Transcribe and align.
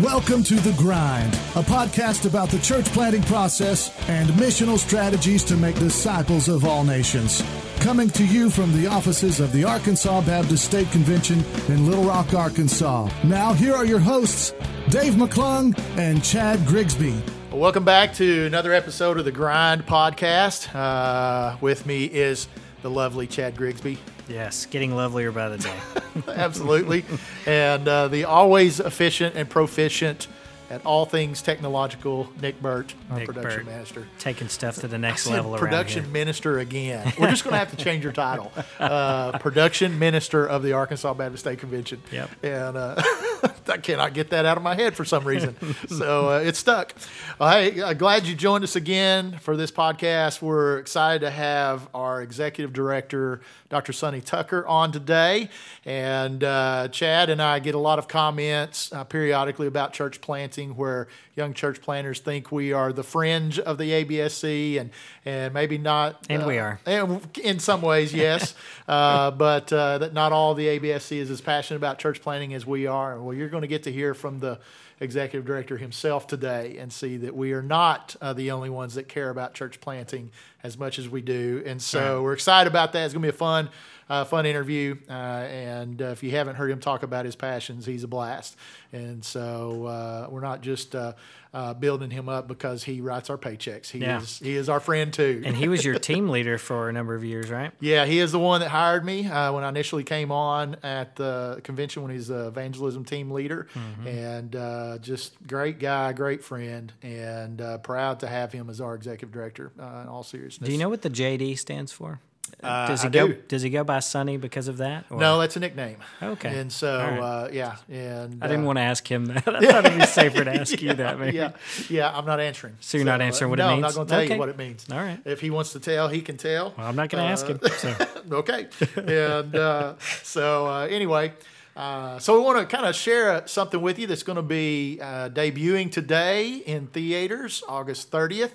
Welcome 0.00 0.42
to 0.44 0.54
The 0.54 0.74
Grind, 0.78 1.34
a 1.34 1.62
podcast 1.62 2.24
about 2.24 2.48
the 2.48 2.58
church 2.60 2.86
planting 2.86 3.22
process 3.24 3.94
and 4.08 4.30
missional 4.30 4.78
strategies 4.78 5.44
to 5.44 5.58
make 5.58 5.78
disciples 5.78 6.48
of 6.48 6.64
all 6.64 6.84
nations. 6.84 7.44
Coming 7.80 8.08
to 8.10 8.24
you 8.24 8.48
from 8.48 8.72
the 8.72 8.86
offices 8.86 9.40
of 9.40 9.52
the 9.52 9.64
Arkansas 9.64 10.22
Baptist 10.22 10.64
State 10.64 10.90
Convention 10.90 11.44
in 11.68 11.86
Little 11.86 12.04
Rock, 12.04 12.32
Arkansas. 12.32 13.10
Now, 13.24 13.52
here 13.52 13.74
are 13.74 13.84
your 13.84 14.00
hosts, 14.00 14.54
Dave 14.88 15.16
McClung 15.16 15.78
and 15.98 16.24
Chad 16.24 16.64
Grigsby. 16.66 17.22
Welcome 17.52 17.84
back 17.84 18.14
to 18.14 18.46
another 18.46 18.72
episode 18.72 19.18
of 19.18 19.26
the 19.26 19.32
Grind 19.32 19.84
Podcast. 19.84 20.74
Uh, 20.74 21.58
with 21.60 21.84
me 21.84 22.06
is 22.06 22.48
the 22.80 22.90
lovely 22.90 23.26
Chad 23.26 23.54
Grigsby. 23.54 23.98
Yes, 24.30 24.66
getting 24.66 24.94
lovelier 24.94 25.32
by 25.32 25.48
the 25.48 25.58
day. 25.58 25.76
Absolutely. 26.28 27.04
and 27.46 27.86
uh, 27.88 28.06
the 28.06 28.24
always 28.24 28.78
efficient 28.78 29.34
and 29.34 29.50
proficient 29.50 30.28
at 30.70 30.86
all 30.86 31.04
things 31.04 31.42
technological, 31.42 32.28
Nick 32.40 32.62
Burt, 32.62 32.94
our 33.10 33.18
Nick 33.18 33.26
production 33.26 33.64
Burt. 33.64 33.74
master. 33.74 34.06
Taking 34.20 34.48
stuff 34.48 34.76
to 34.76 34.88
the 34.88 34.98
next 34.98 35.26
level 35.26 35.56
production 35.58 36.10
minister 36.12 36.60
again. 36.60 37.12
We're 37.18 37.28
just 37.28 37.42
going 37.42 37.54
to 37.54 37.58
have 37.58 37.70
to 37.70 37.76
change 37.76 38.04
your 38.04 38.12
title. 38.12 38.52
Uh, 38.78 39.36
production 39.38 39.98
minister 39.98 40.46
of 40.46 40.62
the 40.62 40.72
Arkansas 40.72 41.12
Baptist 41.14 41.44
State 41.44 41.58
Convention. 41.58 42.00
Yep. 42.10 42.30
And 42.42 42.76
uh, 42.76 42.94
I 43.68 43.76
cannot 43.76 44.14
get 44.14 44.30
that 44.30 44.46
out 44.46 44.56
of 44.56 44.62
my 44.62 44.74
head 44.74 44.94
for 44.94 45.04
some 45.04 45.24
reason. 45.24 45.56
so 45.88 46.30
uh, 46.30 46.38
it's 46.38 46.58
stuck. 46.58 46.94
Well, 47.38 47.50
hey, 47.50 47.80
uh, 47.80 47.92
glad 47.92 48.26
you 48.26 48.34
joined 48.34 48.64
us 48.64 48.76
again 48.76 49.38
for 49.38 49.56
this 49.56 49.70
podcast. 49.70 50.40
We're 50.40 50.78
excited 50.78 51.20
to 51.20 51.30
have 51.30 51.88
our 51.94 52.22
executive 52.22 52.72
director, 52.72 53.40
Dr. 53.68 53.92
Sonny 53.92 54.20
Tucker, 54.20 54.66
on 54.66 54.92
today. 54.92 55.50
And 55.84 56.42
uh, 56.42 56.88
Chad 56.88 57.28
and 57.28 57.42
I 57.42 57.58
get 57.58 57.74
a 57.74 57.78
lot 57.78 57.98
of 57.98 58.08
comments 58.08 58.92
uh, 58.92 59.04
periodically 59.04 59.66
about 59.66 59.92
church 59.92 60.20
planting 60.20 60.59
where 60.68 61.08
young 61.36 61.54
church 61.54 61.80
planters 61.80 62.20
think 62.20 62.52
we 62.52 62.72
are 62.72 62.92
the 62.92 63.02
fringe 63.02 63.58
of 63.58 63.78
the 63.78 64.04
ABSC 64.04 64.80
and, 64.80 64.90
and 65.24 65.54
maybe 65.54 65.78
not. 65.78 66.26
And 66.28 66.46
we 66.46 66.58
uh, 66.58 66.64
are. 66.64 66.80
and 66.86 67.38
in 67.38 67.58
some 67.58 67.82
ways, 67.82 68.12
yes, 68.14 68.54
uh, 68.88 69.30
but 69.30 69.72
uh, 69.72 69.98
that 69.98 70.12
not 70.12 70.32
all 70.32 70.54
the 70.54 70.66
ABSC 70.78 71.16
is 71.16 71.30
as 71.30 71.40
passionate 71.40 71.78
about 71.78 71.98
church 71.98 72.20
planting 72.20 72.54
as 72.54 72.66
we 72.66 72.86
are. 72.86 73.20
Well, 73.20 73.34
you're 73.34 73.48
going 73.48 73.62
to 73.62 73.68
get 73.68 73.84
to 73.84 73.92
hear 73.92 74.14
from 74.14 74.40
the 74.40 74.58
executive 75.00 75.46
director 75.46 75.78
himself 75.78 76.26
today 76.26 76.76
and 76.78 76.92
see 76.92 77.16
that 77.16 77.34
we 77.34 77.52
are 77.52 77.62
not 77.62 78.14
uh, 78.20 78.32
the 78.34 78.50
only 78.50 78.70
ones 78.70 78.94
that 78.94 79.08
care 79.08 79.30
about 79.30 79.54
church 79.54 79.80
planting 79.80 80.30
as 80.62 80.76
much 80.78 80.98
as 80.98 81.08
we 81.08 81.22
do. 81.22 81.62
And 81.64 81.80
so 81.80 82.22
we're 82.22 82.34
excited 82.34 82.68
about 82.70 82.92
that. 82.92 83.04
It's 83.06 83.14
going 83.14 83.22
to 83.22 83.26
be 83.32 83.34
a 83.34 83.38
fun, 83.38 83.70
uh, 84.10 84.24
fun 84.26 84.44
interview. 84.44 84.96
Uh, 85.08 85.12
and 85.12 86.02
uh, 86.02 86.06
if 86.06 86.22
you 86.22 86.32
haven't 86.32 86.56
heard 86.56 86.70
him 86.70 86.80
talk 86.80 87.02
about 87.02 87.24
his 87.24 87.34
passions, 87.34 87.86
he's 87.86 88.04
a 88.04 88.08
blast. 88.08 88.56
And 88.92 89.24
so 89.24 89.86
uh, 89.86 90.26
we're 90.28 90.40
not 90.42 90.60
just 90.60 90.94
uh, 90.94 91.14
uh, 91.54 91.72
building 91.72 92.10
him 92.10 92.28
up 92.28 92.46
because 92.46 92.84
he 92.84 93.00
writes 93.00 93.30
our 93.30 93.38
paychecks. 93.38 93.88
He 93.90 94.00
Yeah. 94.00 94.20
is 94.20 94.38
he 94.38 94.54
is 94.54 94.68
our 94.68 94.80
friend 94.80 95.10
too. 95.14 95.40
And 95.46 95.56
he 95.56 95.68
was 95.68 95.82
your 95.82 95.98
team 95.98 96.28
leader 96.28 96.58
for 96.58 96.90
a 96.90 96.92
number 96.92 97.14
of 97.14 97.24
years, 97.24 97.50
right? 97.50 97.72
Yeah, 97.80 98.04
he 98.04 98.18
is 98.18 98.30
the 98.32 98.38
one 98.38 98.60
that 98.60 98.68
hired 98.68 99.04
me 99.04 99.26
uh, 99.26 99.52
when 99.54 99.64
I 99.64 99.68
initially 99.70 100.04
came 100.04 100.30
on 100.30 100.76
at 100.82 101.16
the 101.16 101.60
convention 101.64 102.02
when 102.02 102.10
he's 102.12 102.28
the 102.28 102.48
evangelism 102.48 103.04
team 103.06 103.30
leader, 103.30 103.66
Mm-hmm. 103.74 104.06
and 104.06 104.56
uh, 104.94 104.98
just 104.98 105.34
great 105.46 105.78
guy, 105.78 106.12
great 106.12 106.42
friend, 106.42 106.92
and 107.02 107.60
uh, 107.60 107.78
proud 107.78 108.20
to 108.20 108.26
have 108.28 108.52
him 108.52 108.68
as 108.70 108.80
our 108.80 108.94
executive 108.94 109.32
director. 109.32 109.72
Uh, 109.78 110.00
in 110.02 110.08
all 110.08 110.22
seriousness, 110.22 110.66
Do 110.66 110.72
you 110.72 110.78
know 110.78 110.88
what 110.88 111.02
the 111.02 111.10
JD 111.10 111.58
stands 111.58 111.92
for? 111.92 112.20
Uh, 112.64 112.88
does 112.88 113.02
he 113.02 113.06
I 113.08 113.10
go? 113.10 113.28
do. 113.28 113.34
Does 113.46 113.62
he 113.62 113.70
go 113.70 113.84
by 113.84 114.00
Sonny 114.00 114.36
because 114.36 114.66
of 114.66 114.78
that? 114.78 115.04
or- 115.08 115.18
No, 115.20 115.38
that's 115.38 115.56
a 115.56 115.60
nickname. 115.60 115.98
Okay. 116.20 116.58
and 116.58 116.70
so 116.72 116.98
right. 116.98 117.18
uh, 117.18 117.48
yeah, 117.52 117.76
and 117.88 118.42
I 118.42 118.48
didn't 118.48 118.64
want 118.64 118.76
to 118.78 118.82
ask 118.82 119.06
him 119.08 119.26
that. 119.26 119.36
I 119.48 119.60
thought 119.60 119.86
it'd 119.86 119.98
be 119.98 120.04
safer 120.04 120.44
to 120.44 120.52
ask 120.60 120.82
you 120.82 120.92
that. 120.94 121.18
Maybe. 121.20 121.36
Yeah, 121.36 121.52
yeah, 121.88 122.10
I'm 122.12 122.26
not 122.26 122.40
answering. 122.40 122.76
So 122.80 122.98
you're 122.98 123.04
not 123.06 123.20
uh, 123.20 123.24
answering 123.24 123.50
what 123.50 123.60
it 123.60 123.66
means. 123.66 123.70
no, 123.70 123.74
I'm 123.76 123.80
not 123.82 123.94
going 123.94 124.06
to 124.08 124.10
tell 124.12 124.20
Okay. 124.22 124.34
you 124.34 124.38
what 124.40 124.48
it 124.48 124.58
means. 124.58 124.84
All 124.90 124.98
right. 124.98 125.20
If 125.24 125.40
he 125.40 125.50
wants 125.50 125.72
to 125.74 125.80
tell, 125.80 126.08
he 126.08 126.20
can 126.22 126.36
tell. 126.36 126.74
Well, 126.76 126.86
I'm 126.88 126.96
not 126.96 127.08
going 127.08 127.24
to 127.24 127.30
ask 127.30 127.46
him. 127.46 127.60
So. 127.78 127.94
okay. 128.32 128.66
And 128.96 129.54
uh, 129.54 129.94
so, 130.24 130.66
uh, 130.66 130.86
anyway, 130.90 131.32
uh, 131.80 132.18
so 132.18 132.38
we 132.38 132.44
want 132.44 132.58
to 132.58 132.76
kind 132.76 132.86
of 132.86 132.94
share 132.94 133.42
something 133.46 133.80
with 133.80 133.98
you 133.98 134.06
that's 134.06 134.22
going 134.22 134.36
to 134.36 134.42
be 134.42 134.98
uh, 135.00 135.30
debuting 135.30 135.90
today 135.90 136.56
in 136.56 136.86
theaters, 136.88 137.62
August 137.66 138.10
30th. 138.10 138.50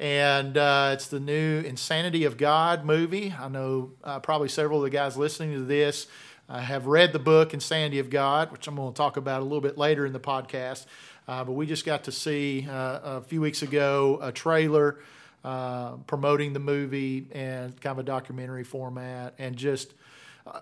And 0.00 0.58
uh, 0.58 0.90
it's 0.92 1.06
the 1.06 1.20
new 1.20 1.60
Insanity 1.60 2.24
of 2.24 2.36
God 2.36 2.84
movie. 2.84 3.32
I 3.38 3.46
know 3.46 3.92
uh, 4.02 4.18
probably 4.18 4.48
several 4.48 4.78
of 4.80 4.82
the 4.82 4.90
guys 4.90 5.16
listening 5.16 5.52
to 5.52 5.64
this 5.64 6.08
uh, 6.48 6.58
have 6.58 6.88
read 6.88 7.12
the 7.12 7.20
book 7.20 7.54
Insanity 7.54 8.00
of 8.00 8.10
God, 8.10 8.50
which 8.50 8.66
I'm 8.66 8.74
going 8.74 8.92
to 8.92 8.96
talk 8.96 9.16
about 9.16 9.40
a 9.40 9.44
little 9.44 9.60
bit 9.60 9.78
later 9.78 10.04
in 10.04 10.12
the 10.12 10.18
podcast. 10.18 10.86
Uh, 11.28 11.44
but 11.44 11.52
we 11.52 11.66
just 11.66 11.86
got 11.86 12.02
to 12.02 12.10
see 12.10 12.66
uh, 12.68 13.18
a 13.18 13.20
few 13.20 13.40
weeks 13.40 13.62
ago 13.62 14.18
a 14.20 14.32
trailer 14.32 14.98
uh, 15.44 15.92
promoting 16.08 16.54
the 16.54 16.58
movie 16.58 17.28
and 17.30 17.80
kind 17.80 17.92
of 17.92 17.98
a 18.00 18.02
documentary 18.02 18.64
format, 18.64 19.34
and 19.38 19.54
just 19.54 19.90
uh, 19.90 19.94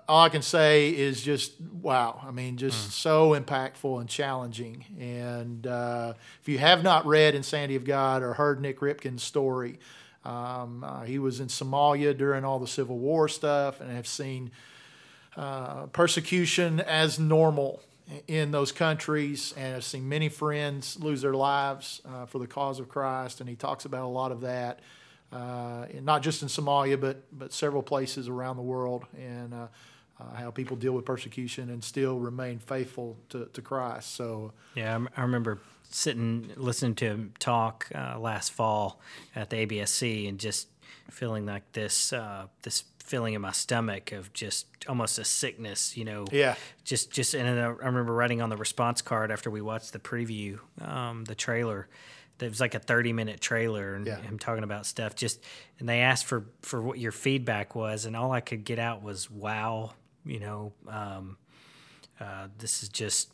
all 0.08 0.24
I 0.24 0.28
can 0.28 0.42
say 0.42 0.90
is 0.90 1.22
just 1.22 1.60
wow. 1.60 2.20
I 2.24 2.30
mean, 2.30 2.56
just 2.56 2.92
so 2.92 3.30
impactful 3.30 4.00
and 4.00 4.08
challenging. 4.08 4.84
And 5.00 5.66
uh, 5.66 6.14
if 6.40 6.48
you 6.48 6.58
have 6.58 6.82
not 6.82 7.04
read 7.04 7.34
Insanity 7.34 7.76
of 7.76 7.84
God 7.84 8.22
or 8.22 8.34
heard 8.34 8.60
Nik 8.60 8.78
Ripken's 8.78 9.22
story, 9.22 9.80
um, 10.24 10.84
uh, 10.84 11.02
he 11.02 11.18
was 11.18 11.40
in 11.40 11.48
Somalia 11.48 12.16
during 12.16 12.44
all 12.44 12.60
the 12.60 12.66
Civil 12.68 12.98
War 12.98 13.28
stuff, 13.28 13.80
and 13.80 13.90
have 13.90 14.06
seen 14.06 14.52
uh, 15.36 15.86
persecution 15.86 16.78
as 16.80 17.18
normal 17.18 17.80
in 18.28 18.50
those 18.50 18.72
countries 18.72 19.54
and 19.56 19.74
have 19.74 19.84
seen 19.84 20.08
many 20.08 20.28
friends 20.28 20.98
lose 21.00 21.22
their 21.22 21.34
lives 21.34 22.02
uh, 22.04 22.26
for 22.26 22.38
the 22.38 22.46
cause 22.46 22.78
of 22.78 22.88
Christ. 22.88 23.40
And 23.40 23.48
he 23.48 23.56
talks 23.56 23.84
about 23.84 24.04
a 24.04 24.08
lot 24.08 24.32
of 24.32 24.42
that, 24.42 24.80
uh, 25.32 25.86
not 26.00 26.22
just 26.22 26.42
in 26.42 26.48
Somalia, 26.48 27.00
but, 27.00 27.22
but 27.36 27.52
several 27.52 27.82
places 27.82 28.28
around 28.28 28.56
the 28.56 28.62
world, 28.62 29.06
and 29.16 29.54
uh, 29.54 29.66
uh, 30.20 30.34
how 30.34 30.50
people 30.50 30.76
deal 30.76 30.92
with 30.92 31.04
persecution 31.04 31.70
and 31.70 31.82
still 31.82 32.18
remain 32.18 32.58
faithful 32.58 33.16
to, 33.30 33.46
to 33.52 33.62
Christ. 33.62 34.14
So, 34.14 34.52
Yeah, 34.74 34.98
I 35.16 35.22
remember 35.22 35.60
sitting 35.90 36.50
listening 36.56 36.94
to 36.96 37.04
him 37.04 37.34
talk 37.38 37.88
uh, 37.94 38.18
last 38.18 38.52
fall 38.52 39.00
at 39.36 39.50
the 39.50 39.66
ABSC 39.66 40.28
and 40.28 40.38
just 40.38 40.68
feeling 41.10 41.46
like 41.46 41.70
this 41.72 42.12
uh, 42.12 42.46
this 42.62 42.84
feeling 42.98 43.34
in 43.34 43.42
my 43.42 43.52
stomach 43.52 44.12
of 44.12 44.32
just 44.32 44.66
almost 44.88 45.18
a 45.18 45.24
sickness, 45.24 45.96
you 45.96 46.04
know. 46.04 46.24
Yeah. 46.32 46.54
Just 46.84 47.10
just 47.10 47.34
and 47.34 47.60
I 47.60 47.66
remember 47.66 48.14
writing 48.14 48.40
on 48.40 48.48
the 48.48 48.56
response 48.56 49.02
card 49.02 49.30
after 49.30 49.50
we 49.50 49.60
watched 49.60 49.92
the 49.92 49.98
preview, 49.98 50.58
um, 50.80 51.24
the 51.24 51.34
trailer. 51.34 51.88
That 52.38 52.48
was 52.48 52.60
like 52.60 52.74
a 52.74 52.78
thirty 52.80 53.12
minute 53.12 53.40
trailer 53.40 53.94
and 53.94 54.06
Yeah. 54.06 54.16
him 54.20 54.38
talking 54.38 54.64
about 54.64 54.84
stuff. 54.86 55.14
Just 55.14 55.42
and 55.78 55.88
they 55.88 56.00
asked 56.00 56.24
for 56.26 56.46
for 56.62 56.82
what 56.82 56.98
your 56.98 57.12
feedback 57.12 57.74
was, 57.74 58.04
and 58.04 58.16
all 58.16 58.32
I 58.32 58.40
could 58.40 58.64
get 58.64 58.78
out 58.78 59.02
was 59.02 59.30
wow. 59.30 59.92
You 60.24 60.38
know, 60.40 60.72
um, 60.88 61.36
uh, 62.20 62.48
this 62.58 62.82
is 62.82 62.88
just 62.88 63.30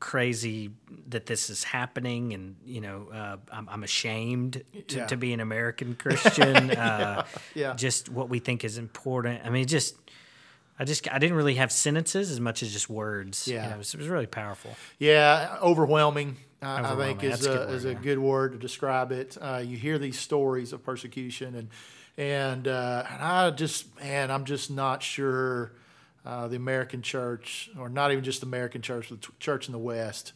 crazy 0.00 0.70
that 1.08 1.26
this 1.26 1.50
is 1.50 1.64
happening 1.64 2.32
and 2.32 2.56
you 2.64 2.80
know 2.80 3.08
uh, 3.12 3.36
I'm, 3.50 3.68
I'm 3.68 3.82
ashamed 3.82 4.62
to, 4.88 4.96
Yeah. 4.98 5.06
to 5.06 5.16
be 5.16 5.32
an 5.32 5.40
american 5.40 5.96
christian 5.96 6.70
uh, 6.76 7.24
yeah. 7.54 7.74
just 7.74 8.08
what 8.08 8.28
we 8.28 8.38
think 8.38 8.62
is 8.64 8.78
important 8.78 9.40
i 9.44 9.50
mean 9.50 9.66
just 9.66 9.96
i 10.78 10.84
just 10.84 11.12
i 11.12 11.18
didn't 11.18 11.36
really 11.36 11.56
have 11.56 11.72
sentences 11.72 12.30
as 12.30 12.38
much 12.38 12.62
as 12.62 12.72
just 12.72 12.88
words 12.88 13.48
You 13.48 13.54
Yeah. 13.54 13.68
know, 13.70 13.74
it, 13.74 13.78
was, 13.78 13.94
it 13.94 13.98
was 13.98 14.08
really 14.08 14.26
powerful 14.26 14.76
Yeah, 15.00 15.56
overwhelming. 15.60 16.36
I, 16.60 16.92
I 16.92 16.96
think 16.96 17.22
is 17.22 17.46
a 17.46 17.48
good 17.48 17.70
is 17.70 17.84
word, 17.84 17.90
a 17.90 17.92
yeah. 17.94 18.02
good 18.02 18.18
word 18.18 18.52
to 18.52 18.58
describe 18.58 19.12
it. 19.12 19.36
Uh, 19.40 19.62
you 19.64 19.76
hear 19.76 19.98
these 19.98 20.18
stories 20.18 20.72
of 20.72 20.84
persecution, 20.84 21.54
and 21.54 21.68
and, 22.16 22.66
uh, 22.66 23.04
and 23.10 23.22
I 23.22 23.50
just 23.50 23.98
man, 24.00 24.30
I'm 24.30 24.44
just 24.44 24.70
not 24.70 25.02
sure 25.02 25.72
uh, 26.26 26.48
the 26.48 26.56
American 26.56 27.00
church, 27.00 27.70
or 27.78 27.88
not 27.88 28.10
even 28.12 28.24
just 28.24 28.40
the 28.40 28.46
American 28.46 28.82
church, 28.82 29.08
the 29.08 29.16
t- 29.16 29.28
church 29.38 29.66
in 29.66 29.72
the 29.72 29.78
West, 29.78 30.32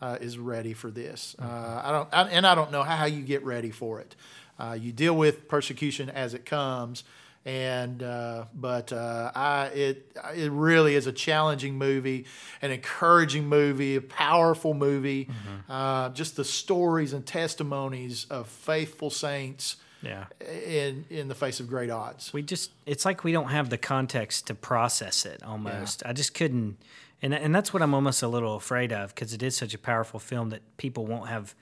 uh, 0.00 0.16
is 0.20 0.38
ready 0.38 0.72
for 0.72 0.90
this. 0.90 1.36
Mm-hmm. 1.38 1.48
Uh, 1.48 1.82
I 1.84 1.92
don't, 1.92 2.08
I, 2.12 2.22
and 2.30 2.46
I 2.46 2.54
don't 2.54 2.72
know 2.72 2.82
how, 2.82 2.96
how 2.96 3.04
you 3.04 3.22
get 3.22 3.44
ready 3.44 3.70
for 3.70 4.00
it. 4.00 4.16
Uh, 4.58 4.76
you 4.80 4.92
deal 4.92 5.14
with 5.14 5.46
persecution 5.46 6.08
as 6.08 6.32
it 6.32 6.46
comes, 6.46 7.04
and 7.46 8.02
uh, 8.02 8.46
but 8.52 8.92
uh, 8.92 9.30
I 9.34 9.66
it 9.66 10.12
it 10.34 10.50
really 10.50 10.96
is 10.96 11.06
a 11.06 11.12
challenging 11.12 11.78
movie, 11.78 12.26
an 12.60 12.72
encouraging 12.72 13.46
movie, 13.46 13.94
a 13.94 14.00
powerful 14.02 14.74
movie. 14.74 15.30
Uh, 15.68 16.08
just 16.10 16.36
the 16.36 16.44
stories 16.44 17.12
and 17.12 17.24
testimonies 17.24 18.26
of 18.30 18.48
faithful 18.48 19.10
saints 19.10 19.76
yeah 20.02 20.26
in 20.66 21.06
in 21.08 21.28
the 21.28 21.34
face 21.34 21.58
of 21.58 21.68
great 21.68 21.88
odds. 21.88 22.30
we 22.32 22.42
just 22.42 22.70
it's 22.84 23.06
like 23.06 23.24
we 23.24 23.32
don't 23.32 23.48
have 23.48 23.70
the 23.70 23.78
context 23.78 24.46
to 24.46 24.54
process 24.54 25.24
it 25.24 25.42
almost 25.42 26.02
i 26.04 26.12
just 26.12 26.34
couldn't 26.34 26.76
and, 27.22 27.32
and 27.32 27.54
that's 27.54 27.72
what 27.72 27.82
i'm 27.82 27.94
almost 27.94 28.22
a 28.22 28.28
little 28.28 28.56
afraid 28.56 28.92
of 28.92 29.14
because 29.14 29.32
it 29.32 29.42
is 29.42 29.56
such 29.56 29.72
a 29.72 29.78
powerful 29.78 30.20
film 30.20 30.50
that 30.50 30.60
people 30.76 31.06
won't 31.06 31.28
have 31.30 31.54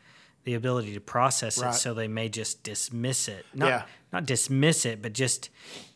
the 0.44 0.54
ability 0.54 0.94
to 0.94 1.00
process 1.00 1.58
Right. 1.58 1.74
it 1.74 1.78
so 1.78 1.94
they 1.94 2.08
may 2.08 2.28
just 2.28 2.62
dismiss 2.62 3.28
it 3.28 3.44
not 3.54 3.68
Yeah. 3.68 3.82
not 4.12 4.26
dismiss 4.26 4.84
it 4.86 5.02
but 5.02 5.12
just 5.12 5.50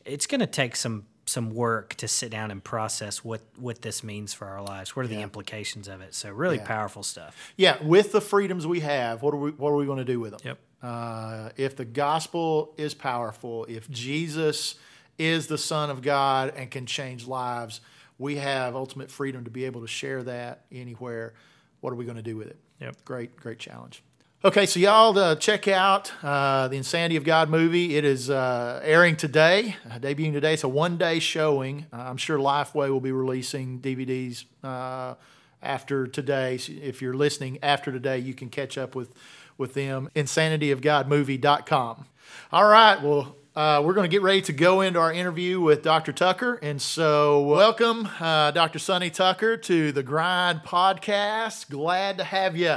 it's 0.04 0.26
going 0.26 0.40
to 0.40 0.46
take 0.46 0.74
some 0.76 1.06
some 1.26 1.50
work 1.50 1.92
to 1.96 2.08
sit 2.08 2.30
down 2.30 2.50
and 2.50 2.64
process 2.64 3.22
what 3.22 3.42
what 3.58 3.82
this 3.82 4.02
means 4.02 4.32
for 4.32 4.46
our 4.46 4.62
lives. 4.62 4.96
What 4.96 5.04
are 5.04 5.08
the 5.08 5.20
implications 5.20 5.86
of 5.86 6.00
it? 6.00 6.14
So 6.14 6.30
really 6.32 6.56
Yeah. 6.56 6.64
powerful 6.64 7.02
stuff. 7.02 7.36
Yeah, 7.54 7.76
with 7.82 8.12
the 8.12 8.22
freedoms 8.22 8.66
we 8.66 8.80
have, 8.80 9.20
what 9.20 9.34
are 9.34 9.36
we 9.36 9.50
what 9.50 9.68
are 9.68 9.76
we 9.76 9.84
going 9.84 9.98
to 9.98 10.06
do 10.06 10.18
with 10.20 10.30
them? 10.30 10.40
Yep. 10.42 10.58
Uh, 10.82 11.50
if 11.58 11.76
the 11.76 11.84
gospel 11.84 12.72
is 12.78 12.94
powerful, 12.94 13.66
if 13.68 13.90
Jesus 13.90 14.76
is 15.18 15.48
the 15.48 15.58
Son 15.58 15.90
of 15.90 16.00
God 16.00 16.54
and 16.56 16.70
can 16.70 16.86
change 16.86 17.26
lives, 17.26 17.82
we 18.16 18.36
have 18.36 18.74
ultimate 18.74 19.10
freedom 19.10 19.44
to 19.44 19.50
be 19.50 19.66
able 19.66 19.82
to 19.82 19.86
share 19.88 20.22
that 20.22 20.64
anywhere. 20.72 21.34
What 21.80 21.92
are 21.92 21.96
we 21.96 22.06
going 22.06 22.16
to 22.16 22.22
do 22.22 22.38
with 22.38 22.46
it? 22.48 22.58
Yep. 22.80 23.04
Great, 23.04 23.36
great 23.36 23.58
challenge. 23.58 24.02
Okay, 24.44 24.66
so 24.66 24.78
y'all 24.78 25.18
uh, 25.18 25.34
check 25.34 25.66
out 25.66 26.12
uh, 26.22 26.68
the 26.68 26.76
Insanity 26.76 27.16
of 27.16 27.24
God 27.24 27.50
movie. 27.50 27.96
It 27.96 28.04
is 28.04 28.30
uh, 28.30 28.80
airing 28.84 29.16
today, 29.16 29.74
uh, 29.90 29.98
debuting 29.98 30.32
today. 30.32 30.54
It's 30.54 30.62
a 30.62 30.68
one-day 30.68 31.18
showing. 31.18 31.86
Uh, 31.92 31.96
I'm 31.96 32.16
sure 32.16 32.38
Lifeway 32.38 32.88
will 32.88 33.00
be 33.00 33.10
releasing 33.10 33.80
DVDs 33.80 34.44
uh, 34.62 35.16
after 35.60 36.06
today. 36.06 36.56
So 36.56 36.72
if 36.80 37.02
you're 37.02 37.14
listening 37.14 37.58
after 37.64 37.90
today, 37.90 38.18
you 38.18 38.32
can 38.32 38.48
catch 38.48 38.78
up 38.78 38.94
with 38.94 39.12
with 39.56 39.74
them. 39.74 40.08
InsanityofGodMovie.com. 40.14 42.06
All 42.52 42.68
right, 42.68 43.02
well. 43.02 43.34
We're 43.56 43.92
going 43.92 44.08
to 44.08 44.08
get 44.08 44.22
ready 44.22 44.40
to 44.42 44.52
go 44.52 44.82
into 44.82 45.00
our 45.00 45.12
interview 45.12 45.60
with 45.60 45.82
Dr. 45.82 46.12
Tucker. 46.12 46.60
And 46.62 46.80
so, 46.80 47.40
welcome, 47.40 48.08
Dr. 48.20 48.78
Sonny 48.78 49.10
Tucker, 49.10 49.56
to 49.56 49.90
the 49.90 50.04
Grind 50.04 50.60
Podcast. 50.60 51.68
Glad 51.68 52.18
to 52.18 52.24
have 52.24 52.56
you. 52.56 52.76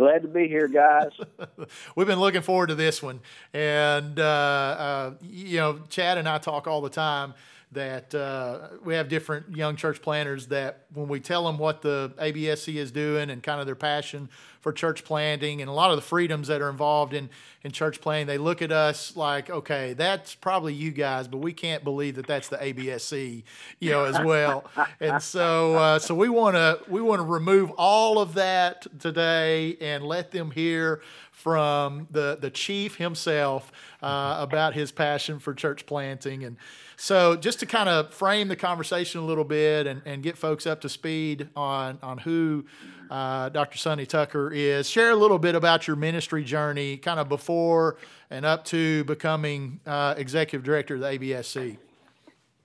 Glad 0.00 0.22
to 0.22 0.28
be 0.28 0.48
here, 0.48 0.66
guys. 0.66 1.10
We've 1.94 2.06
been 2.06 2.20
looking 2.20 2.40
forward 2.40 2.68
to 2.68 2.74
this 2.74 3.02
one. 3.02 3.20
And, 3.52 4.18
uh, 4.18 4.22
uh, 4.22 5.14
you 5.20 5.58
know, 5.58 5.80
Chad 5.90 6.16
and 6.16 6.26
I 6.26 6.38
talk 6.38 6.66
all 6.66 6.80
the 6.80 6.88
time 6.88 7.34
that 7.72 8.12
uh, 8.14 8.68
we 8.84 8.94
have 8.94 9.08
different 9.08 9.56
young 9.56 9.76
church 9.76 10.02
planters 10.02 10.48
that 10.48 10.86
when 10.92 11.06
we 11.06 11.20
tell 11.20 11.44
them 11.44 11.56
what 11.56 11.82
the 11.82 12.12
ABSC 12.18 12.74
is 12.74 12.90
doing 12.90 13.30
and 13.30 13.42
kind 13.42 13.60
of 13.60 13.66
their 13.66 13.76
passion 13.76 14.28
for 14.60 14.72
church 14.72 15.04
planting 15.04 15.62
and 15.62 15.70
a 15.70 15.72
lot 15.72 15.90
of 15.90 15.96
the 15.96 16.02
freedoms 16.02 16.48
that 16.48 16.60
are 16.60 16.68
involved 16.68 17.14
in, 17.14 17.30
in 17.62 17.70
church 17.70 18.00
planting, 18.00 18.26
they 18.26 18.38
look 18.38 18.60
at 18.60 18.72
us 18.72 19.16
like, 19.16 19.48
okay, 19.48 19.94
that's 19.94 20.34
probably 20.34 20.74
you 20.74 20.90
guys, 20.90 21.28
but 21.28 21.38
we 21.38 21.52
can't 21.52 21.84
believe 21.84 22.16
that 22.16 22.26
that's 22.26 22.48
the 22.48 22.56
ABSC, 22.56 23.44
you 23.78 23.90
know, 23.90 24.04
as 24.04 24.20
well. 24.20 24.64
and 25.00 25.22
so, 25.22 25.74
uh, 25.74 25.98
so 25.98 26.14
we 26.14 26.28
want 26.28 26.56
to 26.56 26.80
we 26.88 27.00
want 27.00 27.20
to 27.20 27.24
remove 27.24 27.70
all 27.78 28.18
of 28.18 28.34
that 28.34 28.86
today 28.98 29.76
and 29.80 30.04
let 30.04 30.32
them 30.32 30.50
hear 30.50 31.00
from 31.30 32.06
the 32.10 32.36
the 32.38 32.50
chief 32.50 32.96
himself 32.96 33.72
uh, 34.02 34.36
about 34.40 34.74
his 34.74 34.92
passion 34.92 35.38
for 35.38 35.54
church 35.54 35.86
planting 35.86 36.44
and 36.44 36.56
so 37.00 37.34
just 37.34 37.60
to 37.60 37.66
kind 37.66 37.88
of 37.88 38.12
frame 38.12 38.48
the 38.48 38.56
conversation 38.56 39.22
a 39.22 39.24
little 39.24 39.44
bit 39.44 39.86
and, 39.86 40.02
and 40.04 40.22
get 40.22 40.36
folks 40.36 40.66
up 40.66 40.82
to 40.82 40.88
speed 40.88 41.48
on 41.56 41.98
on 42.02 42.18
who 42.18 42.66
uh, 43.10 43.48
Dr. 43.48 43.78
Sonny 43.78 44.04
Tucker 44.04 44.52
is, 44.52 44.88
share 44.88 45.10
a 45.10 45.16
little 45.16 45.38
bit 45.38 45.54
about 45.54 45.86
your 45.86 45.96
ministry 45.96 46.44
journey, 46.44 46.98
kind 46.98 47.18
of 47.18 47.28
before 47.28 47.96
and 48.28 48.44
up 48.44 48.66
to 48.66 49.02
becoming 49.04 49.80
uh, 49.86 50.14
executive 50.18 50.62
director 50.62 50.94
of 50.96 51.00
the 51.00 51.06
ABSC. 51.06 51.78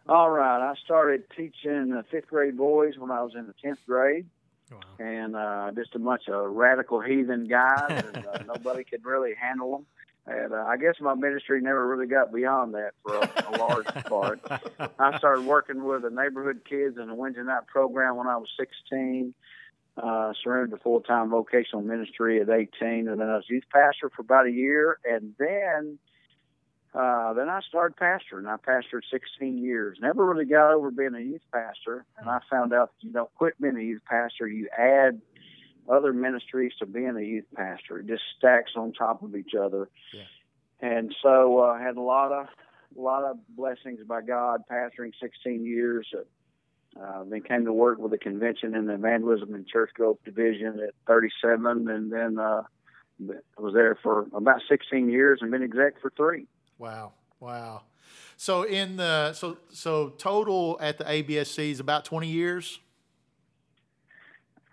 All 0.08 0.30
right, 0.30 0.60
I 0.70 0.76
started 0.84 1.24
teaching 1.36 1.94
uh, 1.98 2.04
fifth 2.12 2.28
grade 2.28 2.58
boys 2.58 2.98
when 2.98 3.10
I 3.12 3.24
was 3.24 3.34
in 3.36 3.48
the 3.48 3.54
tenth 3.64 3.80
grade, 3.88 4.26
Wow. 4.72 4.80
and 5.00 5.36
uh, 5.36 5.72
just 5.76 5.96
a 5.96 6.00
bunch 6.00 6.28
of 6.28 6.52
radical 6.52 7.00
heathen 7.00 7.48
guys, 7.48 8.04
and 8.16 8.26
uh, 8.28 8.40
nobody 8.46 8.84
could 8.84 9.06
really 9.06 9.34
handle 9.34 9.72
them. 9.72 9.86
And 10.28 10.54
uh, 10.54 10.66
I 10.68 10.78
guess 10.78 10.96
my 11.00 11.14
ministry 11.14 11.62
never 11.62 11.88
really 11.88 12.08
got 12.08 12.34
beyond 12.34 12.74
that 12.74 12.92
for 13.04 13.16
a, 13.16 13.30
a 13.48 13.52
large 13.58 13.86
part. 14.06 14.40
I 15.00 15.18
started 15.18 15.46
working 15.46 15.84
with 15.84 16.02
the 16.02 16.10
neighborhood 16.10 16.62
kids 16.68 16.98
in 16.98 17.08
the 17.08 17.14
Wednesday 17.14 17.44
night 17.44 17.68
program 17.68 18.16
when 18.16 18.28
I 18.28 18.38
was 18.38 18.50
16. 18.60 19.34
Uh, 19.98 20.34
surrendered 20.44 20.72
to 20.72 20.78
full 20.84 21.00
time 21.00 21.30
vocational 21.30 21.82
ministry 21.82 22.42
at 22.42 22.50
18, 22.50 23.08
and 23.08 23.22
then 23.22 23.30
I 23.30 23.36
was 23.36 23.46
youth 23.48 23.64
pastor 23.72 24.12
for 24.14 24.24
about 24.24 24.46
a 24.46 24.52
year, 24.52 25.00
and 25.06 25.34
then 25.40 26.00
uh, 26.94 27.34
then 27.34 27.50
I 27.50 27.62
started 27.68 27.98
pastoring. 27.98 28.48
I 28.48 28.56
pastored 28.58 29.04
16 29.10 29.58
years. 29.58 29.98
Never 30.02 30.26
really 30.26 30.46
got 30.46 30.74
over 30.74 30.92
being 30.92 31.16
a 31.16 31.20
youth 31.20 31.42
pastor, 31.54 32.06
and 32.18 32.30
I 32.30 32.40
found 32.50 32.74
out 32.74 32.92
that 32.92 33.08
you 33.08 33.14
don't 33.14 33.34
quit 33.36 33.60
being 33.62 33.78
a 33.78 33.82
youth 33.82 34.02
pastor. 34.06 34.48
You 34.48 34.70
add 34.78 35.22
other 35.90 36.14
ministries 36.14 36.74
to 36.80 36.86
being 36.86 37.16
a 37.18 37.22
youth 37.22 37.46
pastor. 37.56 38.00
It 38.00 38.08
just 38.08 38.24
stacks 38.38 38.72
on 38.76 38.94
top 38.94 39.24
of 39.24 39.36
each 39.36 39.54
other. 39.54 39.90
Yeah. 40.14 40.24
And 40.82 41.16
so 41.22 41.60
uh, 41.60 41.74
I 41.74 41.82
had 41.82 41.98
a 41.98 42.02
lot 42.02 42.32
of 42.32 42.48
a 42.98 43.02
lot 43.02 43.24
of 43.24 43.38
blessings 43.50 44.00
by 44.08 44.22
God 44.22 44.62
pastoring 44.72 45.12
16 45.22 45.66
years. 45.66 46.08
Uh, 47.00 47.24
then 47.26 47.42
came 47.42 47.66
to 47.66 47.74
work 47.74 47.98
with 47.98 48.12
the 48.12 48.18
convention 48.18 48.74
in 48.74 48.86
the 48.86 48.94
evangelism 48.94 49.54
and 49.54 49.68
church 49.68 49.92
growth 49.94 50.18
division 50.24 50.80
at 50.80 50.94
37, 51.08 51.90
and 51.90 52.10
then 52.10 52.40
uh, 52.40 52.62
was 53.58 53.74
there 53.74 53.98
for 54.02 54.28
about 54.34 54.62
16 54.70 55.10
years 55.10 55.40
and 55.42 55.52
been 55.52 55.62
exec 55.62 56.00
for 56.02 56.10
three. 56.16 56.48
Wow, 56.78 57.12
wow. 57.40 57.82
So 58.38 58.64
in 58.64 58.98
the 58.98 59.34
so 59.34 59.58
so 59.70 60.10
total 60.10 60.78
at 60.82 60.98
the 60.98 61.04
ABSC 61.04 61.72
is 61.72 61.80
about 61.80 62.06
20 62.06 62.28
years. 62.28 62.80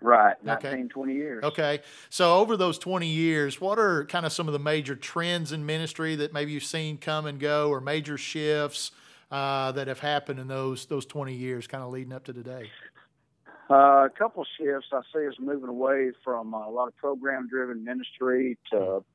Right, 0.03 0.35
Okay. 0.45 0.83
20 0.83 1.13
years. 1.13 1.43
Okay. 1.45 1.79
So 2.09 2.37
over 2.39 2.57
those 2.57 2.77
20 2.77 3.07
years, 3.07 3.61
what 3.61 3.79
are 3.79 4.03
kind 4.05 4.25
of 4.25 4.33
some 4.33 4.47
of 4.47 4.53
the 4.53 4.59
major 4.59 4.97
trends 4.97 5.53
in 5.53 5.65
ministry 5.65 6.15
that 6.17 6.33
maybe 6.33 6.51
you've 6.51 6.65
seen 6.65 6.97
come 6.97 7.25
and 7.25 7.39
go 7.39 7.69
or 7.69 7.79
major 7.79 8.17
shifts 8.17 8.91
uh, 9.31 9.71
that 9.71 9.87
have 9.87 9.99
happened 9.99 10.39
in 10.39 10.47
those 10.49 10.85
those 10.87 11.05
20 11.05 11.33
years 11.33 11.67
kind 11.67 11.83
of 11.83 11.89
leading 11.89 12.11
up 12.11 12.25
to 12.25 12.33
today? 12.33 12.69
Uh, 13.69 14.05
a 14.05 14.09
couple 14.09 14.45
shifts 14.57 14.87
I 14.91 14.99
see 15.13 15.23
is 15.23 15.35
moving 15.39 15.69
away 15.69 16.11
from 16.21 16.53
uh, 16.53 16.67
a 16.67 16.69
lot 16.69 16.89
of 16.89 16.97
program 16.97 17.47
driven 17.47 17.85
ministry 17.85 18.57
to 18.71 19.05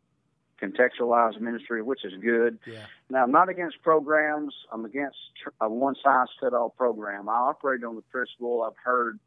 contextualized 0.61 1.39
ministry, 1.39 1.83
which 1.83 2.03
is 2.03 2.15
good. 2.23 2.59
Yeah. 2.67 2.87
Now, 3.11 3.25
I'm 3.25 3.31
not 3.31 3.51
against 3.51 3.83
programs. 3.83 4.55
I'm 4.73 4.87
against 4.87 5.19
a 5.61 5.69
one 5.69 5.97
size 6.03 6.29
fit 6.41 6.55
all 6.55 6.71
program. 6.71 7.29
I 7.29 7.35
operate 7.35 7.85
on 7.85 7.95
the 7.95 8.03
principle 8.03 8.63
I've 8.63 8.77
heard 8.83 9.21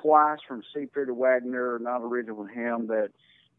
twice 0.00 0.38
from 0.46 0.62
C. 0.74 0.86
Peter 0.86 1.14
Wagner, 1.14 1.78
not 1.80 2.02
original 2.02 2.36
with 2.36 2.50
him, 2.50 2.86
that 2.88 3.10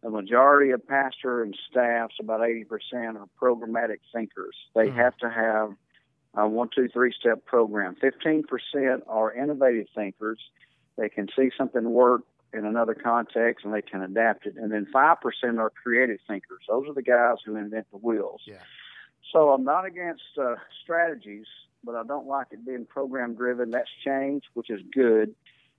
the 0.02 0.10
majority 0.10 0.72
of 0.72 0.86
pastor 0.88 1.44
and 1.44 1.58
staffs, 1.70 2.16
about 2.20 2.42
80%, 2.42 3.18
are 3.18 3.28
programmatic 3.42 4.00
thinkers. 4.14 4.56
They 4.76 4.90
Mhm. 4.90 4.96
have 4.96 5.18
to 5.18 5.30
have 5.30 5.76
a 6.36 6.48
one, 6.48 6.70
two, 6.70 6.90
three 6.90 7.14
step 7.14 7.46
program. 7.46 7.96
15% 7.96 9.04
are 9.08 9.32
innovative 9.32 9.88
thinkers. 9.96 10.40
They 10.98 11.10
can 11.10 11.28
see 11.30 11.52
something 11.58 11.90
work 11.90 12.24
in 12.54 12.66
another 12.66 12.94
context 12.94 13.66
and 13.66 13.74
they 13.74 13.82
can 13.82 14.02
adapt 14.02 14.46
it. 14.46 14.56
And 14.58 14.72
then 14.72 14.86
5% 14.88 15.60
are 15.60 15.70
creative 15.72 16.20
thinkers. 16.28 16.66
Those 16.68 16.88
are 16.88 16.94
the 16.94 17.02
guys 17.02 17.38
who 17.46 17.56
invent 17.56 17.90
the 17.92 17.98
wheels. 17.98 18.42
Yeah. 18.46 18.62
So 19.32 19.52
I'm 19.52 19.64
not 19.64 19.86
against 19.86 20.24
uh, 20.38 20.56
strategies, 20.84 21.48
but 21.84 21.96
I 21.96 22.04
don't 22.04 22.28
like 22.28 22.48
it 22.52 22.66
being 22.66 22.86
program 22.86 23.36
driven. 23.36 23.72
That's 23.72 23.90
changed, 24.04 24.48
which 24.54 24.70
is 24.70 24.82
good. 24.92 25.34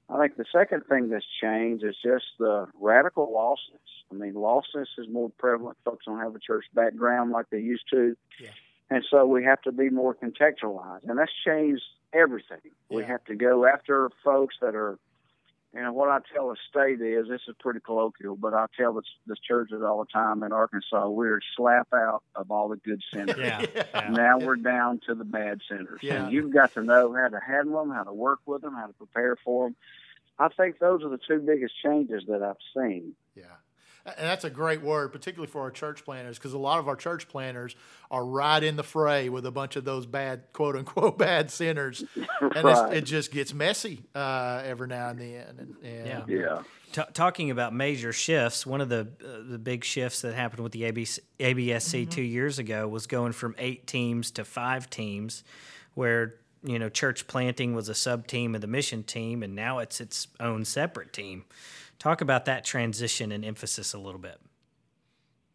I 0.09 0.19
think 0.19 0.37
the 0.37 0.45
second 0.53 0.83
thing 0.87 1.09
that's 1.09 1.25
changed 1.41 1.85
is 1.85 1.97
just 2.03 2.25
the 2.39 2.69
radical 2.81 3.29
lostness. 3.29 3.79
I 4.11 4.15
mean, 4.15 4.35
lostness 4.35 4.87
is 4.99 5.09
more 5.11 5.31
prevalent. 5.39 5.79
Folks 5.85 6.05
don't 6.05 6.21
have 6.21 6.35
a 6.35 6.39
church 6.39 6.67
background 6.75 7.31
like 7.31 7.49
they 7.51 7.61
used 7.61 7.85
to. 7.91 8.17
Yeah. 8.41 8.51
And 8.91 9.05
so 9.11 9.25
we 9.27 9.45
have 9.45 9.63
to 9.63 9.73
be 9.73 9.89
more 9.89 10.15
contextualized. 10.15 11.09
And 11.09 11.19
that's 11.19 11.33
changed 11.45 11.83
everything. 12.13 12.61
We 12.91 13.03
have 13.05 13.25
to 13.25 13.35
go 13.35 13.67
after 13.67 14.11
folks 14.23 14.57
that 14.61 14.75
are, 14.75 14.99
you 15.75 15.83
know, 15.83 15.93
what 15.93 16.09
I 16.09 16.19
tell 16.33 16.51
the 16.51 16.57
state 16.69 17.01
is 17.01 17.27
this 17.29 17.41
is 17.49 17.55
pretty 17.59 17.81
colloquial, 17.81 18.37
but 18.37 18.55
I 18.55 18.67
tell 18.79 18.93
the, 18.93 19.03
this 19.27 19.41
churches 19.41 19.83
all 19.83 19.99
the 19.99 20.11
time 20.13 20.45
in 20.45 20.53
Arkansas, 20.53 21.09
we're 21.09 21.41
slap 21.57 21.89
out 21.93 22.23
of 22.37 22.51
all 22.53 22.69
the 22.69 22.77
good 22.77 23.03
centers. 23.13 23.39
Yeah. 23.39 23.67
yeah. 23.75 24.09
Now 24.11 24.39
we're 24.39 24.57
down 24.57 25.01
to 25.09 25.17
the 25.17 25.25
bad 25.25 25.61
centers. 25.69 26.01
Yeah. 26.01 26.25
And 26.25 26.33
you've 26.33 26.55
got 26.55 26.75
to 26.75 26.83
know 26.83 27.13
how 27.13 27.29
to 27.29 27.41
handle 27.45 27.81
them, 27.81 27.93
how 27.93 28.05
to 28.05 28.13
work 28.13 28.39
with 28.47 28.63
them, 28.63 28.75
how 28.75 28.87
to 28.87 28.93
prepare 28.93 29.37
for 29.45 29.67
them. 29.67 29.77
I 30.39 30.49
think 30.49 30.79
those 30.79 31.03
are 31.03 31.09
the 31.09 31.19
two 31.19 31.41
biggest 31.41 31.75
changes 31.83 32.23
that 32.29 32.43
I've 32.43 32.57
seen. 32.77 33.15
Yeah. 33.35 33.45
And 34.07 34.27
that's 34.27 34.45
a 34.45 34.51
great 34.51 34.83
word, 34.83 35.13
particularly 35.13 35.51
for 35.51 35.63
our 35.63 35.71
church 35.71 36.05
planners, 36.05 36.37
because 36.39 36.53
a 36.53 36.59
lot 36.59 36.79
of 36.79 36.89
our 36.89 36.97
church 36.97 37.27
planners 37.27 37.75
are 38.11 38.25
right 38.25 38.63
in 38.63 38.77
the 38.77 38.83
fray 38.83 39.31
with 39.31 39.47
a 39.47 39.51
bunch 39.51 39.77
of 39.77 39.85
those 39.87 40.05
bad, 40.05 40.43
quote 40.53 40.77
unquote, 40.77 41.17
bad 41.31 41.51
sinners. 41.51 42.05
And 42.41 42.57
it's, 42.57 42.65
Right. 42.65 42.97
it 42.99 43.05
just 43.05 43.33
gets 43.33 43.55
messy 43.55 44.03
uh, 44.15 44.63
every 44.65 44.89
now 44.89 45.09
and 45.09 45.19
then. 45.19 45.47
And, 45.59 45.77
and 45.83 46.29
Yeah. 46.29 46.37
Yeah. 46.37 46.63
Ta 46.93 47.05
talking 47.15 47.51
about 47.51 47.75
major 47.75 48.13
shifts, 48.13 48.67
one 48.67 48.81
of 48.81 48.89
the 48.89 49.09
uh, 49.25 49.51
the 49.51 49.59
big 49.59 49.83
shifts 49.85 50.21
that 50.21 50.35
happened 50.35 50.63
with 50.63 50.73
the 50.73 50.83
ABC, 50.83 51.19
ABSC 51.41 52.09
two 52.11 52.23
years 52.23 52.59
ago 52.59 52.87
was 52.87 53.07
going 53.07 53.33
from 53.33 53.55
eight 53.59 53.87
teams 53.87 54.31
to 54.33 54.45
five 54.45 54.91
teams, 54.91 55.43
where 55.95 56.37
you 56.63 56.79
know 56.79 56.89
church 56.89 57.27
planting 57.27 57.75
was 57.75 57.89
a 57.89 57.95
sub 57.95 58.27
team 58.29 58.55
of 58.55 58.61
the 58.61 58.67
mission 58.69 59.03
team, 59.03 59.43
and 59.43 59.55
now 59.57 59.79
it's 59.81 60.01
its 60.01 60.29
own 60.39 60.65
separate 60.65 61.13
team. 61.13 61.45
Talk 61.99 62.21
about 62.21 62.45
that 62.47 62.65
transition 62.65 63.33
and 63.33 63.45
emphasis 63.45 63.95
a 63.95 63.99
little 63.99 64.21
bit. 64.21 64.41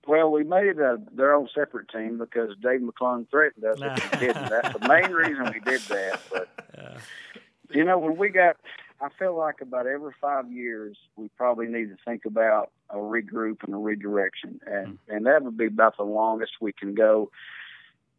Well, 0.07 0.31
we 0.31 0.43
made 0.43 0.79
a, 0.79 0.97
their 1.13 1.35
own 1.35 1.47
separate 1.53 1.89
team 1.89 2.17
because 2.17 2.55
Dave 2.63 2.81
McClung 2.81 3.29
threatened 3.29 3.63
us 3.63 3.77
if 3.79 4.11
we 4.11 4.19
didn't. 4.19 4.49
That's 4.49 4.79
the 4.79 4.87
main 4.87 5.11
reason 5.11 5.45
we 5.53 5.59
did 5.59 5.81
that. 5.81 6.19
But 6.31 6.49
you 7.69 7.83
know, 7.83 7.99
when 7.99 8.17
we 8.17 8.29
got, 8.29 8.57
I 8.99 9.09
feel 9.19 9.37
like 9.37 9.61
about 9.61 9.85
every 9.85 10.13
five 10.19 10.51
years 10.51 10.97
we 11.15 11.29
probably 11.37 11.67
need 11.67 11.89
to 11.89 11.97
think 12.05 12.25
about 12.25 12.71
a 12.89 12.95
regroup 12.95 13.63
and 13.63 13.75
a 13.75 13.77
redirection, 13.77 14.59
and 14.65 14.87
mm-hmm. 14.87 15.15
and 15.15 15.25
that 15.27 15.43
would 15.43 15.57
be 15.57 15.67
about 15.67 15.97
the 15.97 16.03
longest 16.03 16.53
we 16.59 16.73
can 16.73 16.95
go. 16.95 17.29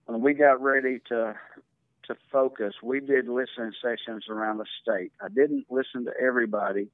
When 0.06 0.20
we 0.20 0.34
got 0.34 0.62
ready 0.62 1.00
to 1.08 1.34
to 2.04 2.16
focus, 2.30 2.74
we 2.82 3.00
did 3.00 3.28
listening 3.28 3.72
sessions 3.82 4.26
around 4.28 4.58
the 4.58 4.66
state. 4.80 5.12
I 5.20 5.28
didn't 5.28 5.66
listen 5.70 6.04
to 6.04 6.12
everybody, 6.20 6.88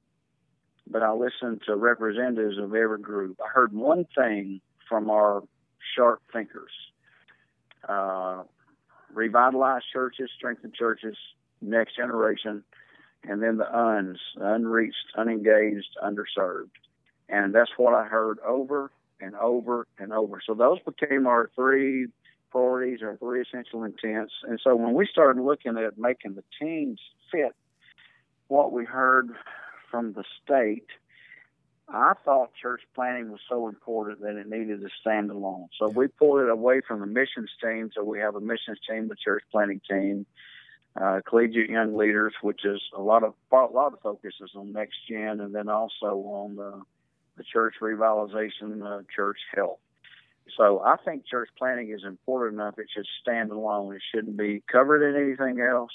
but 0.89 1.03
I 1.03 1.11
listened 1.11 1.61
to 1.67 1.75
representatives 1.75 2.57
of 2.57 2.73
every 2.73 2.99
group. 2.99 3.39
I 3.43 3.49
heard 3.49 3.73
one 3.73 4.05
thing 4.15 4.61
from 4.87 5.09
our 5.09 5.43
sharp 5.95 6.21
thinkers. 6.31 6.71
Uh, 7.87 8.43
revitalize 9.13 9.81
churches, 9.91 10.29
strengthen 10.35 10.71
churches, 10.77 11.17
next 11.61 11.95
generation, 11.95 12.63
and 13.23 13.41
then 13.41 13.57
the 13.57 13.77
uns, 13.77 14.19
unreached, 14.35 14.95
unengaged, 15.15 15.97
underserved. 16.03 16.69
And 17.29 17.53
that's 17.53 17.71
what 17.77 17.93
I 17.93 18.05
heard 18.05 18.39
over 18.45 18.91
and 19.19 19.35
over 19.35 19.87
and 19.97 20.13
over. 20.13 20.41
So 20.45 20.53
those 20.53 20.79
became 20.79 21.27
our 21.27 21.49
three 21.55 22.07
priorities, 22.51 22.99
our 23.01 23.17
three 23.17 23.41
essential 23.41 23.83
intents. 23.83 24.33
And 24.43 24.59
so 24.63 24.75
when 24.75 24.93
we 24.93 25.07
started 25.07 25.41
looking 25.41 25.77
at 25.77 25.97
making 25.97 26.35
the 26.35 26.43
teams 26.59 26.99
fit 27.31 27.53
what 28.47 28.71
we 28.71 28.85
heard 28.85 29.29
from 29.89 30.13
the 30.13 30.23
state, 30.43 30.87
I 31.89 32.13
thought 32.25 32.51
church 32.61 32.81
planting 32.95 33.31
was 33.31 33.39
so 33.49 33.67
important 33.67 34.21
that 34.21 34.35
it 34.35 34.49
needed 34.49 34.81
to 34.81 34.89
stand 34.99 35.31
alone. 35.31 35.69
So 35.79 35.87
we 35.87 36.07
pulled 36.07 36.41
it 36.41 36.49
away 36.49 36.81
from 36.85 36.99
the 36.99 37.05
missions 37.05 37.49
team. 37.63 37.91
So 37.95 38.03
we 38.03 38.19
have 38.19 38.35
a 38.35 38.41
missions 38.41 38.79
team, 38.89 39.07
the 39.07 39.15
church 39.15 39.43
planting 39.51 39.81
team, 39.89 40.25
uh, 40.99 41.21
collegiate 41.27 41.69
young 41.69 41.95
leaders, 41.95 42.33
which 42.41 42.65
is 42.65 42.81
a 42.95 43.01
lot 43.01 43.23
of 43.23 43.35
a 43.51 43.55
lot 43.55 43.93
of 43.93 44.01
focus 44.01 44.33
is 44.41 44.51
on 44.55 44.73
next 44.73 44.97
gen, 45.09 45.39
and 45.39 45.55
then 45.55 45.69
also 45.69 46.07
on 46.07 46.55
the, 46.55 46.81
the 47.37 47.43
church 47.43 47.75
revitalization, 47.81 48.83
uh, 48.83 49.03
church 49.15 49.37
health. 49.55 49.79
So 50.57 50.81
I 50.81 50.95
think 51.05 51.25
church 51.25 51.49
planting 51.57 51.91
is 51.91 52.03
important 52.03 52.59
enough; 52.59 52.79
it 52.79 52.87
should 52.93 53.05
stand 53.21 53.51
alone. 53.51 53.95
It 53.95 54.01
shouldn't 54.13 54.37
be 54.37 54.63
covered 54.69 55.03
in 55.03 55.23
anything 55.23 55.61
else. 55.61 55.91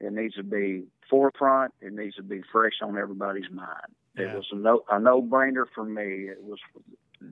It 0.00 0.12
needs 0.12 0.34
to 0.34 0.42
be 0.42 0.84
forefront. 1.08 1.74
It 1.80 1.92
needs 1.92 2.16
to 2.16 2.22
be 2.22 2.42
fresh 2.52 2.74
on 2.82 2.96
everybody's 2.96 3.50
mind. 3.50 3.94
Yeah. 4.16 4.32
It 4.32 4.36
was 4.36 4.46
a 4.52 4.56
no 4.56 4.82
a 4.90 4.98
no 4.98 5.22
brainer 5.22 5.64
for 5.74 5.84
me. 5.84 6.28
It 6.28 6.42
was 6.42 6.58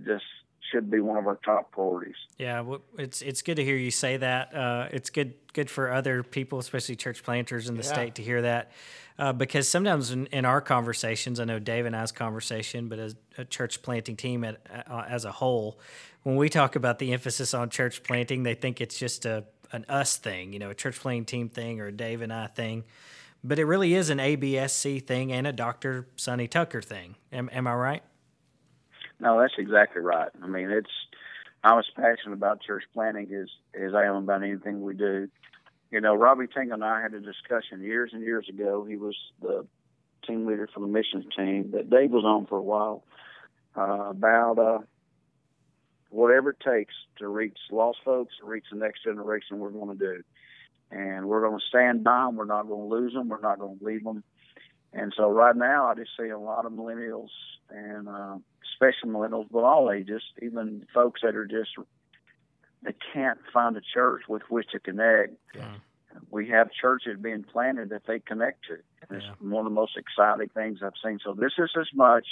just 0.06 0.25
should 0.70 0.90
be 0.90 1.00
one 1.00 1.16
of 1.16 1.26
our 1.26 1.38
top 1.44 1.72
priorities. 1.72 2.16
Yeah, 2.37 2.60
well, 2.60 2.82
it's 2.98 3.22
it's 3.22 3.42
good 3.42 3.56
to 3.56 3.64
hear 3.64 3.76
you 3.76 3.90
say 3.90 4.16
that. 4.18 4.54
Uh, 4.54 4.88
it's 4.90 5.10
good 5.10 5.34
good 5.52 5.70
for 5.70 5.92
other 5.92 6.22
people, 6.22 6.58
especially 6.58 6.96
church 6.96 7.22
planters 7.22 7.68
in 7.68 7.76
the 7.76 7.82
yeah. 7.82 7.92
state, 7.92 8.14
to 8.16 8.22
hear 8.22 8.42
that. 8.42 8.70
Uh, 9.18 9.32
because 9.32 9.68
sometimes 9.68 10.12
in, 10.12 10.26
in, 10.26 10.44
our 10.44 10.60
conversations, 10.60 11.40
I 11.40 11.44
know 11.44 11.58
Dave 11.58 11.87
and 11.87 11.96
I's 11.96 12.12
conversation, 12.12 12.88
but 12.88 13.00
as 13.00 13.16
a 13.37 13.44
church 13.44 13.82
planting 13.82 14.14
team 14.14 14.44
at, 14.44 14.60
uh, 14.88 15.06
as 15.08 15.25
a 15.25 15.32
whole, 15.32 15.80
when 16.22 16.37
we 16.37 16.48
talk 16.48 16.76
about 16.76 17.00
the 17.00 17.12
emphasis 17.12 17.52
on 17.52 17.68
church 17.68 18.04
planting, 18.04 18.44
they 18.44 18.54
think 18.54 18.80
it's 18.80 18.96
just 18.96 19.26
a 19.26 19.44
an 19.72 19.84
us 19.88 20.16
thing, 20.16 20.52
you 20.52 20.58
know, 20.58 20.70
a 20.70 20.75
church 20.75 20.98
planting 20.98 21.25
team 21.25 21.48
thing 21.48 21.80
or 21.80 21.87
a 21.87 21.92
Dave 21.92 22.22
and 22.22 22.32
I 22.32 22.46
thing. 22.46 22.84
But 23.44 23.58
it 23.58 23.64
really 23.64 23.94
is 23.94 24.10
an 24.10 24.18
ABSC 24.18 25.06
thing 25.06 25.32
and 25.32 25.46
a 25.46 25.52
Dr. 25.52 26.08
Sonny 26.16 26.48
Tucker 26.48 26.82
thing. 26.82 27.14
Am, 27.32 27.48
am 27.52 27.66
I 27.66 27.75
right? 27.75 28.02
No, 29.20 29.40
that's 29.40 29.54
exactly 29.58 30.02
right. 30.02 30.30
I 30.42 30.46
mean, 30.46 30.70
it's 30.70 30.90
I'm 31.62 31.78
as 31.78 31.87
passionate 31.96 32.34
about 32.34 32.62
church 32.62 32.84
planting 32.94 33.32
as 33.34 33.48
as 33.75 33.94
I 33.94 34.04
am 34.04 34.16
about 34.16 34.42
anything 34.42 34.82
we 34.82 34.94
do. 34.94 35.28
You 35.90 36.00
know, 36.00 36.14
Robbie 36.14 36.46
Tingle 36.46 36.75
and 36.75 36.84
I 36.84 37.00
had 37.00 37.14
a 37.14 37.20
discussion 37.20 37.82
years 37.82 38.10
and 38.12 38.22
years 38.22 38.48
ago. 38.48 38.84
He 38.84 38.96
was 38.96 39.16
the 39.40 39.66
team 40.26 40.46
leader 40.46 40.68
for 40.72 40.80
the 40.80 40.87
missions 40.87 41.25
team 41.37 41.70
that 41.72 41.90
Dave 41.90 42.10
was 42.10 42.25
on 42.25 42.46
for 42.46 42.58
a 42.58 42.62
while 42.62 43.04
uh, 43.76 44.10
about 44.10 44.58
uh, 44.58 44.78
whatever 46.10 46.50
it 46.50 46.60
takes 46.60 46.94
to 47.18 47.28
reach 47.28 47.56
lost 47.70 47.98
folks, 48.04 48.34
to 48.40 48.46
reach 48.46 48.66
the 48.70 48.78
next 48.78 49.04
generation. 49.04 49.58
We're 49.58 49.70
going 49.70 49.96
to 49.96 50.04
do, 50.04 50.22
and 50.90 51.26
we're 51.26 51.42
going 51.42 51.58
to 51.58 51.66
stand 51.66 52.04
by 52.04 52.24
them. 52.24 52.36
We're 52.36 52.44
not 52.44 52.68
going 52.68 52.88
to 52.88 52.94
lose 52.94 53.12
them. 53.12 53.28
We're 53.28 53.40
not 53.40 53.58
going 53.58 53.78
to 53.78 53.84
leave 53.84 54.04
them. 54.04 54.22
And 54.92 55.12
so 55.16 55.30
right 55.30 55.54
now, 55.54 55.86
I 55.86 55.94
just 55.94 56.10
see 56.18 56.28
a 56.28 56.38
lot 56.38 56.64
of 56.64 56.72
millennials 56.72 57.28
and 57.70 58.08
uh, 58.08 58.36
especially 58.72 59.10
millennials, 59.10 59.46
but 59.50 59.64
all 59.64 59.90
ages, 59.92 60.22
even 60.40 60.86
folks 60.94 61.20
that 61.22 61.36
are 61.36 61.46
just 61.46 61.70
they 62.82 62.94
can't 63.12 63.38
find 63.52 63.76
a 63.76 63.80
church 63.80 64.22
with 64.28 64.42
which 64.48 64.68
to 64.72 64.78
connect. 64.78 65.34
Yeah. 65.54 65.74
We 66.30 66.48
have 66.48 66.68
churches 66.72 67.18
being 67.20 67.44
planted 67.44 67.90
that 67.90 68.02
they 68.06 68.20
connect 68.20 68.64
to. 68.66 68.78
And 69.08 69.22
yeah. 69.22 69.32
It's 69.32 69.40
one 69.40 69.66
of 69.66 69.72
the 69.72 69.74
most 69.74 69.96
exciting 69.96 70.48
things 70.48 70.78
I've 70.82 70.92
seen. 71.04 71.18
So 71.24 71.34
this 71.34 71.52
is 71.58 71.70
as 71.78 71.88
much 71.94 72.26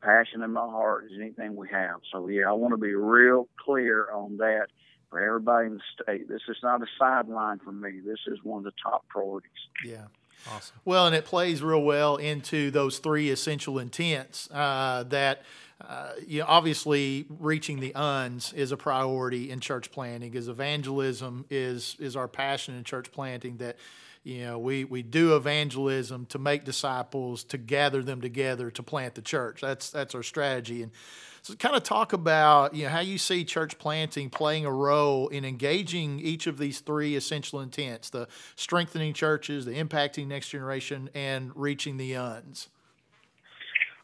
passion 0.00 0.42
in 0.42 0.52
my 0.52 0.60
heart 0.60 1.04
as 1.06 1.18
anything 1.18 1.56
we 1.56 1.68
have. 1.68 2.00
So 2.12 2.28
yeah, 2.28 2.48
I 2.48 2.52
want 2.52 2.72
to 2.72 2.78
be 2.78 2.94
real 2.94 3.48
clear 3.64 4.10
on 4.10 4.38
that 4.38 4.66
for 5.10 5.20
everybody 5.20 5.66
in 5.66 5.74
the 5.74 6.02
state. 6.02 6.28
This 6.28 6.42
is 6.48 6.56
not 6.62 6.82
a 6.82 6.86
sideline 6.98 7.58
for 7.58 7.72
me. 7.72 8.00
This 8.04 8.20
is 8.26 8.38
one 8.42 8.58
of 8.58 8.64
the 8.64 8.72
top 8.82 9.06
priorities. 9.08 9.50
Yeah. 9.84 10.06
Awesome. 10.48 10.76
Well, 10.84 11.06
and 11.06 11.14
it 11.14 11.26
plays 11.26 11.62
real 11.62 11.82
well 11.82 12.16
into 12.16 12.70
those 12.70 12.98
three 12.98 13.30
essential 13.30 13.78
intents 13.78 14.50
uh, 14.50 15.04
that. 15.08 15.42
Uh, 15.82 16.12
you 16.26 16.40
know, 16.40 16.44
obviously, 16.46 17.24
reaching 17.38 17.80
the 17.80 17.94
uns 17.94 18.52
is 18.52 18.70
a 18.70 18.76
priority 18.76 19.50
in 19.50 19.60
church 19.60 19.90
planting. 19.90 20.36
As 20.36 20.46
evangelism 20.46 21.46
is 21.48 21.96
is 21.98 22.16
our 22.16 22.28
passion 22.28 22.74
in 22.74 22.84
church 22.84 23.10
planting. 23.10 23.56
That 23.56 23.76
you 24.22 24.44
know, 24.44 24.58
we 24.58 24.84
we 24.84 25.02
do 25.02 25.34
evangelism 25.34 26.26
to 26.26 26.38
make 26.38 26.64
disciples, 26.64 27.42
to 27.44 27.58
gather 27.58 28.02
them 28.02 28.20
together, 28.20 28.70
to 28.70 28.82
plant 28.82 29.14
the 29.14 29.22
church. 29.22 29.62
That's 29.62 29.90
that's 29.90 30.14
our 30.14 30.22
strategy. 30.22 30.82
And 30.82 30.92
so, 31.40 31.54
kind 31.54 31.74
of 31.74 31.82
talk 31.82 32.12
about 32.12 32.74
you 32.74 32.84
know 32.84 32.90
how 32.90 33.00
you 33.00 33.16
see 33.16 33.44
church 33.44 33.78
planting 33.78 34.28
playing 34.28 34.66
a 34.66 34.72
role 34.72 35.28
in 35.28 35.46
engaging 35.46 36.20
each 36.20 36.46
of 36.46 36.58
these 36.58 36.80
three 36.80 37.16
essential 37.16 37.60
intents: 37.60 38.10
the 38.10 38.28
strengthening 38.56 39.14
churches, 39.14 39.64
the 39.64 39.72
impacting 39.72 40.26
next 40.26 40.50
generation, 40.50 41.08
and 41.14 41.50
reaching 41.54 41.96
the 41.96 42.14
uns. 42.14 42.68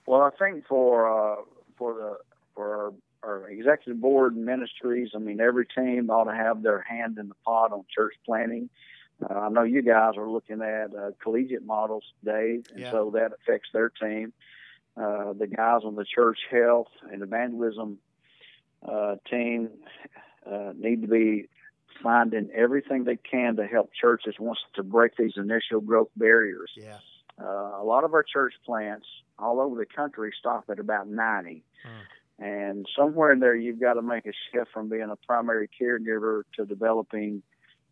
Well, 0.07 0.23
I 0.23 0.31
think 0.39 0.67
for 0.67 1.11
uh, 1.11 1.43
for 1.77 1.93
the 1.93 2.17
for 2.55 2.95
our, 3.23 3.33
our 3.43 3.51
executive 3.51 4.01
board 4.01 4.35
and 4.35 4.47
ministries, 4.47 5.11
I 5.15 5.19
mean, 5.19 5.41
every 5.41 5.67
team 5.67 6.09
ought 6.09 6.25
to 6.25 6.35
have 6.35 6.63
their 6.63 6.81
hand 6.81 7.19
in 7.19 7.29
the 7.29 7.35
pot 7.45 7.73
on 7.73 7.85
church 7.95 8.15
planting. 8.25 8.71
Uh, 9.23 9.35
I 9.35 9.49
know 9.49 9.63
you 9.63 9.83
guys 9.83 10.15
are 10.17 10.29
looking 10.29 10.61
at 10.61 10.95
uh, 10.95 11.11
collegiate 11.23 11.65
models, 11.65 12.05
Dave, 12.25 12.67
and 12.71 12.81
yeah. 12.81 12.91
so 12.91 13.11
that 13.15 13.33
affects 13.33 13.71
their 13.73 13.89
team. 13.89 14.33
Uh, 14.97 15.33
the 15.33 15.47
guys 15.47 15.83
on 15.85 15.95
the 15.95 16.05
church 16.05 16.39
health 16.51 16.89
and 17.11 17.23
evangelism 17.23 17.99
uh, 18.87 19.17
team 19.29 19.71
uh, 20.51 20.73
need 20.77 21.03
to 21.03 21.09
be 21.09 21.49
finding 22.03 22.51
everything 22.55 23.05
they 23.05 23.17
can 23.17 23.57
to 23.57 23.67
help 23.67 23.91
churches 23.99 24.35
once 24.39 24.59
to 24.75 24.83
break 24.83 25.17
these 25.17 25.33
initial 25.37 25.81
growth 25.81 26.09
barriers. 26.17 26.71
Yeah. 26.77 26.99
Uh, 27.41 27.81
a 27.81 27.85
lot 27.85 28.05
of 28.05 28.15
our 28.15 28.23
church 28.23 28.55
plants 28.65 29.07
all 29.39 29.61
over 29.61 29.77
the 29.77 29.87
country 29.87 30.33
stop 30.39 30.65
at 30.71 30.79
about 30.79 31.09
90. 31.09 31.63
Hmm. 31.83 32.45
And 32.45 32.87
somewhere 32.97 33.33
in 33.33 33.41
there, 33.41 33.55
you've 33.55 33.81
got 33.81 33.95
to 33.95 34.03
make 34.03 34.27
a 34.27 34.33
shift 34.53 34.71
from 34.73 34.89
being 34.89 35.09
a 35.11 35.17
primary 35.27 35.69
caregiver 35.81 36.43
to 36.57 36.67
developing 36.67 37.43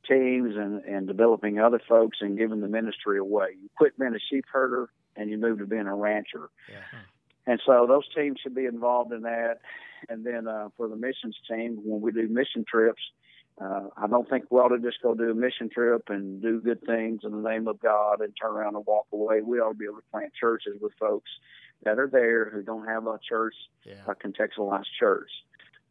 teams 0.09 0.57
and, 0.57 0.85
and 0.85 1.07
developing 1.07 1.59
other 1.59 1.81
folks 1.89 2.19
and 2.21 2.39
giving 2.39 2.61
the 2.61 2.69
ministry 2.69 3.19
away. 3.19 3.49
You 3.61 3.69
quit 3.77 3.99
being 3.99 4.15
a 4.15 4.19
sheep 4.31 4.45
herder 4.53 4.91
and 5.17 5.31
you 5.31 5.39
move 5.39 5.59
to 5.59 5.67
being 5.67 5.87
a 5.87 5.95
rancher. 5.95 6.51
Yeah. 6.71 6.99
And 7.47 7.61
so 7.67 7.87
those 7.89 8.05
teams 8.15 8.39
should 8.43 8.55
be 8.55 8.65
involved 8.65 9.13
in 9.13 9.23
that. 9.23 9.59
And 10.09 10.25
then 10.25 10.49
uh, 10.49 10.69
for 10.77 10.89
the 10.89 10.97
missions 10.97 11.37
team, 11.49 11.79
when 11.85 12.01
we 12.01 12.13
do 12.13 12.29
mission 12.29 12.65
trips, 12.69 13.03
uh, 13.61 13.89
I 13.97 14.07
don't 14.09 14.29
think 14.29 14.45
we 14.51 14.59
ought 14.59 14.69
to 14.69 14.81
just 14.81 15.01
go 15.03 15.15
do 15.15 15.31
a 15.31 15.35
mission 15.35 15.71
trip 15.71 16.03
and 16.09 16.43
do 16.43 16.61
good 16.61 16.85
things 16.85 17.21
in 17.23 17.31
the 17.31 17.49
name 17.49 17.69
of 17.69 17.81
God 17.81 18.21
and 18.21 18.33
turn 18.41 18.53
around 18.53 18.75
and 18.75 18.85
walk 18.87 19.07
away. 19.13 19.43
We 19.43 19.59
ought 19.59 19.73
to 19.73 19.79
be 19.79 19.85
able 19.85 19.99
to 19.99 20.11
plant 20.11 20.33
churches 20.39 20.75
with 20.81 20.93
folks 20.99 21.31
that 21.85 21.99
are 21.99 22.09
there 22.11 22.51
who 22.51 22.63
don't 22.63 22.87
have 22.87 23.07
a 23.07 23.19
church, 23.27 23.55
yeah. 23.85 23.95
a 24.09 24.15
contextualized 24.15 24.91
church. 24.99 25.31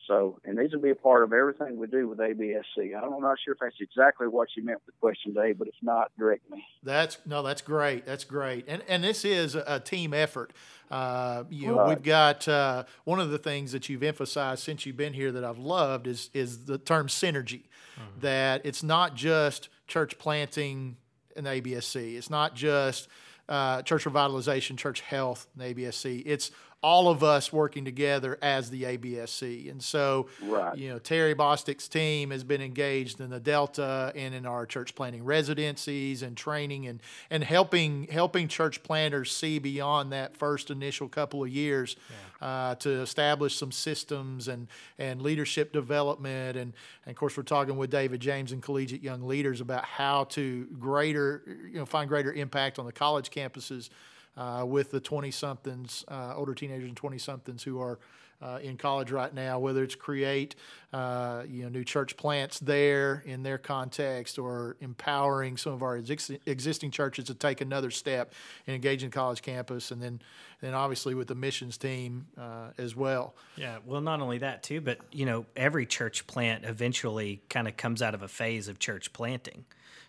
So 0.08 0.40
it 0.44 0.56
needs 0.56 0.72
to 0.74 0.80
be 0.80 0.90
a 0.90 0.96
part 0.96 1.24
of 1.24 1.32
everything 1.32 1.78
we 1.78 1.88
do 1.88 2.08
with 2.08 2.20
ABSC. 2.20 2.94
I'm 2.96 3.22
not 3.22 3.38
sure 3.44 3.54
if 3.54 3.60
that's 3.60 3.76
exactly 3.80 4.28
what 4.28 4.50
you 4.56 4.64
meant 4.64 4.82
with 4.86 4.96
the 4.96 5.00
question, 5.00 5.34
Dave, 5.34 5.58
but 5.58 5.68
if 5.68 5.76
not, 5.82 6.12
direct 6.18 6.50
me. 6.50 6.66
That's 6.84 7.18
no, 7.26 7.42
that's 7.42 7.62
great. 7.62 8.06
That's 8.06 8.24
great. 8.24 8.66
And 8.68 8.84
and 8.88 9.04
this 9.04 9.24
is 9.24 9.56
a 9.56 9.80
team 9.80 10.14
effort. 10.14 10.52
Uh, 10.92 11.46
you 11.50 11.68
know, 11.68 11.78
right. 11.78 11.90
we've 11.90 12.04
got 12.04 12.48
uh, 12.48 12.84
one 13.06 13.20
of 13.20 13.30
the 13.30 13.38
things 13.38 13.72
that 13.72 13.88
you've 13.90 14.04
emphasized 14.04 14.64
since 14.64 14.86
you've 14.86 14.98
been 14.98 15.14
here 15.14 15.32
that 15.32 15.44
I've 15.44 15.58
loved 15.58 16.08
is 16.08 16.30
is 16.34 16.66
the 16.66 16.78
term 16.78 17.08
synergy. 17.08 17.64
Mm-hmm. 17.96 18.20
That 18.22 18.62
it's 18.66 18.84
not 18.84 19.16
just 19.16 19.70
church 19.88 20.18
planting 20.18 20.98
in 21.36 21.46
ABSC. 21.46 22.16
It's 22.16 22.30
not 22.30 22.56
just 22.56 23.08
uh, 23.50 23.82
church 23.84 24.06
revitalization, 24.06 24.78
church 24.78 25.02
health, 25.02 25.48
in 25.58 25.74
ABSC. 25.74 26.24
It's 26.26 26.52
all 26.84 27.08
of 27.10 27.24
us 27.24 27.54
working 27.54 27.86
together 27.86 28.38
as 28.42 28.70
the 28.70 28.84
ABSC. 28.84 29.72
And 29.72 29.82
so, 29.82 30.28
Right. 30.42 30.78
you 30.78 30.90
know, 30.90 31.00
Terry 31.00 31.34
Bostick's 31.34 31.88
team 31.88 32.32
has 32.32 32.44
been 32.44 32.62
engaged 32.62 33.22
in 33.22 33.30
the 33.30 33.40
Delta 33.40 34.12
and 34.16 34.36
in 34.36 34.46
our 34.46 34.66
church 34.66 34.94
planting 34.94 35.24
residencies 35.24 36.22
and 36.22 36.36
training 36.36 36.88
and 36.88 37.02
and 37.30 37.42
helping 37.44 38.08
helping 38.08 38.50
church 38.50 38.84
planters 38.84 39.32
see 39.32 39.60
beyond 39.60 40.12
that 40.12 40.36
first 40.36 40.70
initial 40.70 41.08
couple 41.08 41.42
of 41.42 41.50
years 41.50 41.96
uh, 42.42 42.76
to 42.76 42.90
establish 43.02 43.56
some 43.56 43.72
systems 43.72 44.50
and 44.50 44.68
and 45.00 45.22
leadership 45.22 45.72
development 45.72 46.58
and, 46.58 46.74
and 47.06 47.12
of 47.12 47.16
course 47.16 47.38
we're 47.38 47.44
talking 47.44 47.78
with 47.78 47.90
David 47.90 48.20
James 48.20 48.52
and 48.52 48.62
collegiate 48.62 49.02
young 49.02 49.24
leaders 49.26 49.62
about 49.62 49.86
how 49.86 50.26
to 50.26 50.66
greater 50.80 51.44
you 51.72 51.80
know 51.80 51.86
find 51.86 52.10
greater 52.10 52.34
impact 52.34 52.78
on 52.78 52.86
the 52.86 52.92
college 52.92 53.30
campuses 53.32 53.90
uh, 54.38 54.64
with 54.68 54.92
the 54.92 55.00
20 55.00 55.32
somethings, 55.32 56.04
uh, 56.08 56.34
older 56.36 56.54
teenagers 56.54 56.88
and 56.88 56.98
20 56.98 57.18
somethings 57.18 57.64
who 57.64 57.80
are 57.80 58.00
uh, 58.44 58.60
in 58.62 58.76
college 58.76 59.10
right 59.10 59.34
now, 59.34 59.58
whether 59.58 59.84
it's 59.84 59.96
create 59.96 60.56
uh, 60.92 61.44
you 61.48 61.64
know 61.64 61.70
new 61.70 61.84
church 61.84 62.18
plants 62.18 62.60
there 62.60 63.24
in 63.26 63.42
their 63.42 63.58
context 63.58 64.38
or 64.38 64.76
empowering 64.82 65.56
some 65.56 65.72
of 65.72 65.82
our 65.82 65.98
exi- 65.98 66.40
existing 66.46 66.92
churches 66.92 67.26
to 67.26 67.34
take 67.34 67.62
another 67.62 67.90
step 67.90 68.34
in 68.68 68.82
college 69.12 69.42
campus, 69.42 69.92
and 69.92 70.02
then 70.02 70.22
then 70.60 70.74
obviously 70.74 71.16
with 71.16 71.28
the 71.28 71.36
missions 71.36 71.78
team 71.78 72.28
uh, 72.38 72.70
as 72.78 72.96
well. 72.96 73.34
Yeah, 73.56 73.78
well, 73.86 74.02
not 74.02 74.20
only 74.20 74.40
that 74.40 74.62
too, 74.62 74.82
but 74.82 75.00
you 75.12 75.26
know, 75.26 75.46
every 75.56 75.86
church 75.86 76.28
plant 76.28 76.66
eventually 76.66 77.42
kind 77.50 77.68
of 77.68 77.78
comes 77.78 78.02
out 78.02 78.14
of 78.14 78.24
a 78.24 78.28
phase 78.28 78.68
of 78.68 78.78
church 78.78 79.14
planting. 79.14 79.64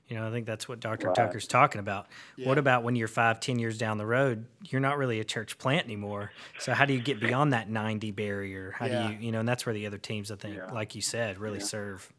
You 0.08 0.16
know, 0.16 0.28
I 0.28 0.30
think 0.30 0.44
that's 0.46 0.68
what 0.68 0.80
Dr. 0.80 1.06
Right. 1.08 1.16
Tucker's 1.16 1.46
talking 1.46 1.78
about. 1.78 2.06
What 2.42 2.58
about 2.58 2.82
when 2.82 2.94
you're 2.94 3.08
five, 3.08 3.40
ten 3.40 3.58
years 3.58 3.78
down 3.78 3.96
the 3.96 4.04
road, 4.06 4.44
you're 4.68 4.80
not 4.80 4.99
really 4.99 5.18
a 5.18 5.25
church 5.25 5.56
plant 5.56 5.84
anymore. 5.87 6.30
So 6.58 6.75
how 6.75 6.84
do 6.84 6.92
you 6.92 7.00
get 7.00 7.20
beyond 7.20 7.54
that 7.54 7.70
90 7.70 8.11
barrier? 8.11 8.75
How 8.76 8.87
Yeah. 8.87 9.06
do 9.08 9.12
you, 9.14 9.18
you 9.20 9.32
know, 9.32 9.40
and 9.40 9.49
that's 9.49 9.64
where 9.64 9.73
the 9.73 9.87
other 9.87 9.96
teams, 9.99 10.30
I 10.30 10.37
think, 10.37 10.56
Yeah. 10.56 10.70
like 10.73 10.94
you 10.94 11.00
said, 11.00 11.38
really 11.38 11.61
serve. 11.61 12.12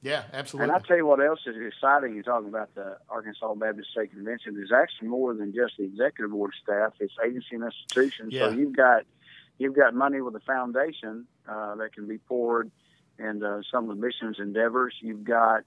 Yeah, 0.00 0.22
absolutely. 0.32 0.64
And 0.68 0.76
absolutely. 0.76 0.76
I 0.76 0.88
tell 0.88 0.96
you 0.96 1.06
what 1.06 1.20
else 1.20 1.40
is 1.44 1.56
exciting. 1.66 2.14
You're 2.14 2.22
talking 2.22 2.48
about 2.48 2.74
the 2.74 2.98
Arkansas 3.10 3.52
Baptist 3.56 3.90
State 3.90 4.10
Convention. 4.12 4.54
There's 4.54 4.72
actually 4.72 5.08
more 5.08 5.34
than 5.34 5.52
just 5.52 5.76
the 5.76 5.84
executive 5.84 6.30
board 6.30 6.52
staff. 6.62 6.94
It's 7.00 7.12
agency 7.22 7.56
and 7.56 7.64
institutions. 7.64 8.32
Yeah. 8.32 8.48
So 8.48 8.54
you've 8.54 8.76
got 8.76 9.02
you've 9.58 9.74
got 9.74 9.92
money 9.94 10.20
with 10.20 10.34
the 10.34 10.40
foundation 10.40 11.26
uh, 11.48 11.74
that 11.74 11.92
can 11.92 12.06
be 12.06 12.18
poured 12.18 12.70
into 13.18 13.60
some 13.72 13.90
of 13.90 13.96
the 13.96 14.00
missions 14.00 14.36
endeavors. 14.38 14.94
You've 15.00 15.24
got 15.24 15.64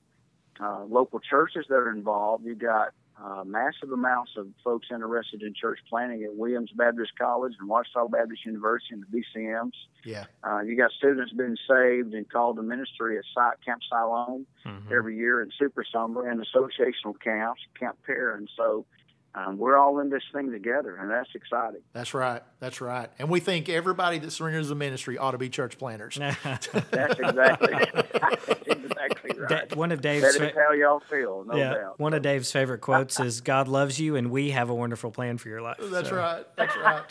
uh, 0.60 0.84
local 0.86 1.20
churches 1.20 1.66
that 1.70 1.76
are 1.76 1.92
involved. 1.92 2.46
You've 2.46 2.60
got 2.60 2.90
uh, 3.24 3.44
massive 3.46 3.92
amounts 3.92 4.32
of 4.36 4.48
folks 4.64 4.88
interested 4.92 5.44
in 5.44 5.54
church 5.54 5.78
planting 5.90 6.24
at 6.24 6.36
Williams 6.36 6.72
Baptist 6.76 7.12
College 7.20 7.54
and 7.60 7.70
Ouachita 7.70 8.08
Baptist 8.10 8.46
University 8.46 8.96
and 8.96 9.04
the 9.04 9.22
BCMs. 9.22 9.74
yeah, 10.04 10.26
Uh, 10.44 10.62
you 10.62 10.76
got 10.76 10.90
students 10.92 11.32
being 11.34 11.56
saved 11.70 12.14
and 12.16 12.28
called 12.32 12.56
to 12.56 12.64
ministry 12.64 13.18
at 13.20 13.24
Si- 13.26 13.64
Camp 13.66 13.82
Siloam 13.88 14.48
Mhm. 14.66 14.92
every 14.92 15.16
year 15.18 15.42
in 15.44 15.52
Super 15.52 15.84
Summer 15.84 16.28
and 16.28 16.42
associational 16.44 17.20
camps, 17.20 17.62
Camp 17.80 17.98
Pear. 18.08 18.32
And 18.36 18.50
so 18.58 18.86
um, 19.34 19.58
we're 19.58 19.78
all 19.78 20.00
in 20.00 20.10
this 20.10 20.24
thing 20.34 20.52
together, 20.52 20.96
and 20.98 21.10
that's 21.10 21.30
exciting. 21.34 21.82
that's 21.94 22.14
right. 22.14 22.42
That's 22.60 22.82
right. 22.82 23.10
And 23.18 23.30
we 23.30 23.40
think 23.40 23.70
everybody 23.70 24.20
that 24.20 24.32
surrenders 24.32 24.70
the 24.70 24.76
ministry 24.76 25.18
ought 25.18 25.32
to 25.32 25.38
be 25.38 25.50
church 25.50 25.78
planters. 25.78 26.16
That's 26.44 26.68
exactly, 26.68 27.74
that's 27.74 28.68
exactly 28.68 29.40
right. 29.40 29.70
Da- 29.70 29.76
one 29.76 29.92
of 29.92 30.02
Dave's 30.02 30.38
That 30.38 30.50
is 30.50 30.56
how 30.56 30.74
y'all 30.74 31.00
feel, 31.10 31.44
no 31.46 31.56
yeah, 31.56 31.74
doubt. 31.74 32.00
one 32.00 32.14
of 32.14 32.22
Dave's 32.22 32.52
favorite 32.52 32.82
quotes 32.82 33.20
is 33.20 33.42
"God 33.42 33.68
loves 33.68 34.00
you, 34.00 34.16
and 34.16 34.30
we 34.32 34.52
have 34.52 34.70
a 34.70 34.76
wonderful 34.76 35.12
plan 35.12 35.38
for 35.38 35.50
your 35.50 35.62
life." 35.62 35.78
That's 35.82 36.10
So- 36.10 36.16
right. 36.18 36.46
That's 36.56 36.76
right. 36.78 37.04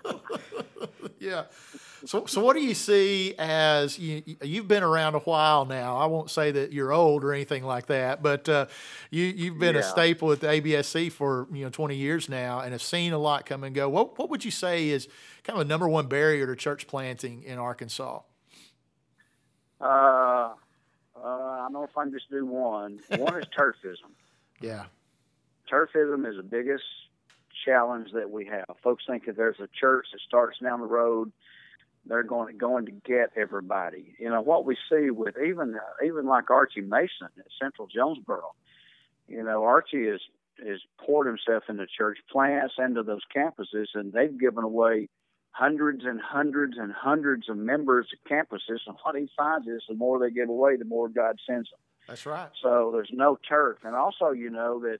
yeah. 1.20 1.44
So, 2.06 2.24
so 2.26 2.42
what 2.42 2.56
do 2.56 2.62
you 2.62 2.74
see 2.74 3.34
as 3.38 3.98
you, 3.98 4.22
you've 4.42 4.68
been 4.68 4.82
around 4.82 5.14
a 5.14 5.18
while 5.20 5.66
now? 5.66 5.98
I 5.98 6.06
won't 6.06 6.30
say 6.30 6.50
that 6.50 6.72
you're 6.72 6.92
old 6.92 7.24
or 7.24 7.32
anything 7.32 7.62
like 7.64 7.86
that, 7.86 8.22
but 8.22 8.48
uh, 8.48 8.66
you 9.10 9.24
you've 9.24 9.58
been 9.58 9.76
a 9.76 9.82
staple 9.82 10.32
at 10.32 10.40
the 10.40 10.46
ABSC 10.46 11.12
for 11.12 11.46
you 11.52 11.64
know 11.64 11.70
20 11.70 11.96
years 11.96 12.28
now, 12.28 12.60
and 12.60 12.72
have 12.72 12.82
seen 12.82 13.12
a 13.12 13.18
lot 13.18 13.44
come 13.44 13.64
and 13.64 13.74
go. 13.74 13.88
What 13.88 14.18
what 14.18 14.30
would 14.30 14.44
you 14.44 14.50
say 14.50 14.88
is 14.88 15.08
kind 15.44 15.58
of 15.58 15.66
a 15.66 15.68
number 15.68 15.88
one 15.88 16.06
barrier 16.06 16.46
to 16.46 16.56
church 16.56 16.86
planting 16.86 17.42
in 17.42 17.58
Arkansas? 17.58 18.20
Uh, 19.80 19.84
uh, 19.84 20.52
I 21.22 21.58
don't 21.62 21.72
know 21.72 21.84
if 21.84 21.96
I 21.96 22.04
can 22.04 22.12
just 22.12 22.30
do 22.30 22.46
one. 22.46 23.00
One 23.16 23.38
is 23.38 23.46
turfism. 23.58 24.10
Yeah. 24.60 24.84
turfism 25.70 26.28
is 26.28 26.36
the 26.36 26.42
biggest 26.42 26.84
challenge 27.64 28.12
that 28.12 28.30
we 28.30 28.46
have. 28.46 28.64
Folks 28.82 29.04
think 29.06 29.24
if 29.26 29.36
there's 29.36 29.60
a 29.60 29.68
church 29.78 30.06
that 30.12 30.20
starts 30.26 30.58
down 30.58 30.80
the 30.80 30.86
road, 30.86 31.32
they're 32.06 32.22
going 32.22 32.56
going 32.56 32.86
to 32.86 32.92
get 32.92 33.30
everybody. 33.36 34.14
You 34.18 34.30
know 34.30 34.40
what 34.40 34.64
we 34.64 34.76
see 34.90 35.10
with 35.10 35.36
even 35.38 35.74
uh, 35.74 36.04
even 36.04 36.26
like 36.26 36.50
Archie 36.50 36.80
Mason 36.80 37.28
at 37.38 37.46
Central 37.60 37.86
Jonesboro. 37.86 38.54
You 39.28 39.42
know 39.42 39.64
Archie 39.64 40.06
has 40.06 40.20
is 40.58 40.80
poured 40.98 41.26
himself 41.26 41.64
into 41.68 41.86
church 41.86 42.18
plants 42.30 42.74
into 42.78 43.02
those 43.02 43.22
campuses, 43.34 43.86
and 43.94 44.12
they've 44.12 44.38
given 44.38 44.64
away 44.64 45.08
hundreds 45.52 46.04
and 46.04 46.20
hundreds 46.20 46.76
and 46.78 46.92
hundreds 46.92 47.48
of 47.48 47.56
members 47.56 48.06
to 48.10 48.34
campuses. 48.34 48.78
And 48.86 48.96
what 49.02 49.16
he 49.16 49.28
finds 49.36 49.66
is 49.66 49.82
the 49.88 49.94
more 49.94 50.18
they 50.18 50.30
give 50.30 50.48
away, 50.48 50.76
the 50.76 50.84
more 50.84 51.08
God 51.08 51.38
sends 51.46 51.70
them. 51.70 51.80
That's 52.08 52.26
right. 52.26 52.48
So 52.62 52.90
there's 52.92 53.10
no 53.12 53.38
turf. 53.48 53.78
And 53.84 53.94
also, 53.94 54.30
you 54.30 54.50
know 54.50 54.80
that 54.80 54.98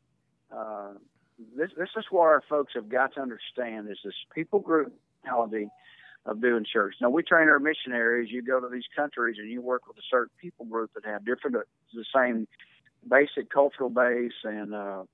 uh, 0.54 0.92
this 1.56 1.70
this 1.76 1.88
is 1.96 2.04
what 2.10 2.22
our 2.22 2.42
folks 2.48 2.72
have 2.74 2.88
got 2.88 3.14
to 3.14 3.20
understand 3.20 3.90
is 3.90 3.98
this 4.04 4.14
people 4.34 4.60
group 4.60 4.92
mentality 5.24 5.68
of 6.26 6.40
doing 6.40 6.64
church. 6.70 6.94
Now 7.00 7.11
we 7.11 7.22
train 7.22 7.48
our 7.48 7.59
missionaries. 7.59 8.30
You 8.30 8.42
go 8.42 8.61
to 8.61 8.68
these 8.68 8.85
countries 8.94 9.37
and 9.38 9.50
you 9.50 9.62
work 9.62 9.87
with 9.88 9.96
a 9.96 10.06
certain 10.11 10.33
people 10.40 10.66
group 10.66 10.90
that 10.94 11.04
have 11.04 11.24
different, 11.24 11.56
uh, 11.56 11.61
the 11.94 12.04
same 12.14 12.46
basic 13.09 13.50
cultural 13.50 13.90
base 13.90 14.33
and 14.44 14.74
uh, 14.74 15.04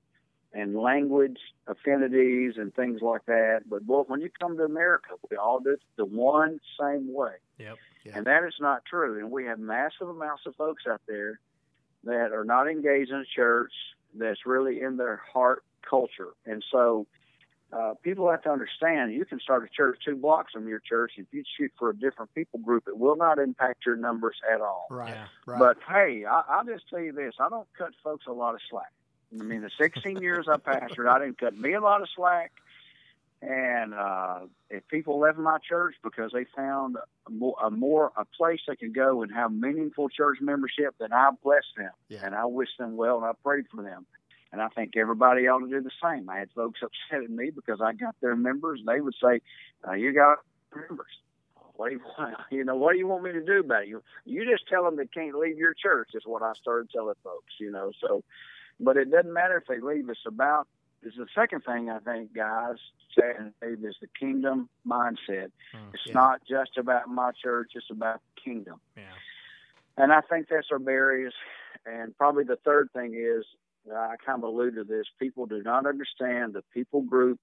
and 0.53 0.75
language 0.75 1.37
affinities 1.67 2.53
and 2.57 2.73
things 2.73 3.01
like 3.01 3.25
that. 3.25 3.61
But 3.69 3.85
boy, 3.85 4.03
when 4.07 4.21
you 4.21 4.29
come 4.39 4.57
to 4.57 4.63
America, 4.63 5.09
we 5.29 5.37
all 5.37 5.59
do 5.59 5.71
it 5.71 5.81
the 5.97 6.05
one 6.05 6.59
same 6.79 7.13
way. 7.13 7.33
Yep. 7.57 7.77
Yeah. 8.05 8.11
And 8.15 8.25
that 8.25 8.43
is 8.43 8.55
not 8.59 8.83
true. 8.85 9.19
And 9.19 9.29
we 9.31 9.45
have 9.45 9.59
massive 9.59 10.07
amounts 10.07 10.43
of 10.45 10.55
folks 10.55 10.83
out 10.89 11.01
there 11.07 11.39
that 12.05 12.31
are 12.31 12.45
not 12.45 12.69
engaged 12.69 13.11
in 13.11 13.17
a 13.17 13.25
church 13.25 13.71
that's 14.15 14.45
really 14.45 14.81
in 14.81 14.97
their 14.97 15.21
heart 15.33 15.63
culture. 15.87 16.29
And 16.45 16.63
so 16.71 17.05
uh, 17.73 17.93
people 18.01 18.29
have 18.31 18.41
to 18.43 18.49
understand 18.49 19.13
you 19.13 19.25
can 19.25 19.39
start 19.39 19.63
a 19.63 19.67
church 19.75 19.99
two 20.05 20.15
blocks 20.15 20.53
from 20.53 20.67
your 20.67 20.79
church. 20.79 21.13
If 21.17 21.27
you 21.31 21.43
shoot 21.57 21.71
for 21.77 21.89
a 21.89 21.95
different 21.95 22.33
people 22.33 22.59
group, 22.59 22.85
it 22.87 22.97
will 22.97 23.17
not 23.17 23.39
impact 23.39 23.85
your 23.85 23.97
numbers 23.97 24.37
at 24.51 24.61
all. 24.61 24.87
Right. 24.89 25.09
Yeah. 25.09 25.27
Right. 25.45 25.59
But 25.59 25.77
hey, 25.87 26.23
I, 26.25 26.43
I'll 26.49 26.65
just 26.65 26.87
tell 26.89 26.99
you 26.99 27.11
this: 27.11 27.33
I 27.39 27.49
don't 27.49 27.67
cut 27.77 27.91
folks 28.03 28.25
a 28.27 28.31
lot 28.31 28.55
of 28.55 28.61
slack. 28.69 28.91
I 29.37 29.43
mean, 29.43 29.61
the 29.61 29.69
16 29.77 30.21
years 30.21 30.47
I 30.49 30.55
pastored, 30.55 31.09
I 31.09 31.19
didn't 31.19 31.37
cut 31.37 31.57
me 31.57 31.73
a 31.73 31.81
lot 31.81 32.01
of 32.01 32.07
slack. 32.15 32.51
And 33.41 33.93
uh, 33.93 34.39
if 34.69 34.87
people 34.87 35.19
left 35.19 35.37
my 35.37 35.57
church 35.67 35.95
because 36.03 36.31
they 36.33 36.45
found 36.55 36.95
a 37.27 37.29
more, 37.29 37.55
a 37.61 37.69
more 37.69 38.11
a 38.17 38.25
place 38.25 38.61
they 38.67 38.75
could 38.75 38.95
go 38.95 39.21
and 39.21 39.31
have 39.31 39.51
meaningful 39.51 40.09
church 40.09 40.37
membership, 40.41 40.95
then 40.99 41.13
I 41.13 41.29
blessed 41.43 41.75
them 41.77 41.91
Yeah. 42.09 42.21
and 42.23 42.33
I 42.33 42.45
wish 42.45 42.69
them 42.79 42.95
well 42.95 43.17
and 43.17 43.25
I 43.25 43.33
prayed 43.43 43.65
for 43.73 43.83
them. 43.83 44.07
And 44.51 44.61
I 44.61 44.69
think 44.69 44.95
everybody 44.95 45.47
ought 45.47 45.59
to 45.59 45.67
do 45.69 45.81
the 45.81 45.91
same. 46.01 46.29
I 46.29 46.39
had 46.39 46.49
folks 46.55 46.79
upset 46.81 47.23
at 47.23 47.29
me 47.29 47.49
because 47.49 47.81
I 47.81 47.93
got 47.93 48.15
their 48.21 48.35
members. 48.35 48.81
They 48.85 49.01
would 49.01 49.15
say, 49.21 49.41
uh, 49.87 49.93
"You 49.93 50.13
got 50.13 50.39
members." 50.75 51.07
What 51.75 51.89
do 51.89 51.95
you 51.95 52.01
want? 52.17 52.35
You 52.51 52.63
know, 52.63 52.75
what 52.75 52.93
do 52.93 52.97
you 52.99 53.07
want 53.07 53.23
me 53.23 53.33
to 53.33 53.43
do 53.45 53.59
about 53.59 53.83
it? 53.83 53.89
You, 53.89 54.01
you 54.25 54.49
just 54.49 54.67
tell 54.67 54.83
them 54.83 54.95
they 54.95 55.05
can't 55.05 55.35
leave 55.35 55.57
your 55.57 55.73
church. 55.73 56.09
Is 56.13 56.23
what 56.25 56.41
I 56.41 56.53
started 56.53 56.89
telling 56.91 57.15
folks. 57.23 57.53
You 57.59 57.71
know, 57.71 57.91
so, 58.01 58.23
but 58.79 58.97
it 58.97 59.11
doesn't 59.11 59.31
matter 59.33 59.57
if 59.57 59.65
they 59.67 59.79
leave. 59.79 60.09
It's 60.09 60.19
about. 60.25 60.67
Is 61.03 61.13
the 61.15 61.27
second 61.35 61.61
thing 61.61 61.91
I 61.91 61.99
think, 61.99 62.33
guys, 62.33 62.77
say 63.15 63.31
is 63.61 63.95
the 64.01 64.07
kingdom 64.19 64.67
mindset. 64.85 65.51
Mm, 65.75 65.93
It's 65.93 66.03
yeah. 66.07 66.13
not 66.13 66.41
just 66.49 66.77
about 66.77 67.07
my 67.07 67.31
church. 67.31 67.73
It's 67.75 67.91
about 67.91 68.19
the 68.35 68.41
kingdom. 68.41 68.79
Yeah. 68.95 69.03
And 69.95 70.11
I 70.11 70.21
think 70.21 70.47
that's 70.49 70.67
our 70.71 70.79
barriers. 70.79 71.35
And 71.85 72.17
probably 72.17 72.45
the 72.45 72.57
third 72.65 72.89
thing 72.93 73.13
is, 73.13 73.45
I 73.93 74.15
kind 74.25 74.43
of 74.43 74.49
alluded 74.49 74.75
to 74.75 74.83
this, 74.83 75.05
people 75.19 75.45
do 75.45 75.61
not 75.63 75.85
understand 75.85 76.53
the 76.53 76.63
people 76.73 77.01
group 77.01 77.39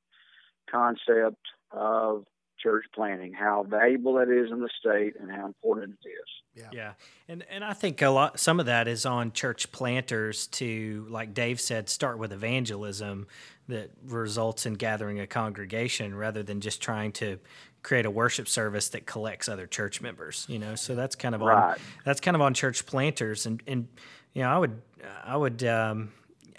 concept 0.70 1.42
of 1.70 2.24
church 2.59 2.85
planting, 2.94 3.33
how 3.33 3.64
valuable 3.68 4.18
it 4.18 4.28
is 4.30 4.50
in 4.50 4.61
the 4.61 4.70
state 4.80 5.14
and 5.20 5.30
how 5.30 5.46
important 5.46 5.98
it 6.04 6.09
is. 6.09 6.66
Yeah, 6.72 6.92
and 7.28 7.44
and 7.50 7.64
I 7.64 7.72
think 7.72 8.00
a 8.00 8.09
lot 8.09 8.38
some 8.38 8.61
of 8.61 8.66
that 8.66 8.87
is 8.88 9.04
on 9.04 9.33
church 9.33 9.70
planters 9.72 10.46
to, 10.48 11.07
like 11.11 11.35
Dave 11.35 11.61
said, 11.61 11.88
start 11.88 12.16
with 12.18 12.33
evangelism 12.33 13.26
that 13.68 13.90
results 14.07 14.66
in 14.66 14.74
gathering 14.74 15.18
a 15.18 15.26
congregation 15.26 16.14
rather 16.14 16.42
than 16.42 16.61
just 16.61 16.80
trying 16.80 17.11
to 17.12 17.38
create 17.83 18.07
a 18.07 18.11
worship 18.11 18.46
service 18.48 18.88
that 18.90 19.04
collects 19.04 19.48
other 19.48 19.66
church 19.66 20.00
members. 20.00 20.46
You 20.48 20.61
know, 20.61 20.74
so 20.76 20.94
that's 20.94 21.16
kind 21.16 21.35
of 21.35 21.42
on 21.42 21.48
Right. 21.48 21.78
that's 22.04 22.20
kind 22.20 22.37
of 22.37 22.40
on 22.40 22.54
church 22.54 22.87
planters, 22.87 23.46
and 23.46 23.61
and 23.66 23.88
you 24.33 24.42
know 24.42 24.50
I 24.50 24.59
would 24.59 24.80
I 25.24 25.37
would. 25.37 25.64
Um, 25.64 26.12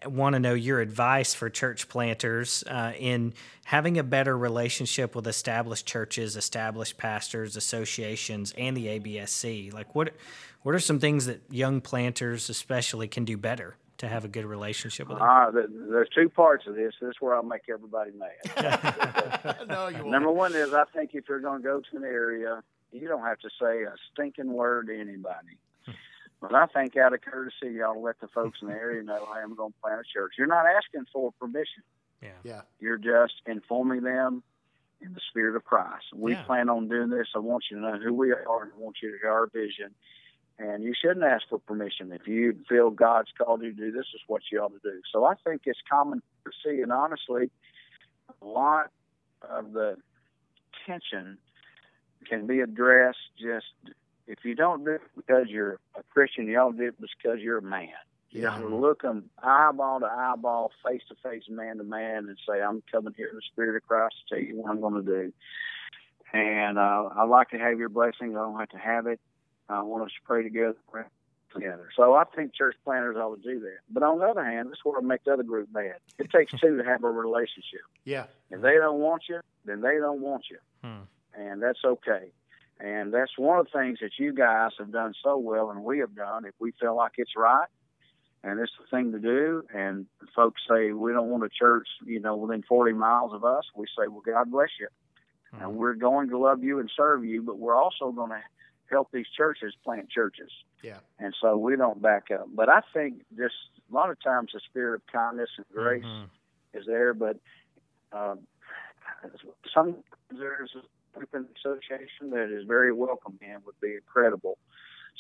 want 0.06 0.34
to 0.34 0.39
know 0.39 0.54
your 0.54 0.80
advice 0.80 1.34
for 1.34 1.50
church 1.50 1.89
planters 1.89 2.63
uh, 2.68 2.94
in 2.98 3.34
having 3.65 3.98
a 3.98 4.04
better 4.04 4.38
relationship 4.38 5.15
with 5.15 5.28
established 5.28 5.86
churches, 5.86 6.36
established 6.36 6.98
pastors, 6.98 7.56
associations, 7.56 8.54
and 8.58 8.76
the 8.76 8.88
ABSC. 9.00 9.74
Like, 9.74 9.94
what 9.96 10.13
what 10.63 10.74
are 10.74 10.80
some 10.80 11.00
things 11.00 11.26
that 11.28 11.41
young 11.50 11.82
planters, 11.82 12.50
especially, 12.50 13.08
can 13.08 13.26
do 13.26 13.38
better 13.38 13.76
to 13.98 14.08
have 14.08 14.26
a 14.26 14.28
good 14.28 14.46
relationship 14.46 15.08
with 15.08 15.20
them? 15.20 15.28
Uh, 15.28 15.52
there's 15.52 16.10
two 16.10 16.30
parts 16.30 16.65
of 16.68 16.76
this. 16.76 16.94
This 17.00 17.10
is 17.10 17.15
where 17.20 17.36
I'll 17.36 17.44
make 17.44 17.70
everybody 17.70 18.12
mad. 18.12 19.58
no, 19.68 19.88
you 19.88 20.04
Number 20.10 20.32
one 20.32 20.54
is 20.54 20.74
I 20.74 20.86
think 20.94 21.12
if 21.13 21.30
you're 21.30 21.39
going 21.39 21.62
to 21.62 21.63
go 21.63 21.82
to 21.82 21.98
an 21.98 22.04
area, 22.04 22.63
you 22.91 23.08
don't 23.08 23.24
have 23.24 23.39
to 23.39 23.50
say 23.62 23.84
a 23.84 23.94
stinking 24.12 24.52
word 24.52 24.88
to 24.88 25.00
anybody. 25.00 25.58
But 26.41 26.54
I 26.54 26.65
think 26.67 26.95
out 26.98 27.13
of 27.13 27.21
courtesy, 27.21 27.74
you 27.74 27.84
ought 27.84 27.93
to 27.93 28.00
let 28.00 28.19
the 28.19 28.28
folks 28.28 28.60
in 28.62 28.67
the 28.67 28.74
area 28.74 29.02
know, 29.02 29.26
I'm 29.26 29.56
going 29.56 29.71
to 29.71 29.80
plant 29.82 30.02
a 30.02 30.04
church. 30.04 30.34
You're 30.38 30.48
not 30.48 30.65
asking 30.65 31.06
for 31.12 31.32
permission. 31.39 31.84
Yeah. 32.21 32.30
Yeah. 32.43 32.62
You're 32.80 32.98
just 32.98 33.34
informing 33.45 34.04
them 34.04 34.43
in 35.02 35.13
the 35.13 35.21
spirit 35.30 35.56
of 35.56 35.63
Christ. 35.63 36.06
We 36.13 36.34
Yeah. 36.34 36.43
plan 36.43 36.69
on 36.69 36.88
doing 36.88 37.10
this. 37.10 37.28
I 37.36 37.39
want 37.39 37.65
you 37.69 37.78
to 37.78 37.84
know 37.84 38.00
who 38.00 38.13
we 38.13 38.32
are 38.32 38.63
and 38.63 38.71
I 38.74 38.78
want 38.78 38.98
you 39.02 39.12
to 39.12 39.17
hear 39.17 39.32
our 39.32 39.48
vision. 39.48 39.93
And 40.58 40.84
you 40.84 40.93
shouldn't 40.93 41.26
ask 41.26 41.48
for 41.50 41.60
permission. 41.60 42.12
If 42.13 42.28
you 42.28 42.58
feel 42.69 42.89
God's 42.89 43.30
called 43.38 43.62
you 43.62 43.71
to 43.74 43.78
do 43.78 43.91
this, 43.91 44.06
is 44.13 44.21
what 44.28 44.41
you 44.52 44.60
ought 44.60 44.71
to 44.71 44.80
do. 44.80 45.02
So 45.12 45.26
I 45.26 45.36
think 45.36 45.63
it's 45.65 45.82
common 45.89 46.21
courtesy, 46.43 46.82
and 46.82 46.93
honestly, 46.93 47.52
a 48.41 48.45
lot 48.45 48.91
of 49.41 49.74
the 49.74 49.98
tension 50.86 51.38
can 52.26 52.48
be 52.48 52.62
addressed 52.62 53.17
just 53.38 53.65
if 54.28 54.40
you 54.44 54.56
don't 54.56 54.84
do 54.84 54.92
it 54.92 55.02
because 55.16 55.48
you're 55.48 55.80
a 55.98 56.04
Christian, 56.12 56.48
you 56.48 56.58
ought 56.58 56.72
to 56.72 56.78
do 56.78 56.84
it 56.88 56.96
because 57.00 57.40
you're 57.40 57.60
a 57.60 57.62
man. 57.62 57.90
You 58.32 58.42
Yeah. 58.42 58.58
know, 58.60 58.68
look 58.78 59.02
them 59.04 59.30
eyeball 59.42 60.00
to 60.02 60.08
eyeball, 60.08 60.72
face 60.86 61.02
to 61.10 61.16
face, 61.16 61.44
man 61.50 61.78
to 61.78 61.84
man, 61.84 62.28
and 62.28 62.38
say, 62.48 62.62
"I'm 62.62 62.82
coming 62.92 63.14
here 63.16 63.28
in 63.30 63.36
the 63.36 63.42
spirit 63.42 63.76
of 63.78 63.88
Christ 63.88 64.16
to 64.28 64.36
tell 64.36 64.44
you 64.44 64.58
what 64.58 64.70
I'm 64.72 64.82
going 64.82 64.96
to 64.96 65.02
do." 65.04 65.34
And 66.34 66.78
uh, 66.78 67.10
I'd 67.16 67.30
like 67.30 67.50
to 67.50 67.58
have 67.58 67.80
your 67.80 67.90
blessing. 67.90 68.36
I 68.36 68.40
don't 68.42 68.60
have 68.60 68.70
to 68.70 68.78
have 68.78 69.08
it. 69.08 69.20
I 69.70 69.82
want 69.84 70.04
us 70.04 70.10
to 70.12 70.22
pray 70.26 70.44
together, 70.44 70.76
pray 70.92 71.04
together. 71.54 71.90
So 71.96 72.14
I 72.14 72.24
think 72.26 72.54
church 72.54 72.76
planners 72.84 73.16
ought 73.16 73.42
to 73.42 73.42
do 73.42 73.60
that. 73.62 73.78
But 73.90 74.04
on 74.04 74.20
the 74.20 74.26
other 74.26 74.44
hand, 74.44 74.68
this 74.70 74.74
is 74.78 74.80
where 74.84 75.00
I 75.00 75.02
make 75.02 75.24
the 75.24 75.34
other 75.34 75.44
group 75.44 75.70
mad. 75.74 75.96
It 76.20 76.30
takes 76.30 76.52
two 76.60 76.78
to 76.78 76.84
have 76.84 77.04
a 77.04 77.10
relationship. 77.10 77.82
Yeah. 78.04 78.26
If 78.52 78.62
they 78.62 78.76
don't 78.76 79.00
want 79.00 79.24
you, 79.30 79.40
then 79.64 79.82
they 79.82 79.98
don't 79.98 80.22
want 80.22 80.46
you, 80.52 80.58
Hmm. 80.84 81.04
and 81.34 81.62
that's 81.62 81.80
okay. 81.86 82.32
And 82.80 83.14
that's 83.14 83.38
one 83.38 83.60
of 83.60 83.68
the 83.72 83.80
things 83.80 84.00
that 84.02 84.12
you 84.20 84.34
guys 84.34 84.72
have 84.80 84.92
done 84.92 85.14
so 85.24 85.38
well, 85.38 85.70
and 85.72 85.84
we 85.84 86.00
have 86.00 86.14
done. 86.16 86.46
If 86.46 86.54
we 86.60 86.72
feel 86.80 86.96
like 86.96 87.14
it's 87.18 87.32
right, 87.38 87.68
and 88.44 88.60
it's 88.60 88.72
the 88.80 88.86
thing 88.96 89.12
to 89.14 89.20
do, 89.20 89.64
and 89.74 90.06
folks 90.36 90.62
say 90.70 90.92
we 90.92 91.14
don't 91.14 91.30
want 91.30 91.44
a 91.46 91.50
church, 91.50 91.88
you 92.06 92.20
know, 92.20 92.36
within 92.36 92.64
40 92.64 92.94
miles 92.94 93.34
of 93.34 93.46
us, 93.46 93.64
we 93.76 93.86
say, 93.98 94.08
well, 94.10 94.22
God 94.26 94.52
bless 94.52 94.70
you, 94.80 94.88
and 95.62 95.76
we're 95.78 95.94
going 95.94 96.30
to 96.30 96.38
love 96.38 96.64
you 96.64 96.80
and 96.80 96.92
serve 96.96 97.24
you, 97.24 97.42
but 97.42 97.58
we're 97.58 97.76
also 97.82 98.12
going 98.12 98.32
to 98.32 98.42
help 98.92 99.10
these 99.12 99.26
churches 99.36 99.74
plant 99.84 100.10
churches. 100.10 100.52
Yeah. 100.84 101.00
And 101.18 101.34
so 101.42 101.58
we 101.58 101.76
don't 101.76 102.02
back 102.02 102.26
up. 102.32 102.48
But 102.54 102.70
I 102.70 102.82
think 102.94 103.22
just 103.36 103.56
a 103.90 103.96
lot 103.96 104.12
of 104.12 104.22
times 104.22 104.52
the 104.54 104.60
spirit 104.70 104.96
of 104.96 105.08
kindness 105.08 105.50
and 105.58 105.66
grace 105.74 106.04
Mhm. 106.04 106.30
is 106.74 106.86
there, 106.86 107.14
but 107.14 107.38
um, 108.12 108.46
some 109.74 109.96
there's 110.30 110.76
group 111.15 111.30
in 111.34 111.43
the 111.43 111.49
association 111.60 112.30
that 112.32 112.49
is 112.56 112.65
very 112.67 112.91
welcoming 112.93 113.39
and 113.54 113.63
would 113.65 113.80
be 113.82 113.95
incredible. 113.95 114.58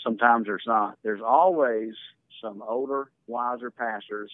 Sometimes 0.03 0.45
there's 0.45 0.63
not. 0.67 0.97
There's 1.03 1.21
always 1.25 1.93
some 2.41 2.61
older, 2.67 3.09
wiser 3.27 3.71
pastors 3.71 4.31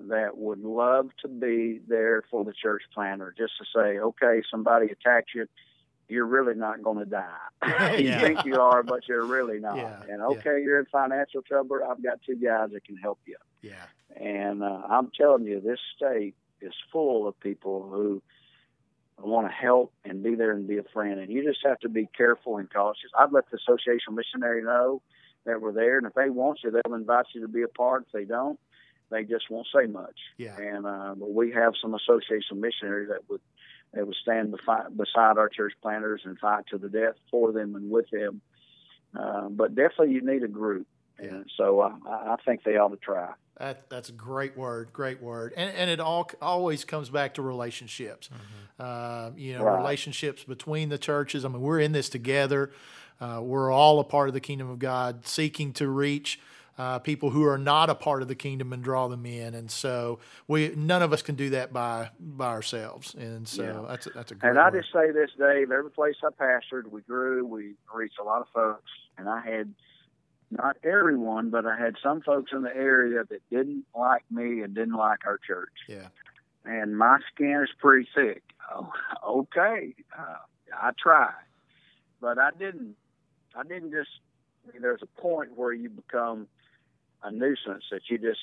that 0.00 0.36
would 0.36 0.60
love 0.60 1.10
to 1.22 1.28
be 1.28 1.80
there 1.86 2.22
for 2.30 2.44
the 2.44 2.52
church 2.52 2.82
planter, 2.92 3.32
just 3.36 3.52
to 3.58 3.64
say, 3.74 3.98
okay, 3.98 4.42
somebody 4.50 4.86
attacked 4.90 5.30
you. 5.34 5.46
You're 6.08 6.26
really 6.26 6.54
not 6.54 6.82
going 6.82 6.98
to 6.98 7.04
die. 7.06 7.36
you 7.98 8.08
Yeah. 8.08 8.20
think 8.20 8.44
you 8.44 8.56
are, 8.60 8.82
but 8.82 9.06
you're 9.08 9.24
really 9.24 9.60
not. 9.60 9.76
Yeah, 9.76 10.00
And 10.08 10.18
yeah. 10.18 10.24
okay, 10.26 10.60
you're 10.62 10.80
in 10.80 10.86
financial 10.86 11.42
trouble. 11.42 11.78
I've 11.88 12.02
got 12.02 12.20
two 12.26 12.36
guys 12.36 12.70
that 12.72 12.84
can 12.84 12.96
help 12.96 13.18
you. 13.24 13.36
Yeah. 13.62 13.84
And 14.20 14.62
uh, 14.62 14.82
I'm 14.90 15.10
telling 15.16 15.44
you, 15.44 15.60
this 15.60 15.78
state 15.96 16.34
is 16.60 16.72
full 16.90 17.26
of 17.28 17.38
people 17.40 17.88
who 17.88 18.20
want 19.24 19.46
to 19.46 19.52
help 19.52 19.92
and 20.04 20.22
be 20.22 20.34
there 20.34 20.52
and 20.52 20.66
be 20.66 20.78
a 20.78 20.84
friend. 20.92 21.18
And 21.20 21.30
you 21.30 21.44
just 21.44 21.60
have 21.64 21.78
to 21.80 21.88
be 21.88 22.08
careful 22.16 22.58
and 22.58 22.70
cautious. 22.70 23.10
I'd 23.18 23.32
let 23.32 23.50
the 23.50 23.56
association 23.56 24.14
missionary 24.14 24.62
know 24.62 25.02
that 25.44 25.60
we're 25.60 25.72
there, 25.72 25.98
and 25.98 26.06
if 26.06 26.14
they 26.14 26.30
want 26.30 26.60
you, 26.62 26.70
they'll 26.70 26.94
invite 26.94 27.26
you 27.34 27.40
to 27.42 27.48
be 27.48 27.62
a 27.62 27.68
part. 27.68 28.06
If 28.06 28.12
they 28.12 28.24
don't, 28.24 28.58
they 29.10 29.24
just 29.24 29.50
won't 29.50 29.66
say 29.74 29.86
much. 29.86 30.16
Yeah. 30.38 30.56
And 30.56 30.86
uh, 30.86 31.14
but 31.16 31.32
we 31.32 31.52
have 31.52 31.74
some 31.80 31.94
association 31.94 32.60
missionaries 32.60 33.08
that 33.08 33.28
would 33.28 33.40
that 33.92 34.06
would 34.06 34.16
stand 34.16 34.54
befi- 34.54 34.96
beside 34.96 35.38
our 35.38 35.48
church 35.48 35.74
planters 35.82 36.22
and 36.24 36.38
fight 36.38 36.64
to 36.70 36.78
the 36.78 36.88
death 36.88 37.14
for 37.30 37.52
them 37.52 37.74
and 37.74 37.90
with 37.90 38.06
them. 38.10 38.40
Uh, 39.14 39.48
but 39.50 39.74
definitely, 39.74 40.14
you 40.14 40.22
need 40.22 40.42
a 40.42 40.48
group. 40.48 40.86
And 41.30 41.50
so 41.56 41.80
uh, 41.80 41.92
I 42.08 42.32
I 42.32 42.36
think 42.44 42.64
they 42.64 42.76
ought 42.76 42.88
to 42.88 42.96
try. 42.96 43.32
That, 43.58 43.88
that's 43.90 44.08
a 44.08 44.12
great 44.12 44.56
word, 44.56 44.92
great 44.92 45.22
word, 45.22 45.52
and 45.56 45.74
and 45.76 45.88
it 45.90 46.00
all 46.00 46.28
always 46.40 46.84
comes 46.84 47.10
back 47.10 47.34
to 47.34 47.42
relationships. 47.42 48.28
Uh, 48.78 49.30
you 49.36 49.56
know, 49.56 49.64
Right. 49.64 49.78
relationships 49.78 50.42
between 50.44 50.88
the 50.88 50.98
churches. 50.98 51.44
I 51.44 51.48
mean, 51.48 51.60
we're 51.60 51.78
in 51.80 51.92
this 51.92 52.08
together. 52.08 52.72
Uh, 53.20 53.40
we're 53.42 53.70
all 53.70 54.00
a 54.00 54.04
part 54.04 54.28
of 54.28 54.34
the 54.34 54.40
kingdom 54.40 54.68
of 54.68 54.78
God, 54.80 55.26
seeking 55.26 55.72
to 55.74 55.86
reach 55.88 56.40
uh, 56.78 56.98
people 56.98 57.30
who 57.30 57.44
are 57.44 57.58
not 57.58 57.88
a 57.90 57.94
part 57.94 58.22
of 58.22 58.28
the 58.28 58.34
kingdom 58.34 58.72
and 58.72 58.82
draw 58.82 59.06
them 59.06 59.26
in. 59.26 59.54
And 59.54 59.70
so 59.70 60.18
we 60.48 60.72
none 60.74 61.02
of 61.02 61.12
us 61.12 61.22
can 61.22 61.34
do 61.36 61.50
that 61.50 61.72
by 61.72 62.10
by 62.18 62.46
ourselves. 62.48 63.14
And 63.14 63.46
so 63.46 63.62
Yeah. 63.62 63.88
that's 63.88 64.06
a, 64.06 64.10
that's 64.10 64.32
a 64.32 64.34
great. 64.34 64.50
And 64.50 64.58
I 64.58 64.70
word. 64.70 64.80
just 64.82 64.92
say 64.92 65.12
this, 65.12 65.30
Dave. 65.38 65.70
Every 65.70 65.90
place 65.90 66.16
I 66.24 66.30
pastored, 66.30 66.90
we 66.90 67.02
grew, 67.02 67.46
we 67.46 67.74
reached 67.94 68.18
a 68.18 68.24
lot 68.24 68.40
of 68.40 68.48
folks, 68.52 68.90
and 69.18 69.28
I 69.28 69.40
had 69.40 69.72
not 70.52 70.76
everyone, 70.84 71.50
but 71.50 71.66
I 71.66 71.76
had 71.78 71.96
some 72.02 72.20
folks 72.20 72.52
in 72.52 72.62
the 72.62 72.74
area 72.76 73.24
that 73.28 73.40
didn't 73.50 73.84
like 73.96 74.22
me 74.30 74.60
and 74.60 74.74
didn't 74.74 74.94
like 74.96 75.20
our 75.26 75.38
church. 75.38 75.72
yeah, 75.88 76.08
And 76.64 76.96
my 76.96 77.18
skin 77.34 77.60
is 77.62 77.70
pretty 77.78 78.08
thick. 78.14 78.42
Oh, 78.72 78.92
okay, 79.26 79.94
uh, 80.16 80.36
I 80.74 80.90
tried, 81.02 81.32
but 82.20 82.38
I 82.38 82.50
didn't. 82.58 82.96
I 83.54 83.62
didn't 83.64 83.90
just. 83.90 84.10
There's 84.80 85.02
a 85.02 85.20
point 85.20 85.56
where 85.56 85.72
you 85.72 85.90
become 85.90 86.46
a 87.22 87.30
nuisance 87.32 87.84
that 87.90 88.02
you 88.08 88.18
just 88.18 88.40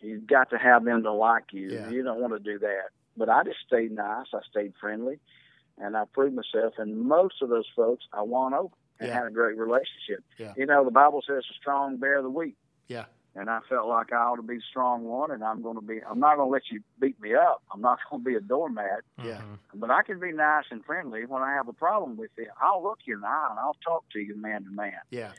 you've 0.00 0.26
got 0.26 0.50
to 0.50 0.58
have 0.58 0.84
them 0.84 1.02
to 1.04 1.12
like 1.12 1.44
you. 1.52 1.70
Yeah. 1.70 1.88
You 1.90 2.02
don't 2.02 2.20
want 2.20 2.34
to 2.34 2.38
do 2.38 2.58
that. 2.58 2.90
But 3.16 3.28
I 3.28 3.42
just 3.44 3.58
stayed 3.66 3.92
nice. 3.92 4.26
I 4.34 4.40
stayed 4.50 4.74
friendly, 4.80 5.18
and 5.78 5.96
I 5.96 6.04
proved 6.12 6.34
myself. 6.36 6.74
And 6.78 7.00
most 7.00 7.42
of 7.42 7.48
those 7.48 7.66
folks 7.74 8.04
I 8.12 8.22
won 8.22 8.52
over 8.54 8.74
and 9.02 9.08
Yeah. 9.08 9.18
had 9.18 9.26
a 9.26 9.30
great 9.30 9.56
relationship. 9.56 10.24
Yeah. 10.38 10.54
You 10.56 10.66
know, 10.66 10.84
the 10.84 10.90
Bible 10.90 11.22
says, 11.26 11.44
"The 11.48 11.54
strong 11.60 11.96
bear 11.96 12.22
the 12.22 12.30
weak." 12.30 12.56
yeah, 12.88 13.06
and 13.34 13.48
I 13.48 13.60
felt 13.68 13.88
like 13.88 14.12
I 14.12 14.16
ought 14.16 14.36
to 14.36 14.42
be 14.42 14.56
the 14.56 14.62
strong 14.68 15.04
one, 15.04 15.30
and 15.30 15.42
I'm 15.42 15.62
going 15.62 15.76
to 15.76 15.82
be. 15.82 16.00
I'm 16.08 16.20
not 16.20 16.36
going 16.36 16.48
to 16.48 16.52
let 16.52 16.62
you 16.70 16.80
beat 17.00 17.20
me 17.20 17.34
up. 17.34 17.62
I'm 17.72 17.80
not 17.80 17.98
going 18.10 18.22
to 18.22 18.28
be 18.30 18.36
a 18.36 18.40
doormat, 18.40 19.02
yeah, 19.22 19.38
mm-hmm. 19.38 19.54
but 19.80 19.90
I 19.90 20.02
can 20.02 20.20
be 20.20 20.32
nice 20.32 20.64
and 20.70 20.84
friendly. 20.84 21.24
When 21.26 21.42
I 21.42 21.52
have 21.54 21.68
a 21.68 21.72
problem 21.72 22.16
with 22.16 22.30
you, 22.36 22.46
I'll 22.60 22.82
look 22.82 23.00
you 23.04 23.14
in 23.14 23.20
the 23.22 23.26
eye 23.28 23.48
and 23.50 23.58
I'll 23.58 23.76
talk 23.84 24.04
to 24.12 24.20
you 24.20 24.36
man 24.36 24.64
to 24.64 24.70
man, 24.70 24.92
yeah. 25.10 25.32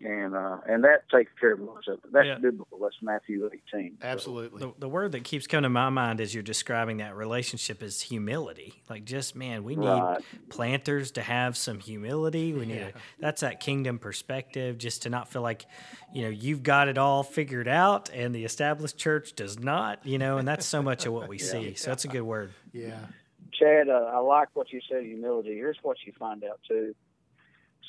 And 0.00 0.34
uh, 0.34 0.58
and 0.66 0.82
that 0.84 1.08
takes 1.10 1.30
care 1.38 1.52
of 1.52 1.60
most 1.60 1.88
of 1.88 1.94
it. 2.04 2.12
That's 2.12 2.26
Yeah. 2.26 2.38
biblical. 2.38 2.78
That's 2.78 2.96
Matthew 3.02 3.48
18. 3.72 3.98
So, 4.00 4.06
Absolutely. 4.06 4.60
The, 4.60 4.72
the 4.78 4.88
word 4.88 5.12
that 5.12 5.24
keeps 5.24 5.46
coming 5.46 5.64
to 5.64 5.68
my 5.68 5.90
mind 5.90 6.20
as 6.20 6.34
you're 6.34 6.42
describing 6.42 6.98
that 6.98 7.14
relationship 7.14 7.82
is 7.82 8.00
humility. 8.00 8.82
Like, 8.88 9.04
just 9.04 9.36
man, 9.36 9.64
we 9.64 9.76
need 9.76 9.86
Right. 9.86 10.20
planters 10.48 11.10
to 11.12 11.22
have 11.22 11.56
some 11.56 11.80
humility. 11.80 12.52
We 12.52 12.66
need 12.66 12.82
a, 12.82 12.92
that's 13.20 13.42
that 13.42 13.60
kingdom 13.60 13.98
perspective, 13.98 14.78
just 14.78 15.02
to 15.02 15.10
not 15.10 15.28
feel 15.28 15.42
like, 15.42 15.66
you 16.14 16.22
know, 16.22 16.28
you've 16.30 16.62
got 16.62 16.88
it 16.88 16.98
all 16.98 17.22
figured 17.22 17.68
out 17.68 18.10
and 18.10 18.34
the 18.34 18.44
established 18.44 18.96
church 18.98 19.34
does 19.34 19.58
not, 19.58 20.04
you 20.06 20.18
know, 20.18 20.38
and 20.38 20.48
that's 20.48 20.66
so 20.66 20.82
much 20.82 21.06
of 21.06 21.12
what 21.12 21.28
we 21.28 21.38
see. 21.52 21.74
So 21.74 21.90
that's 21.90 22.04
a 22.04 22.08
good 22.08 22.22
word. 22.22 22.52
yeah, 22.72 23.06
Chad, 23.52 23.88
uh, 23.88 24.10
I 24.14 24.18
like 24.18 24.48
what 24.54 24.72
you 24.72 24.80
said. 24.90 25.04
Humility. 25.04 25.50
Here's 25.54 25.76
what 25.82 25.98
you 26.06 26.12
find 26.18 26.42
out 26.44 26.60
too. 26.66 26.94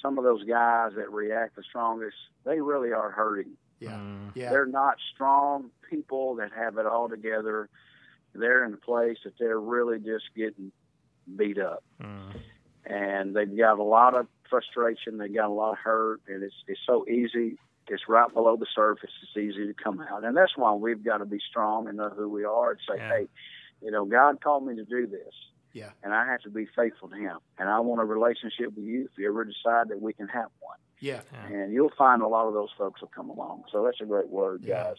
Some 0.01 0.17
of 0.17 0.23
those 0.23 0.43
guys 0.43 0.91
that 0.95 1.11
react 1.11 1.55
the 1.55 1.63
strongest, 1.63 2.15
they 2.45 2.59
really 2.59 2.91
are 2.91 3.11
hurting. 3.11 3.51
yeah, 3.79 3.91
Mm. 3.91 4.31
yeah, 4.35 4.49
They're 4.51 4.65
not 4.65 4.97
strong 5.13 5.71
people 5.89 6.35
that 6.35 6.51
have 6.53 6.77
it 6.77 6.85
all 6.85 7.09
together. 7.09 7.69
They're 8.33 8.63
in 8.65 8.73
a 8.73 8.77
place 8.77 9.17
that 9.25 9.33
they're 9.39 9.59
really 9.59 9.99
just 9.99 10.25
getting 10.35 10.71
beat 11.35 11.57
up. 11.59 11.83
Mm. 12.01 12.31
And 12.85 13.35
they've 13.35 13.57
got 13.57 13.79
a 13.79 13.83
lot 13.83 14.15
of 14.15 14.27
frustration. 14.49 15.17
They've 15.17 15.33
got 15.33 15.47
a 15.47 15.53
lot 15.53 15.71
of 15.73 15.77
hurt. 15.79 16.21
And 16.27 16.43
it's, 16.43 16.55
it's 16.67 16.79
so 16.85 17.05
easy. 17.07 17.57
It's 17.87 18.07
right 18.07 18.31
below 18.33 18.55
the 18.55 18.65
surface. 18.73 19.09
It's 19.23 19.37
easy 19.37 19.67
to 19.67 19.73
come 19.73 19.99
out. 20.01 20.23
And 20.23 20.35
that's 20.37 20.55
why 20.55 20.73
we've 20.73 21.03
got 21.03 21.17
to 21.17 21.25
be 21.25 21.39
strong 21.49 21.87
and 21.87 21.97
know 21.97 22.09
who 22.09 22.29
we 22.29 22.43
are 22.45 22.71
and 22.71 22.79
say, 22.87 22.97
Yeah. 22.97 23.09
hey, 23.09 23.27
you 23.81 23.91
know, 23.91 24.05
God 24.05 24.41
called 24.41 24.65
me 24.65 24.75
to 24.75 24.85
do 24.85 25.07
this. 25.07 25.33
Yeah. 25.73 25.89
And 26.03 26.13
I 26.13 26.25
have 26.25 26.41
to 26.41 26.49
be 26.49 26.67
faithful 26.75 27.09
to 27.09 27.15
Him. 27.15 27.37
And 27.57 27.69
I 27.69 27.79
want 27.79 28.01
a 28.01 28.05
relationship 28.05 28.75
with 28.75 28.85
you 28.85 29.05
if 29.11 29.17
you 29.17 29.27
ever 29.29 29.45
decide 29.45 29.89
that 29.89 30.01
we 30.01 30.13
can 30.13 30.27
have 30.27 30.49
one. 30.59 30.77
yeah. 30.99 31.21
And 31.49 31.73
you'll 31.73 31.91
find 31.97 32.21
a 32.21 32.27
lot 32.27 32.47
of 32.47 32.53
those 32.53 32.69
folks 32.77 33.01
will 33.01 33.11
come 33.15 33.29
along. 33.29 33.63
So 33.71 33.83
that's 33.83 33.99
a 34.01 34.05
great 34.05 34.27
word, 34.29 34.63
Yeah. 34.63 34.83
guys. 34.83 34.97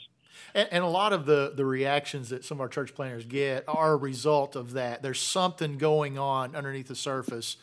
And, 0.54 0.66
and, 0.72 0.82
a 0.82 0.88
lot 0.88 1.12
of 1.12 1.26
the, 1.26 1.52
the 1.54 1.66
reactions 1.66 2.30
that 2.30 2.42
some 2.42 2.56
of 2.56 2.62
our 2.62 2.68
church 2.68 2.94
planners 2.94 3.26
get 3.26 3.64
are 3.68 3.92
a 3.92 3.96
result 3.96 4.56
of 4.56 4.72
that. 4.72 5.02
There's 5.02 5.20
something 5.20 5.76
going 5.76 6.18
on 6.18 6.56
underneath 6.56 6.88
the 6.88 6.94
surface 6.96 7.58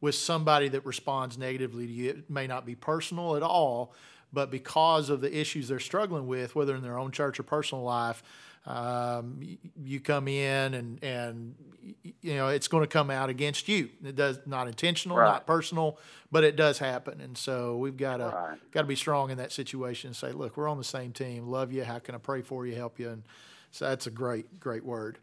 with 0.00 0.14
somebody 0.14 0.68
that 0.68 0.86
responds 0.86 1.36
negatively 1.36 1.86
to 1.86 1.92
you. 1.92 2.10
It 2.10 2.30
may 2.30 2.46
not 2.46 2.64
be 2.64 2.76
personal 2.76 3.34
at 3.36 3.42
all, 3.42 3.92
but 4.32 4.50
because 4.52 5.10
of 5.10 5.20
the 5.20 5.36
issues 5.36 5.66
they're 5.68 5.80
struggling 5.80 6.26
with, 6.28 6.54
whether 6.54 6.76
in 6.76 6.82
their 6.82 6.96
own 6.98 7.10
church 7.10 7.40
or 7.40 7.42
personal 7.42 7.82
life, 7.84 8.22
um, 8.66 9.40
you 9.84 10.00
come 10.00 10.28
in 10.28 10.74
and 10.74 11.02
and 11.02 11.54
you 12.20 12.34
know 12.34 12.48
it's 12.48 12.68
going 12.68 12.82
to 12.82 12.88
come 12.88 13.10
out 13.10 13.28
against 13.28 13.68
you. 13.68 13.88
It 14.04 14.14
does 14.14 14.38
not 14.46 14.68
intentional, 14.68 15.16
right. 15.16 15.26
not 15.26 15.46
personal, 15.46 15.98
but 16.30 16.44
it 16.44 16.54
does 16.54 16.78
happen. 16.78 17.20
And 17.20 17.36
so 17.36 17.76
we've 17.76 17.96
got 17.96 18.18
to 18.18 18.26
right. 18.26 18.58
got 18.70 18.82
to 18.82 18.86
be 18.86 18.96
strong 18.96 19.30
in 19.30 19.38
that 19.38 19.50
situation 19.50 20.08
and 20.08 20.16
say, 20.16 20.30
look, 20.30 20.56
we're 20.56 20.68
on 20.68 20.78
the 20.78 20.84
same 20.84 21.12
team. 21.12 21.48
Love 21.48 21.72
you. 21.72 21.82
How 21.82 21.98
can 21.98 22.14
I 22.14 22.18
pray 22.18 22.42
for 22.42 22.66
you? 22.66 22.74
Help 22.76 23.00
you? 23.00 23.10
And 23.10 23.22
so 23.72 23.88
that's 23.88 24.06
a 24.06 24.10
great 24.10 24.60
great 24.60 24.84
word. 24.84 25.18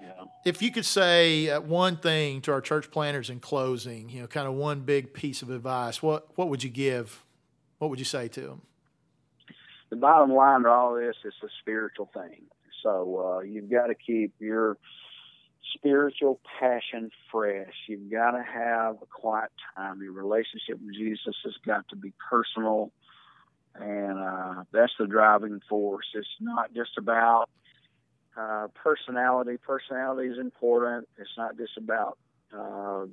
Yeah. 0.00 0.24
If 0.44 0.62
you 0.62 0.70
could 0.70 0.84
say 0.84 1.48
uh, 1.48 1.60
one 1.60 1.96
thing 1.96 2.40
to 2.42 2.52
our 2.52 2.60
church 2.60 2.90
planners 2.90 3.30
in 3.30 3.40
closing, 3.40 4.10
you 4.10 4.20
know, 4.20 4.26
kind 4.26 4.46
of 4.46 4.54
one 4.54 4.80
big 4.80 5.12
piece 5.12 5.42
of 5.42 5.50
advice, 5.50 6.02
what 6.02 6.28
what 6.36 6.48
would 6.50 6.62
you 6.62 6.70
give? 6.70 7.24
What 7.78 7.90
would 7.90 7.98
you 7.98 8.04
say 8.04 8.28
to 8.28 8.40
them? 8.40 8.62
The 9.94 10.00
bottom 10.00 10.34
line 10.34 10.62
to 10.62 10.68
all 10.68 10.96
this 10.96 11.14
is 11.24 11.34
a 11.42 11.46
spiritual 11.60 12.10
thing. 12.12 12.46
So 12.82 13.38
uh, 13.38 13.40
you've 13.40 13.70
got 13.70 13.86
to 13.86 13.94
keep 13.94 14.34
your 14.40 14.76
spiritual 15.74 16.40
passion 16.58 17.10
fresh. 17.30 17.72
You've 17.88 18.10
got 18.10 18.32
to 18.32 18.42
have 18.42 18.96
a 19.00 19.06
quiet 19.06 19.50
time. 19.76 20.02
Your 20.02 20.12
relationship 20.12 20.80
with 20.84 20.94
Jesus 20.94 21.36
has 21.44 21.54
got 21.64 21.88
to 21.90 21.96
be 21.96 22.12
personal, 22.28 22.90
and 23.76 24.18
uh, 24.18 24.64
that's 24.72 24.92
the 24.98 25.06
driving 25.06 25.60
force. 25.68 26.06
It's 26.14 26.26
not 26.40 26.74
just 26.74 26.98
about 26.98 27.48
uh, 28.36 28.66
personality. 28.74 29.58
Personality 29.58 30.28
is 30.28 30.38
important. 30.38 31.08
It's 31.18 31.36
not 31.38 31.56
just 31.56 31.78
about 31.78 32.18
uh, 32.52 33.06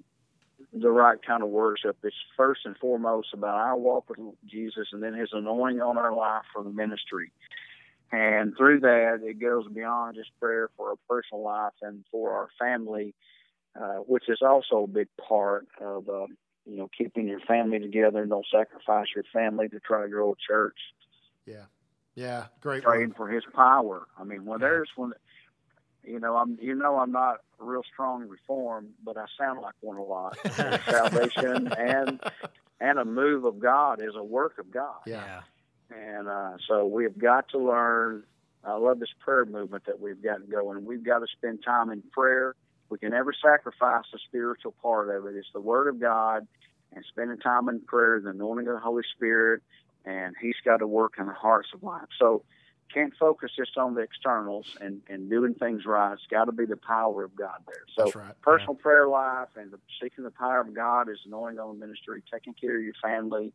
the 0.73 0.89
right 0.89 1.17
kind 1.25 1.43
of 1.43 1.49
worship. 1.49 1.97
It's 2.03 2.15
first 2.37 2.61
and 2.65 2.77
foremost 2.77 3.29
about 3.33 3.55
our 3.55 3.77
walk 3.77 4.09
with 4.09 4.19
Jesus 4.45 4.87
and 4.91 5.03
then 5.03 5.13
his 5.13 5.29
anointing 5.33 5.81
on 5.81 5.97
our 5.97 6.15
life 6.15 6.43
for 6.53 6.63
the 6.63 6.69
ministry. 6.69 7.31
And 8.11 8.55
through 8.57 8.81
that, 8.81 9.19
it 9.23 9.39
goes 9.39 9.65
beyond 9.73 10.15
just 10.15 10.31
prayer 10.39 10.69
for 10.75 10.89
our 10.89 10.95
personal 11.09 11.43
life 11.43 11.73
and 11.81 12.03
for 12.11 12.31
our 12.31 12.49
family, 12.59 13.13
uh, 13.79 13.99
which 14.05 14.27
is 14.27 14.39
also 14.41 14.83
a 14.83 14.87
big 14.87 15.07
part 15.17 15.67
of, 15.79 16.09
uh, 16.09 16.27
you 16.65 16.77
know, 16.77 16.89
keeping 16.97 17.27
your 17.27 17.39
family 17.41 17.79
together 17.79 18.21
and 18.21 18.29
don't 18.29 18.45
sacrifice 18.51 19.07
your 19.15 19.23
family 19.31 19.69
to 19.69 19.79
try 19.79 20.03
to 20.03 20.09
grow 20.09 20.31
a 20.31 20.35
church. 20.45 20.77
Yeah. 21.45 21.65
Yeah. 22.15 22.45
Great. 22.59 22.83
Praying 22.83 23.13
for 23.15 23.29
his 23.29 23.43
power. 23.55 24.07
I 24.19 24.25
mean, 24.25 24.45
when 24.45 24.59
yeah. 24.59 24.67
there's, 24.67 24.89
when, 24.95 25.13
you 26.03 26.19
know, 26.19 26.35
I'm 26.35 26.57
you 26.61 26.75
know 26.75 26.97
I'm 26.97 27.11
not 27.11 27.37
real 27.59 27.83
strong 27.91 28.27
reformed, 28.27 28.89
but 29.03 29.17
I 29.17 29.25
sound 29.37 29.61
like 29.61 29.75
one 29.81 29.97
a 29.97 30.03
lot. 30.03 30.37
Salvation 30.85 31.71
and 31.73 32.19
and 32.79 32.99
a 32.99 33.05
move 33.05 33.45
of 33.45 33.59
God 33.59 34.01
is 34.01 34.15
a 34.15 34.23
work 34.23 34.57
of 34.57 34.71
God. 34.71 35.01
Yeah. 35.05 35.41
And 35.91 36.27
uh, 36.27 36.53
so 36.67 36.85
we've 36.85 37.17
got 37.17 37.49
to 37.49 37.59
learn. 37.59 38.23
I 38.63 38.75
love 38.75 38.99
this 38.99 39.09
prayer 39.19 39.45
movement 39.45 39.85
that 39.85 39.99
we've 39.99 40.21
got 40.21 40.49
going. 40.49 40.85
We've 40.85 41.03
got 41.03 41.19
to 41.19 41.27
spend 41.31 41.63
time 41.63 41.89
in 41.89 42.01
prayer. 42.11 42.55
We 42.89 42.97
can 42.97 43.11
never 43.11 43.33
sacrifice 43.33 44.05
the 44.11 44.19
spiritual 44.27 44.73
part 44.81 45.09
of 45.15 45.25
it. 45.25 45.35
It's 45.35 45.47
the 45.53 45.61
Word 45.61 45.87
of 45.87 45.99
God 45.99 46.47
and 46.93 47.05
spending 47.09 47.37
time 47.37 47.69
in 47.69 47.79
prayer, 47.81 48.19
the 48.19 48.29
anointing 48.29 48.67
of 48.67 48.73
the 48.73 48.79
Holy 48.79 49.03
Spirit, 49.15 49.63
and 50.05 50.35
He's 50.39 50.55
got 50.63 50.77
to 50.77 50.87
work 50.87 51.13
in 51.17 51.25
the 51.25 51.33
hearts 51.33 51.69
of 51.73 51.83
life. 51.83 52.07
So 52.19 52.43
can't 52.93 53.13
focus 53.19 53.51
just 53.55 53.77
on 53.77 53.95
the 53.95 54.01
externals 54.01 54.65
and, 54.79 55.01
and 55.09 55.29
doing 55.29 55.53
things 55.53 55.85
right. 55.85 56.13
It's 56.13 56.23
got 56.29 56.45
to 56.45 56.51
be 56.51 56.65
the 56.65 56.77
power 56.77 57.23
of 57.23 57.35
God 57.35 57.59
there. 57.67 57.83
So 57.95 58.19
right. 58.19 58.33
personal 58.41 58.75
yeah. 58.77 58.83
prayer 58.83 59.07
life 59.07 59.49
and 59.55 59.71
the, 59.71 59.79
seeking 60.01 60.23
the 60.23 60.31
power 60.31 60.61
of 60.61 60.73
God 60.73 61.09
is 61.09 61.19
knowing 61.25 61.59
on 61.59 61.79
the 61.79 61.85
ministry, 61.85 62.23
taking 62.31 62.53
care 62.53 62.77
of 62.77 62.83
your 62.83 62.93
family, 63.03 63.53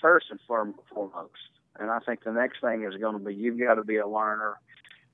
first 0.00 0.26
and 0.30 0.40
foremost. 0.46 1.30
And 1.78 1.90
I 1.90 2.00
think 2.00 2.24
the 2.24 2.32
next 2.32 2.60
thing 2.60 2.84
is 2.84 2.98
going 3.00 3.18
to 3.18 3.24
be 3.24 3.34
you've 3.34 3.58
got 3.58 3.74
to 3.74 3.84
be 3.84 3.96
a 3.96 4.06
learner. 4.06 4.58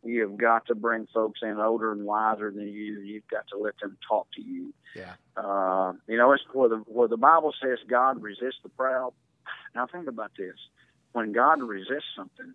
You've 0.05 0.37
got 0.37 0.67
to 0.67 0.75
bring 0.75 1.07
folks 1.13 1.41
in 1.43 1.59
older 1.59 1.93
and 1.93 2.05
wiser 2.05 2.51
than 2.51 2.69
you. 2.69 3.01
You've 3.01 3.27
got 3.29 3.49
to 3.49 3.59
let 3.59 3.79
them 3.81 3.97
talk 4.09 4.29
to 4.37 4.43
you. 4.43 4.73
Yeah. 4.95 5.15
Uh, 5.37 5.93
you 6.07 6.17
know, 6.17 6.33
it's 6.33 6.43
where 6.53 6.69
the 6.69 6.77
where 6.87 7.09
the 7.09 7.17
Bible 7.17 7.53
says 7.61 7.79
God 7.89 8.23
resists 8.23 8.61
the 8.63 8.69
proud. 8.69 9.13
Now 9.75 9.87
think 9.87 10.09
about 10.09 10.33
this: 10.39 10.55
when 11.13 11.33
God 11.33 11.61
resists 11.63 12.15
something, 12.17 12.55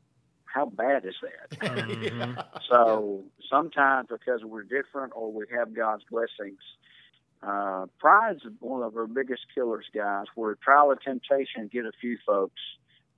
how 0.54 0.68
bad 0.68 1.06
is 1.06 1.16
that? 1.22 1.60
Mm-hmm. 1.74 2.40
so 2.70 3.24
sometimes 3.50 4.08
because 4.10 4.42
we're 4.44 4.64
different 4.64 5.14
or 5.16 5.32
we 5.32 5.46
have 5.58 5.76
God's 5.76 6.04
blessings, 6.10 6.60
uh, 7.42 7.88
pride's 8.00 8.42
one 8.60 8.84
of 8.84 8.96
our 8.96 9.08
biggest 9.08 9.42
killers, 9.54 9.86
guys. 9.94 10.26
Where 10.36 10.56
trial 10.56 10.92
and 10.92 11.00
temptation 11.02 11.70
get 11.72 11.86
a 11.86 11.92
few 12.00 12.18
folks, 12.26 12.62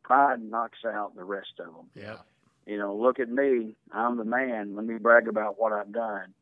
pride 0.04 0.42
knocks 0.42 0.80
out 0.86 1.16
the 1.16 1.24
rest 1.24 1.60
of 1.60 1.74
them. 1.74 1.90
Yeah. 1.94 2.18
You 2.66 2.78
know, 2.78 2.96
look 2.96 3.20
at 3.20 3.30
me. 3.30 3.76
I'm 3.92 4.18
the 4.18 4.26
man. 4.26 4.76
Let 4.76 4.86
me 4.86 4.96
brag 4.96 5.28
about 5.28 5.60
what 5.60 5.74
I've 5.74 5.92
done, 5.92 6.34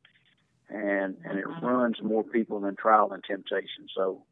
and 0.69 1.17
and 1.25 1.39
it 1.39 1.45
runs 1.61 2.01
more 2.01 2.23
people 2.23 2.59
than 2.61 2.75
trial 2.75 3.11
and 3.11 3.23
temptation. 3.23 3.87
So, 3.95 4.23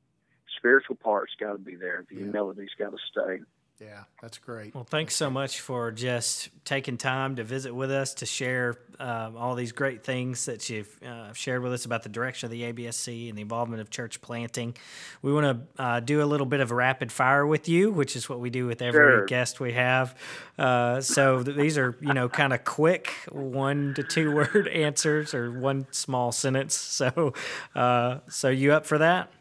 spiritual 0.58 0.96
part's 0.96 1.34
got 1.40 1.54
to 1.54 1.58
be 1.58 1.76
there. 1.76 2.06
The 2.08 2.16
yeah. 2.16 2.22
humility's 2.24 2.70
got 2.78 2.92
to 2.92 2.98
stay. 3.12 3.40
Yeah, 3.82 4.04
that's 4.22 4.38
great. 4.38 4.76
Well, 4.76 4.84
thanks 4.84 5.16
so 5.16 5.32
much 5.32 5.60
for 5.60 5.92
just 5.92 6.50
taking 6.66 6.98
time 6.98 7.38
to 7.38 7.44
visit 7.44 7.74
with 7.74 7.90
us 7.90 8.14
to 8.16 8.28
share 8.28 8.78
um, 9.00 9.36
all 9.36 9.56
these 9.56 9.72
great 9.72 10.04
things 10.04 10.46
that 10.46 10.70
you've 10.70 11.02
uh, 11.02 11.34
shared 11.34 11.64
with 11.64 11.74
us 11.74 11.86
about 11.86 12.04
the 12.04 12.10
direction 12.10 12.46
of 12.46 12.52
the 12.52 12.62
ABSC 12.62 13.30
and 13.30 13.36
the 13.36 13.42
involvement 13.42 13.82
of 13.82 13.90
church 13.90 14.22
planting. 14.22 14.76
We 15.24 15.34
want 15.34 15.68
to 15.78 15.84
uh, 15.84 16.00
do 16.00 16.22
a 16.22 16.26
little 16.26 16.46
bit 16.46 16.60
of 16.60 16.70
a 16.70 16.76
rapid 16.76 17.12
fire 17.12 17.44
with 17.44 17.68
you, 17.68 17.90
which 17.90 18.16
is 18.16 18.30
what 18.30 18.40
we 18.40 18.52
do 18.52 18.68
with 18.68 18.84
every 18.84 19.00
sure. 19.00 19.26
guest 19.26 19.60
we 19.60 19.74
have. 19.74 20.16
Uh, 20.60 21.02
so 21.02 21.42
these 21.42 21.80
are, 21.80 21.98
you 22.02 22.14
know, 22.14 22.30
kind 22.30 22.54
of 22.54 22.64
quick 22.64 23.12
one 23.32 23.96
to 23.96 24.04
two 24.04 24.32
word 24.36 24.68
answers 24.68 25.34
or 25.34 25.52
one 25.52 25.88
small 25.90 26.32
sentence. 26.32 26.76
So, 26.76 27.34
uh, 27.74 28.20
so 28.30 28.50
you 28.50 28.74
up 28.74 28.86
for 28.86 29.00
that? 29.00 29.32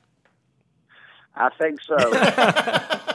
I 1.37 1.51
think 1.59 1.79
so. 1.83 3.01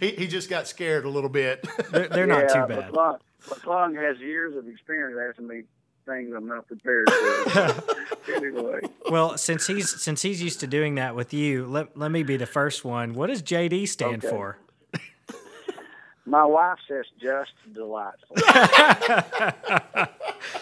he, 0.00 0.10
he 0.10 0.26
just 0.26 0.50
got 0.50 0.66
scared 0.68 1.04
a 1.04 1.08
little 1.08 1.30
bit. 1.30 1.66
They're, 1.90 2.08
they're 2.08 2.26
not 2.26 2.48
too 2.48 2.66
bad. 2.66 2.92
McClung, 2.92 3.18
McClung 3.48 3.96
has 3.96 4.18
years 4.18 4.56
of 4.56 4.68
experience 4.68 5.18
asking 5.30 5.46
me 5.46 5.62
things 6.06 6.32
I'm 6.36 6.46
not 6.46 6.66
prepared 6.66 7.10
for. 7.10 8.32
anyway. 8.34 8.80
Well, 9.10 9.38
since 9.38 9.66
he's 9.66 10.00
since 10.00 10.22
he's 10.22 10.42
used 10.42 10.60
to 10.60 10.66
doing 10.66 10.96
that 10.96 11.14
with 11.14 11.32
you, 11.32 11.66
let 11.66 11.96
let 11.96 12.10
me 12.10 12.22
be 12.22 12.36
the 12.36 12.46
first 12.46 12.84
one. 12.84 13.14
What 13.14 13.28
does 13.28 13.42
JD 13.42 13.88
stand 13.88 14.24
okay. 14.24 14.28
for? 14.28 14.58
My 16.26 16.44
wife 16.44 16.78
says 16.88 17.04
just 17.20 17.52
delightful. 17.72 18.36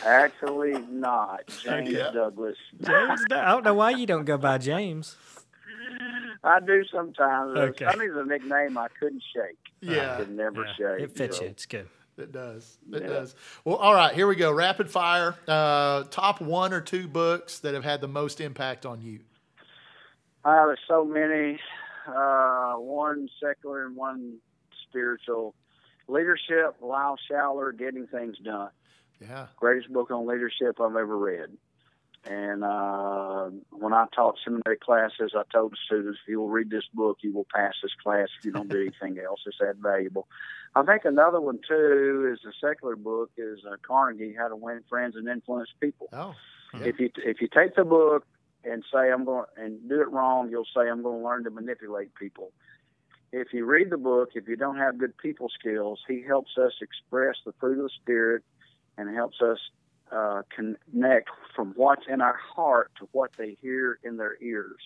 Actually, 0.04 0.72
not 0.90 1.46
James 1.62 1.90
yeah. 1.90 2.10
Douglas. 2.10 2.56
James, 2.84 3.20
I 3.30 3.52
don't 3.52 3.64
know 3.64 3.74
why 3.74 3.90
you 3.90 4.06
don't 4.06 4.24
go 4.24 4.36
by 4.36 4.58
James. 4.58 5.16
I 6.44 6.60
do 6.60 6.84
sometimes. 6.92 7.56
Okay. 7.56 7.84
Sonny's 7.84 8.10
a 8.14 8.24
nickname 8.24 8.76
I 8.76 8.88
couldn't 8.98 9.22
shake. 9.34 9.58
Yeah. 9.80 10.14
I 10.14 10.16
could 10.18 10.30
never 10.30 10.64
yeah. 10.64 10.72
shake. 10.76 11.00
It 11.00 11.16
fits 11.16 11.40
you. 11.40 11.46
It's 11.46 11.66
good. 11.66 11.88
It 12.18 12.32
does. 12.32 12.78
It 12.92 13.02
yeah. 13.02 13.08
does. 13.08 13.34
Well, 13.64 13.76
all 13.76 13.94
right, 13.94 14.14
here 14.14 14.26
we 14.26 14.36
go. 14.36 14.52
Rapid 14.52 14.90
fire. 14.90 15.34
Uh, 15.48 16.04
top 16.04 16.40
one 16.40 16.72
or 16.72 16.80
two 16.80 17.08
books 17.08 17.60
that 17.60 17.74
have 17.74 17.84
had 17.84 18.00
the 18.00 18.08
most 18.08 18.40
impact 18.40 18.84
on 18.84 19.00
you. 19.00 19.20
Uh, 20.44 20.66
there's 20.66 20.78
so 20.88 21.04
many. 21.04 21.58
Uh, 22.06 22.74
one 22.74 23.28
secular 23.40 23.86
and 23.86 23.96
one 23.96 24.38
spiritual. 24.88 25.54
Leadership, 26.08 26.76
Lyle 26.82 27.16
Schaller, 27.30 27.76
Getting 27.76 28.06
Things 28.08 28.36
Done. 28.44 28.70
Yeah. 29.20 29.46
Greatest 29.56 29.92
book 29.92 30.10
on 30.10 30.26
leadership 30.26 30.80
I've 30.80 30.96
ever 30.96 31.16
read. 31.16 31.50
And 32.24 32.62
uh, 32.62 33.50
when 33.70 33.92
I 33.92 34.06
taught 34.14 34.38
seminary 34.44 34.76
classes, 34.76 35.32
I 35.36 35.42
told 35.52 35.72
the 35.72 35.76
students, 35.84 36.20
if 36.22 36.30
you 36.30 36.38
will 36.40 36.48
read 36.48 36.70
this 36.70 36.84
book, 36.94 37.18
you 37.20 37.32
will 37.32 37.46
pass 37.52 37.74
this 37.82 37.92
class. 38.00 38.28
If 38.38 38.44
you 38.44 38.52
don't 38.52 38.68
do 38.68 38.80
anything 38.80 39.18
else, 39.18 39.40
it's 39.44 39.56
that 39.58 39.76
valuable. 39.76 40.28
I 40.74 40.82
think 40.84 41.04
another 41.04 41.40
one 41.40 41.58
too 41.66 42.32
is 42.32 42.38
a 42.46 42.52
secular 42.64 42.96
book 42.96 43.30
is 43.36 43.60
uh, 43.68 43.76
Carnegie, 43.86 44.34
How 44.38 44.48
to 44.48 44.56
Win 44.56 44.82
Friends 44.88 45.16
and 45.16 45.28
Influence 45.28 45.70
People. 45.80 46.08
Oh, 46.12 46.34
yeah. 46.74 46.86
if 46.86 47.00
you 47.00 47.10
if 47.16 47.40
you 47.40 47.48
take 47.48 47.74
the 47.74 47.84
book 47.84 48.24
and 48.64 48.84
say 48.92 49.10
I'm 49.10 49.24
going 49.24 49.46
and 49.56 49.88
do 49.88 50.00
it 50.00 50.10
wrong, 50.10 50.48
you'll 50.48 50.64
say 50.64 50.88
I'm 50.88 51.02
going 51.02 51.18
to 51.18 51.24
learn 51.24 51.44
to 51.44 51.50
manipulate 51.50 52.14
people. 52.14 52.52
If 53.32 53.52
you 53.52 53.64
read 53.64 53.90
the 53.90 53.98
book, 53.98 54.30
if 54.34 54.46
you 54.46 54.56
don't 54.56 54.76
have 54.76 54.98
good 54.98 55.16
people 55.18 55.48
skills, 55.58 56.00
he 56.06 56.22
helps 56.22 56.52
us 56.56 56.72
express 56.80 57.36
the 57.44 57.52
fruit 57.58 57.78
of 57.78 57.84
the 57.84 57.90
spirit 58.00 58.44
and 58.96 59.14
helps 59.14 59.40
us 59.40 59.58
uh, 60.12 60.42
connect 60.54 61.30
from 61.54 61.72
what's 61.76 62.06
in 62.08 62.20
our 62.20 62.36
heart 62.54 62.90
to 62.98 63.08
what 63.12 63.30
they 63.38 63.56
hear 63.60 63.98
in 64.04 64.16
their 64.16 64.36
ears. 64.42 64.80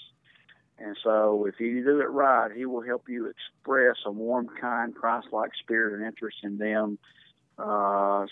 And 0.78 0.96
so, 1.02 1.46
if 1.46 1.58
you 1.58 1.82
do 1.82 2.00
it 2.00 2.10
right, 2.10 2.50
He 2.54 2.66
will 2.66 2.82
help 2.82 3.08
you 3.08 3.26
express 3.26 3.96
a 4.04 4.10
warm, 4.10 4.48
kind, 4.60 4.94
Christ-like 4.94 5.52
spirit 5.58 5.94
and 5.94 6.04
interest 6.04 6.38
in 6.42 6.58
them. 6.58 6.98
Uh, 7.58 8.26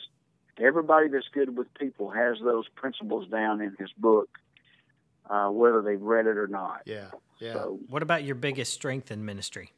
everybody 0.60 1.08
that's 1.08 1.28
good 1.32 1.56
with 1.56 1.72
people 1.74 2.10
has 2.10 2.36
those 2.44 2.68
principles 2.74 3.28
down 3.28 3.60
in 3.60 3.74
his 3.78 3.90
book, 3.96 4.28
uh, 5.30 5.48
whether 5.48 5.80
they've 5.80 6.00
read 6.00 6.26
it 6.26 6.36
or 6.36 6.46
not. 6.46 6.82
Yeah, 6.84 7.06
yeah. 7.38 7.54
So, 7.54 7.78
What 7.88 8.02
about 8.02 8.24
your 8.24 8.34
biggest 8.34 8.74
strength 8.74 9.10
in 9.10 9.24
ministry? 9.24 9.72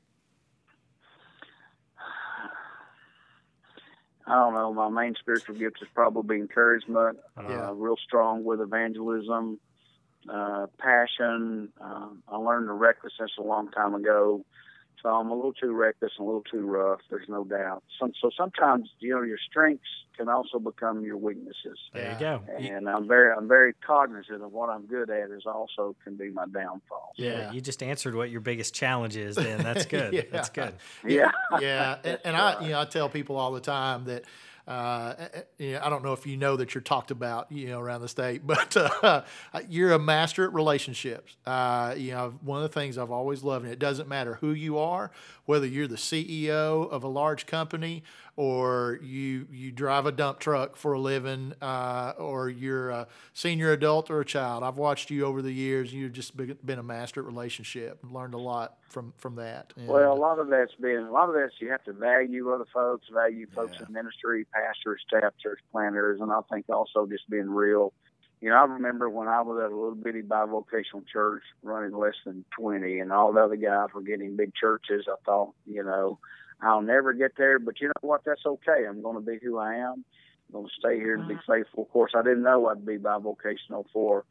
I 4.26 4.34
don't 4.34 4.54
know. 4.54 4.72
My 4.72 4.88
main 4.88 5.14
spiritual 5.14 5.54
gift 5.54 5.78
is 5.82 5.88
probably 5.94 6.36
encouragement. 6.36 7.18
Yeah. 7.36 7.68
Uh, 7.68 7.72
real 7.72 7.96
strong 7.96 8.44
with 8.44 8.60
evangelism, 8.60 9.60
uh, 10.28 10.66
passion. 10.78 11.72
Um, 11.80 12.22
I 12.28 12.36
learned 12.36 12.68
the 12.68 12.72
recklessness 12.72 13.30
a 13.38 13.42
long 13.42 13.70
time 13.70 13.94
ago, 13.94 14.44
so 15.02 15.08
I'm 15.10 15.30
a 15.30 15.34
little 15.34 15.52
too 15.52 15.72
reckless 15.72 16.12
and 16.18 16.24
a 16.24 16.26
little 16.26 16.42
too 16.50 16.66
rough. 16.66 17.00
There's 17.10 17.28
no 17.28 17.44
doubt. 17.44 17.82
Some, 18.00 18.12
so 18.20 18.30
sometimes 18.36 18.88
you 18.98 19.14
know 19.14 19.22
your 19.22 19.38
strengths 19.48 19.84
can 20.16 20.28
also 20.30 20.58
become 20.58 21.04
your 21.04 21.18
weaknesses. 21.18 21.78
There 21.92 22.12
you 22.12 22.18
go. 22.18 22.42
You- 22.58 22.74
And 22.74 22.88
I'm 22.88 23.06
very, 23.06 23.32
I'm 23.36 23.46
very 23.48 23.74
cognizant 23.86 24.42
of 24.42 24.50
what 24.52 24.70
I'm 24.70 24.86
good 24.86 25.10
at 25.10 25.30
is 25.30 25.44
also 25.46 25.94
can 26.04 26.16
be 26.16 26.30
my 26.30 26.46
downfall. 26.46 27.12
Yeah. 27.16 27.52
You 27.52 27.60
just 27.60 27.82
answered 27.82 28.14
what 28.14 28.30
your 28.30 28.40
biggest 28.40 28.74
challenge 28.74 29.16
is. 29.16 29.36
Then 29.36 29.62
that's 29.62 29.84
good. 29.96 30.14
Yeah. 30.14 30.22
That's 30.32 30.48
good. 30.48 30.72
Yeah. 31.06 31.30
yeah, 31.60 31.98
and, 32.02 32.18
and 32.24 32.36
I, 32.36 32.62
you 32.64 32.70
know, 32.70 32.80
I 32.80 32.84
tell 32.86 33.08
people 33.10 33.36
all 33.36 33.52
the 33.52 33.60
time 33.60 34.04
that, 34.06 34.24
uh, 34.66 35.14
you 35.58 35.72
know, 35.72 35.80
I 35.82 35.88
don't 35.88 36.02
know 36.02 36.12
if 36.12 36.26
you 36.26 36.36
know 36.36 36.56
that 36.56 36.74
you're 36.74 36.82
talked 36.82 37.10
about, 37.10 37.50
you 37.52 37.68
know, 37.68 37.80
around 37.80 38.00
the 38.00 38.08
state, 38.08 38.42
but 38.46 38.76
uh, 38.76 39.22
you're 39.68 39.92
a 39.92 39.98
master 39.98 40.44
at 40.44 40.52
relationships. 40.52 41.36
Uh, 41.46 41.94
you 41.96 42.12
know, 42.12 42.34
one 42.42 42.62
of 42.62 42.62
the 42.62 42.80
things 42.80 42.98
I've 42.98 43.10
always 43.10 43.42
loved, 43.42 43.64
and 43.64 43.72
it 43.72 43.78
doesn't 43.78 44.08
matter 44.08 44.34
who 44.34 44.50
you 44.50 44.78
are, 44.78 45.10
whether 45.46 45.66
you're 45.66 45.86
the 45.86 45.96
CEO 45.96 46.90
of 46.90 47.02
a 47.02 47.08
large 47.08 47.46
company 47.46 48.02
or 48.36 49.00
you 49.02 49.46
you 49.50 49.72
drive 49.72 50.04
a 50.04 50.12
dump 50.12 50.38
truck 50.38 50.76
for 50.76 50.92
a 50.92 51.00
living, 51.00 51.54
uh, 51.62 52.12
or 52.18 52.50
you're 52.50 52.90
a 52.90 53.06
senior 53.32 53.72
adult 53.72 54.10
or 54.10 54.20
a 54.20 54.24
child. 54.24 54.62
I've 54.62 54.76
watched 54.76 55.10
you 55.10 55.24
over 55.24 55.40
the 55.40 55.52
years. 55.52 55.90
And 55.92 56.00
you've 56.00 56.12
just 56.12 56.36
been 56.36 56.78
a 56.78 56.82
master 56.82 57.20
at 57.20 57.26
relationship 57.26 57.98
and 58.02 58.12
learned 58.12 58.34
a 58.34 58.38
lot 58.38 58.76
from 58.90 59.14
from 59.16 59.36
that. 59.36 59.72
And, 59.76 59.88
Well, 59.88 60.12
a 60.12 60.14
lot 60.14 60.38
of 60.38 60.48
that's 60.48 60.74
been 60.74 61.04
a 61.04 61.10
lot 61.10 61.30
of 61.30 61.34
that's 61.34 61.54
you 61.60 61.70
have 61.70 61.84
to 61.84 61.94
value 61.94 62.52
other 62.52 62.66
folks, 62.74 63.06
value 63.10 63.46
folks 63.54 63.80
in 63.80 63.90
ministry, 63.92 64.46
pastors, 64.52 65.00
staff, 65.08 65.32
church 65.42 65.60
planters, 65.72 66.20
and 66.20 66.30
I 66.30 66.40
think 66.52 66.68
also 66.68 67.06
just 67.06 67.28
being 67.30 67.48
real. 67.48 67.94
You 68.46 68.52
know, 68.52 68.58
I 68.58 68.64
remember 68.64 69.10
when 69.10 69.26
I 69.26 69.40
was 69.40 69.60
at 69.60 69.72
a 69.72 69.74
little 69.74 69.96
bitty 69.96 70.22
bivocational 70.22 71.04
church 71.12 71.42
running 71.64 71.98
less 71.98 72.14
than 72.24 72.44
twenty, 72.56 73.00
and 73.00 73.12
all 73.12 73.32
the 73.32 73.40
other 73.40 73.56
guys 73.56 73.88
were 73.92 74.02
getting 74.02 74.36
big 74.36 74.54
churches. 74.54 75.06
I 75.08 75.16
thought, 75.24 75.52
you 75.66 75.82
know, 75.82 76.20
I'll 76.62 76.80
never 76.80 77.12
get 77.12 77.32
there, 77.36 77.58
but 77.58 77.80
you 77.80 77.88
know 77.88 77.92
what? 78.02 78.20
That's 78.24 78.46
okay. 78.46 78.86
I'm 78.88 79.02
going 79.02 79.16
to 79.16 79.20
be 79.20 79.40
who 79.42 79.58
I 79.58 79.74
am. 79.74 80.04
I'm 80.46 80.52
going 80.52 80.66
to 80.66 80.72
stay 80.78 80.94
here 80.94 81.16
and 81.16 81.26
be 81.26 81.34
mm-hmm. 81.34 81.52
faithful. 81.52 81.82
Of 81.82 81.90
course, 81.90 82.12
I 82.14 82.22
didn't 82.22 82.44
know 82.44 82.68
I'd 82.68 82.86
be 82.86 82.98
bivocational 82.98 83.86
for 83.92 84.24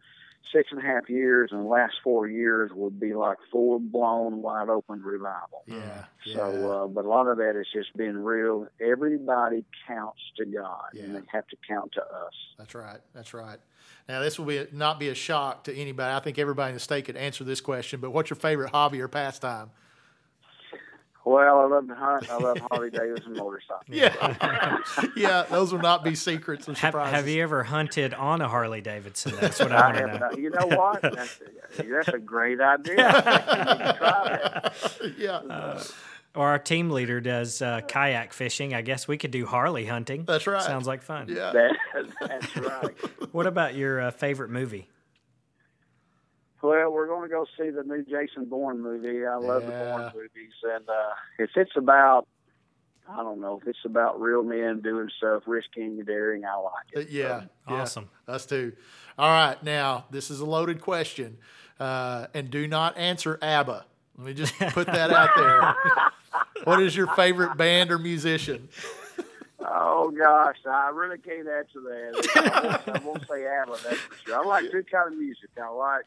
six 0.52 0.70
and 0.72 0.80
a 0.80 0.84
half 0.84 1.10
years, 1.10 1.50
and 1.52 1.62
the 1.62 1.70
last 1.70 1.96
four 2.04 2.28
years 2.28 2.72
would 2.74 3.00
be 3.00 3.14
like 3.14 3.38
full 3.52 3.80
blown, 3.80 4.42
wide 4.42 4.70
open 4.70 5.02
revival. 5.02 5.64
yeah, 5.68 6.06
yeah. 6.26 6.36
So, 6.36 6.72
uh, 6.72 6.88
but 6.88 7.06
a 7.06 7.08
lot 7.08 7.28
of 7.28 7.38
that 7.38 7.60
is 7.60 7.68
just 7.74 7.96
being 7.96 8.18
real. 8.18 8.68
Everybody 8.82 9.64
counts 9.88 10.22
to 10.38 10.46
God, 10.46 10.94
and 10.94 11.16
they 11.16 11.22
have 11.32 11.48
to 11.48 11.58
count 11.68 11.92
to 11.94 12.02
us. 12.02 12.34
That's 12.58 12.76
right. 12.76 13.00
That's 13.14 13.34
right. 13.34 13.60
Now, 14.08 14.20
this 14.22 14.38
will 14.38 14.46
be 14.46 14.68
not 14.72 15.00
be 15.00 15.10
a 15.10 15.16
shock 15.16 15.64
to 15.66 15.76
anybody. 15.76 16.14
I 16.14 16.20
think 16.20 16.38
everybody 16.38 16.70
in 16.70 16.76
the 16.76 16.80
state 16.80 17.06
could 17.06 17.18
answer 17.18 17.44
this 17.44 17.62
question. 17.62 18.00
But 18.00 18.12
what's 18.12 18.30
your 18.30 18.38
favorite 18.38 18.72
hobby 18.72 19.02
or 19.02 19.08
pastime? 19.08 19.72
Well, 21.26 21.60
I 21.60 21.66
love 21.66 21.88
to 21.88 21.96
hunt. 21.96 22.30
I 22.30 22.38
love 22.38 22.58
Harley 22.70 22.90
Davidson 22.92 23.34
motorcycles. 23.34 23.84
Yeah, 23.90 24.78
yeah. 25.18 25.44
Those 25.50 25.72
will 25.74 25.80
not 25.82 26.04
be 26.04 26.14
secrets 26.16 26.70
or 26.70 26.74
Have, 26.74 26.92
surprises. 26.92 27.16
have 27.16 27.28
you 27.28 27.42
ever 27.42 27.64
hunted 27.64 28.14
on 28.14 28.42
a 28.42 28.48
Harley 28.48 28.82
Davidson? 28.82 29.34
That's 29.42 29.60
what 29.60 29.72
I 29.72 29.76
I 29.76 29.82
want 29.86 29.96
to 29.98 30.02
have, 30.08 30.20
know. 30.20 30.28
not- 30.28 30.38
you 30.38 30.50
know 30.52 30.68
what? 30.78 31.02
That's, 31.02 31.40
that's 31.78 32.08
a 32.10 32.20
great 32.20 32.62
idea. 32.62 32.96
I 33.08 33.22
think 33.22 33.80
you 33.80 33.94
try 33.98 34.40
that. 34.62 35.16
yeah, 35.18 35.84
Or 36.36 36.48
our 36.50 36.60
team 36.60 36.92
leader 36.92 37.20
does 37.22 37.62
uh, 37.62 37.82
kayak 37.88 38.32
fishing. 38.34 38.74
I 38.74 38.82
guess 38.82 39.08
we 39.08 39.18
could 39.18 39.32
do 39.32 39.46
Harley 39.46 39.86
hunting. 39.86 40.26
That's 40.26 40.46
right. 40.48 40.62
Sounds 40.62 40.86
like 40.88 41.02
fun. 41.02 41.28
yeah. 41.30 41.52
that. 41.54 42.06
That's 42.22 42.56
right. 42.58 42.96
What 43.32 43.48
about 43.48 43.76
your 43.76 44.00
uh, 44.00 44.12
favorite 44.12 44.50
movie? 44.50 44.88
Well, 46.66 46.92
we're 46.92 47.08
going 47.08 47.24
to 47.24 47.34
go 47.34 47.46
see 47.58 47.70
the 47.70 47.84
new 47.84 48.04
Jason 48.04 48.46
Bourne 48.46 48.82
movie. 48.82 49.26
I 49.26 49.36
love 49.36 49.66
the 49.66 49.72
Bourne 49.72 50.12
movies, 50.16 50.54
and 50.64 50.88
uh, 50.90 50.94
if 51.40 51.52
it's 51.56 51.76
about, 51.76 52.28
I 53.10 53.18
don't 53.18 53.40
know, 53.40 53.60
if 53.62 53.68
it's 53.68 53.86
about 53.86 54.20
real 54.20 54.44
men 54.44 54.82
doing 54.82 55.10
stuff, 55.18 55.44
risking 55.46 55.98
and 56.00 56.06
daring, 56.06 56.44
I 56.46 56.56
like 56.56 56.72
Uh, 56.96 57.00
it. 57.02 57.10
yeah, 57.10 57.44
yeah. 57.70 57.82
Awesome. 57.82 58.10
Us 58.28 58.46
too. 58.46 58.74
All 59.18 59.30
right, 59.30 59.62
now 59.64 60.06
this 60.10 60.32
is 60.32 60.40
a 60.40 60.46
loaded 60.46 60.82
question, 60.82 61.38
uh, 61.80 62.28
and 62.34 62.50
do 62.50 62.68
not 62.68 62.98
answer 62.98 63.38
ABBA. 63.42 63.86
Let 64.18 64.28
me 64.28 64.34
just 64.34 64.58
put 64.74 64.88
that 64.88 65.12
out 65.12 65.30
there. 65.36 65.76
what 66.64 66.82
is 66.82 66.96
your 66.96 67.08
favorite 67.16 67.58
band 67.58 67.92
or 67.92 68.00
musician? 68.00 68.70
Oh 69.60 70.12
gosh, 70.12 70.58
I 70.70 70.90
really 70.94 71.18
can't 71.18 71.48
answer 71.48 71.80
that. 71.82 72.30
I 72.36 72.92
won't, 72.92 73.04
I 73.04 73.06
won't 73.06 73.28
say 73.30 73.46
ABBA, 73.46 73.78
that's 73.84 73.98
for 73.98 74.16
sure. 74.26 74.40
I 74.40 74.46
like 74.46 74.72
good 74.72 74.90
kind 74.90 75.12
of 75.14 75.18
music. 75.20 75.50
I 75.62 75.70
like 75.70 76.06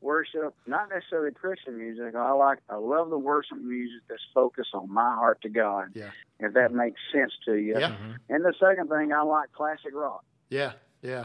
worship, 0.00 0.54
not 0.66 0.88
necessarily 0.90 1.32
Christian 1.32 1.78
music. 1.78 2.14
I 2.14 2.32
like, 2.32 2.58
I 2.68 2.76
love 2.76 3.10
the 3.10 3.18
worship 3.18 3.58
music 3.58 4.02
that's 4.08 4.22
focused 4.34 4.70
on 4.74 4.92
my 4.92 5.14
heart 5.14 5.42
to 5.42 5.48
God. 5.48 5.90
Yeah. 5.94 6.10
If 6.40 6.54
that 6.54 6.72
makes 6.72 7.00
sense 7.12 7.32
to 7.46 7.54
you. 7.54 7.78
Yeah, 7.78 7.90
mm-hmm. 7.90 8.12
And 8.28 8.44
the 8.44 8.54
second 8.60 8.88
thing, 8.88 9.12
I 9.12 9.22
like 9.22 9.52
classic 9.52 9.92
rock. 9.94 10.24
yeah, 10.50 10.72
yeah. 11.02 11.24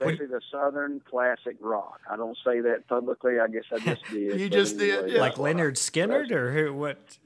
especially 0.00 0.26
the 0.26 0.40
Southern 0.50 1.00
classic 1.08 1.56
rock. 1.60 2.00
I 2.10 2.16
don't 2.16 2.36
say 2.44 2.60
that 2.60 2.86
publicly. 2.88 3.38
I 3.40 3.48
guess 3.48 3.64
I 3.72 3.78
just 3.78 4.02
did. 4.10 4.40
You 4.40 4.48
but 4.48 4.54
just 4.56 4.78
did, 4.78 5.10
yeah. 5.10 5.20
Like 5.20 5.34
Lynyrd 5.36 5.74
Skynyrd 5.76 6.30
or 6.30 6.52
who? 6.52 6.74
What? 6.74 6.98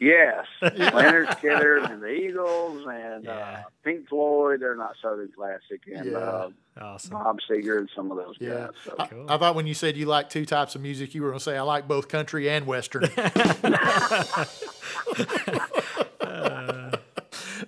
Yes, 0.00 0.46
Lynyrd 0.62 1.26
Skynyrd 1.38 1.90
and 1.90 2.00
the 2.02 2.08
Eagles 2.08 2.86
and 2.90 3.28
uh, 3.28 3.56
Pink 3.84 4.08
Floyd. 4.08 4.60
They're 4.60 4.76
not 4.76 4.94
Southern 5.02 5.30
classic, 5.36 5.82
and 5.94 6.12
Yeah. 6.12 6.16
uh, 6.18 6.50
Awesome. 6.80 7.10
Bob 7.10 7.38
Seger 7.50 7.76
and 7.78 7.90
some 7.94 8.10
of 8.10 8.16
those 8.16 8.36
Yeah. 8.40 8.68
guys. 8.68 8.70
So. 8.84 8.94
I, 8.98 9.34
I 9.34 9.38
thought 9.38 9.54
when 9.54 9.66
you 9.66 9.74
said 9.74 9.98
you 9.98 10.06
like 10.06 10.30
two 10.30 10.46
types 10.46 10.74
of 10.76 10.80
music, 10.80 11.14
you 11.14 11.20
were 11.22 11.28
going 11.28 11.40
to 11.40 11.44
say 11.44 11.58
I 11.58 11.62
like 11.62 11.88
both 11.88 12.08
country 12.08 12.48
and 12.48 12.66
western. 12.66 13.02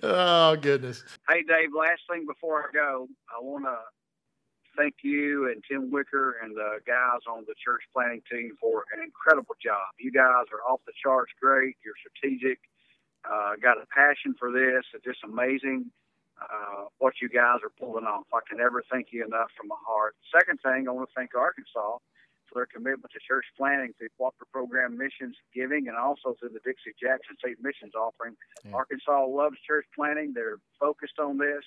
oh 0.04 0.56
goodness. 0.56 1.02
Hey, 1.28 1.42
Dave, 1.42 1.70
last 1.76 2.02
thing 2.10 2.26
before 2.26 2.62
I 2.62 2.72
go, 2.72 3.08
I 3.28 3.40
want 3.40 3.64
to 3.64 3.78
thank 4.76 4.94
you 5.02 5.50
and 5.50 5.62
Tim 5.70 5.90
Wicker 5.90 6.36
and 6.42 6.54
the 6.54 6.78
guys 6.86 7.22
on 7.30 7.44
the 7.46 7.54
church 7.64 7.82
planting 7.92 8.22
team 8.30 8.52
for 8.60 8.84
an 8.94 9.02
incredible 9.02 9.54
job. 9.62 9.94
You 9.98 10.12
guys 10.12 10.46
are 10.52 10.62
off 10.70 10.80
the 10.86 10.92
charts 11.00 11.32
great. 11.40 11.76
You're 11.84 11.94
strategic, 11.98 12.58
uh, 13.24 13.54
got 13.62 13.78
a 13.78 13.86
passion 13.94 14.34
for 14.38 14.50
this. 14.50 14.84
It's 14.92 15.04
just 15.04 15.24
amazing 15.24 15.90
uh, 16.40 16.90
what 16.98 17.14
you 17.22 17.28
guys 17.28 17.62
are 17.62 17.72
pulling 17.78 18.04
off. 18.04 18.26
I 18.32 18.40
can 18.48 18.58
never 18.58 18.82
thank 18.90 19.08
you 19.12 19.24
enough 19.24 19.50
from 19.56 19.68
my 19.68 19.80
heart. 19.86 20.16
Second 20.34 20.58
thing, 20.60 20.86
I 20.88 20.92
want 20.92 21.08
to 21.08 21.14
thank 21.14 21.34
Arkansas 21.34 21.98
for 22.54 22.60
their 22.60 22.70
commitment 22.70 23.10
to 23.12 23.18
church 23.26 23.44
planting 23.58 23.92
through 23.98 24.08
Walker 24.18 24.46
Program 24.52 24.96
Missions 24.96 25.34
Giving 25.52 25.88
and 25.88 25.96
also 25.96 26.36
through 26.38 26.50
the 26.50 26.60
Dixie 26.64 26.94
Jackson 27.02 27.34
State 27.38 27.58
Missions 27.60 27.92
Offering. 27.98 28.36
Arkansas 28.72 29.26
loves 29.26 29.56
church 29.66 29.84
planting. 29.94 30.32
They're 30.32 30.58
focused 30.78 31.18
on 31.18 31.36
this, 31.36 31.64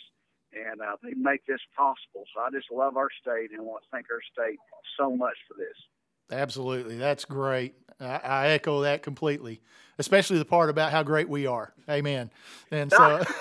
and 0.53 0.81
uh, 0.81 0.95
they 1.03 1.13
make 1.13 1.45
this 1.45 1.59
possible. 1.75 2.23
So 2.33 2.41
I 2.41 2.49
just 2.51 2.71
love 2.71 2.95
our 2.95 3.09
state 3.21 3.51
and 3.51 3.65
want 3.67 3.83
to 3.83 3.89
thank 3.91 4.07
our 4.09 4.23
state 4.31 4.59
so 4.97 5.13
much 5.15 5.35
for 5.47 5.55
this. 5.57 5.75
Absolutely. 6.31 6.97
That's 6.97 7.25
great. 7.25 7.75
I, 7.99 8.19
I 8.23 8.47
echo 8.49 8.81
that 8.81 9.03
completely, 9.03 9.61
especially 9.99 10.39
the 10.39 10.45
part 10.45 10.69
about 10.69 10.91
how 10.91 11.03
great 11.03 11.27
we 11.27 11.45
are. 11.45 11.73
Amen. 11.89 12.31
And 12.71 12.91
so. 12.91 13.23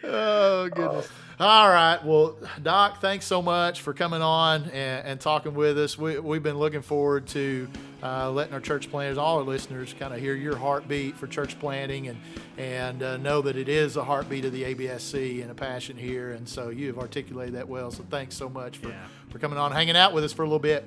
oh, 0.04 0.68
goodness. 0.68 1.08
All 1.38 1.68
right. 1.70 1.98
Well, 2.04 2.36
Doc, 2.62 3.00
thanks 3.00 3.24
so 3.24 3.40
much 3.40 3.80
for 3.80 3.94
coming 3.94 4.20
on 4.20 4.64
and, 4.64 5.06
and 5.06 5.20
talking 5.20 5.54
with 5.54 5.78
us. 5.78 5.96
We, 5.96 6.18
we've 6.18 6.42
been 6.42 6.58
looking 6.58 6.82
forward 6.82 7.26
to 7.28 7.66
uh, 8.02 8.30
letting 8.30 8.52
our 8.52 8.60
church 8.60 8.90
planters, 8.90 9.16
all 9.16 9.38
our 9.38 9.44
listeners, 9.44 9.94
kind 9.98 10.12
of 10.12 10.20
hear 10.20 10.34
your 10.34 10.56
heartbeat 10.56 11.16
for 11.16 11.26
church 11.26 11.58
planting 11.58 12.08
and, 12.08 12.20
and 12.58 13.02
uh, 13.02 13.16
know 13.16 13.40
that 13.40 13.56
it 13.56 13.70
is 13.70 13.96
a 13.96 14.04
heartbeat 14.04 14.44
of 14.44 14.52
the 14.52 14.74
ABSC 14.74 15.40
and 15.40 15.50
a 15.50 15.54
passion 15.54 15.96
here. 15.96 16.32
And 16.32 16.46
so 16.46 16.68
you 16.68 16.88
have 16.88 16.98
articulated 16.98 17.54
that 17.54 17.68
well. 17.68 17.90
So 17.90 18.04
thanks 18.10 18.34
so 18.34 18.50
much 18.50 18.76
for, 18.76 18.88
Yeah. 18.88 19.06
for 19.30 19.38
coming 19.38 19.58
on, 19.58 19.72
hanging 19.72 19.96
out 19.96 20.12
with 20.12 20.24
us 20.24 20.32
for 20.34 20.42
a 20.42 20.46
little 20.46 20.58
bit. 20.58 20.86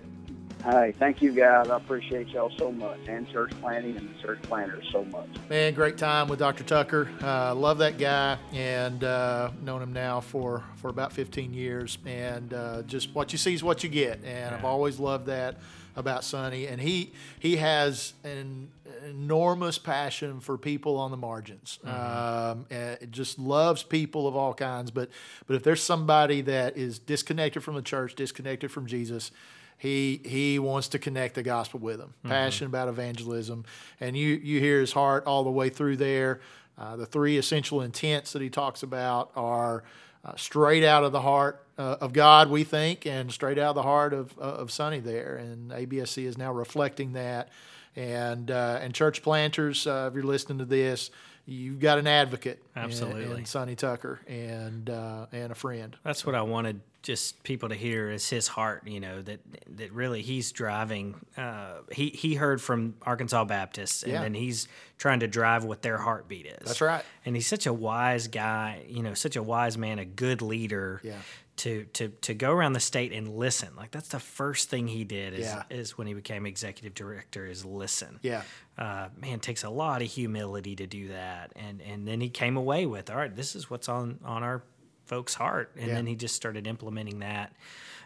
Hey, 0.64 0.93
thank 0.97 1.22
you 1.22 1.34
guys. 1.34 1.70
I 1.70 1.76
appreciate 1.76 2.30
y'all 2.30 2.49
so 2.57 2.72
much, 2.72 2.99
and 3.05 3.30
church 3.30 3.51
planting 3.59 3.97
and 3.97 4.16
the 4.16 4.22
church 4.22 4.41
planters 4.43 4.88
so 4.93 5.03
much. 5.05 5.28
Man, 5.49 5.74
great 5.74 5.97
time 5.97 6.30
with 6.30 6.39
Dr. 6.39 6.64
Tucker. 6.64 7.09
Uh, 7.22 7.53
love 7.53 7.80
that 7.80 7.97
guy, 7.97 8.38
and 8.53 9.03
uh, 9.03 9.51
known 9.61 9.82
him 9.82 9.91
now 9.91 10.22
for, 10.22 10.64
for 10.78 10.88
about 10.88 11.11
15 11.11 11.53
years. 11.53 11.97
And 12.05 12.53
uh, 12.53 12.84
just 12.84 13.14
what 13.14 13.34
you 13.34 13.38
see 13.38 13.53
is 13.53 13.61
what 13.61 13.84
you 13.84 13.89
get. 13.89 14.24
And 14.24 14.55
I've 14.55 14.64
always 14.64 15.01
loved 15.01 15.26
that 15.26 15.57
about 15.97 16.24
Sonny. 16.24 16.68
And 16.68 16.80
he 16.80 17.11
he 17.39 17.57
has 17.57 18.14
an 18.24 18.70
enormous 19.05 19.78
passion 19.78 20.39
for 20.39 20.57
people 20.57 20.95
on 20.95 21.11
the 21.11 21.18
margins. 21.18 21.78
Um, 21.84 22.68
and 22.70 22.97
it 23.01 23.11
just 23.11 23.38
loves 23.38 23.84
people 23.84 24.30
of 24.30 24.38
all 24.38 24.53
kinds. 24.53 24.91
But 24.91 25.09
but 25.45 25.57
if 25.57 25.64
there's 25.64 25.84
somebody 25.84 26.39
that 26.39 26.78
is 26.78 26.99
disconnected 26.99 27.66
from 27.66 27.76
the 27.76 27.82
church, 27.82 28.16
disconnected 28.16 28.72
from 28.72 28.86
Jesus, 28.86 29.32
he 29.78 30.22
he 30.24 30.60
wants 30.60 30.88
to 30.90 31.00
connect 31.00 31.36
the 31.36 31.44
gospel 31.44 31.80
with 31.80 31.98
them. 32.00 32.14
Passionate 32.26 32.70
about 32.70 32.88
evangelism, 32.88 33.66
and 34.00 34.16
you 34.16 34.30
you 34.42 34.60
hear 34.60 34.80
his 34.80 34.94
heart 34.94 35.26
all 35.26 35.44
the 35.44 35.52
way 35.52 35.70
through 35.70 35.98
there. 35.98 36.40
Uh, 36.78 36.96
the 36.96 37.06
three 37.06 37.38
essential 37.38 37.82
intents 37.82 38.34
that 38.34 38.42
he 38.42 38.50
talks 38.50 38.82
about 38.82 39.32
are 39.36 39.84
uh, 40.26 40.36
straight 40.36 40.84
out 40.84 41.04
of 41.04 41.12
the 41.12 41.22
heart 41.22 41.66
uh, 41.78 41.98
of 42.00 42.14
God, 42.14 42.50
we 42.50 42.64
think, 42.64 43.06
and 43.06 43.32
straight 43.32 43.58
out 43.58 43.70
of 43.70 43.76
the 43.76 43.84
heart 43.84 44.14
of, 44.14 44.34
uh, 44.40 44.44
of 44.44 44.72
Sonny 44.72 45.00
there. 45.00 45.36
And 45.36 45.72
ABSC 45.72 46.24
is 46.26 46.38
now 46.38 46.54
reflecting 46.54 47.14
that. 47.14 47.50
And 47.96 48.50
uh, 48.50 48.80
and 48.82 48.94
church 48.94 49.22
planters, 49.22 49.86
uh, 49.86 50.08
if 50.10 50.16
you're 50.16 50.24
listening 50.24 50.58
to 50.60 50.66
this, 50.66 51.12
you've 51.46 51.80
got 51.80 51.98
an 52.00 52.08
advocate, 52.08 52.62
Absolutely. 52.76 53.39
in 53.39 53.46
Sonny 53.46 53.76
Tucker, 53.76 54.20
and 54.28 54.89
uh, 54.89 55.28
and 55.32 55.52
a 55.52 55.56
friend. 55.56 55.96
That's 56.04 56.26
what 56.26 56.36
I 56.36 56.41
wanted 56.41 56.82
just 57.02 57.44
people 57.44 57.68
to 57.68 57.76
hear 57.76 58.10
is 58.10 58.30
his 58.30 58.48
heart, 58.48 58.88
you 58.88 59.02
know, 59.02 59.22
that 59.22 59.39
that 59.76 59.91
really 59.91 60.22
he's 60.22 60.52
driving 60.54 61.16
uh, 61.38 61.80
he 61.91 62.10
he 62.10 62.36
heard 62.36 62.62
from 62.62 62.96
Arkansas 63.02 63.44
Baptists 63.44 64.04
and 64.04 64.14
Yeah. 64.14 64.22
then 64.22 64.34
he's 64.34 64.70
trying 64.98 65.20
to 65.20 65.28
drive 65.28 65.66
what 65.66 65.82
their 65.82 65.98
heartbeat 65.98 66.46
is. 66.46 66.66
That's 66.66 66.80
right. 66.82 67.04
And 67.26 67.36
he's 67.36 67.48
such 67.48 67.66
a 67.66 67.74
wise 67.74 68.28
guy, 68.30 68.86
you 68.88 69.04
know, 69.04 69.14
such 69.16 69.36
a 69.36 69.44
wise 69.44 69.78
man, 69.78 70.00
a 70.00 70.06
good 70.06 70.41
leader. 70.41 71.02
Yeah. 71.04 71.18
To, 71.58 71.86
to, 71.93 72.08
to 72.10 72.34
go 72.34 72.51
around 72.51 72.74
the 72.74 72.80
state 72.80 73.14
and 73.14 73.28
listen 73.38 73.76
like 73.78 73.91
that's 73.91 74.08
the 74.10 74.20
first 74.20 74.70
thing 74.72 74.88
he 74.88 75.04
did 75.04 75.34
is, 75.36 75.41
Yeah. 75.45 75.64
is 75.70 75.95
when 75.97 76.08
he 76.08 76.16
became 76.16 76.47
executive 76.47 76.95
director 76.95 77.45
is 77.45 77.64
listen 77.64 78.20
Yeah. 78.24 78.41
uh, 78.78 79.10
man 79.22 79.36
it 79.36 79.41
takes 79.43 79.64
a 79.64 79.70
lot 79.70 80.01
of 80.01 80.08
humility 80.10 80.76
to 80.76 80.88
do 80.88 81.10
that 81.10 81.54
and 81.56 81.80
and 81.82 82.08
then 82.08 82.22
he 82.22 82.30
came 82.30 82.58
away 82.58 82.88
with 82.88 83.12
all 83.12 83.18
right 83.18 83.34
this 83.36 83.56
is 83.56 83.70
what's 83.70 83.88
on 83.88 84.20
on 84.26 84.41
our 84.41 84.64
folks 85.06 85.36
heart 85.36 85.72
and 85.78 85.89
Yeah. 85.89 85.93
then 85.95 86.08
he 86.08 86.16
just 86.16 86.36
started 86.36 86.66
implementing 86.66 87.20
that 87.20 87.54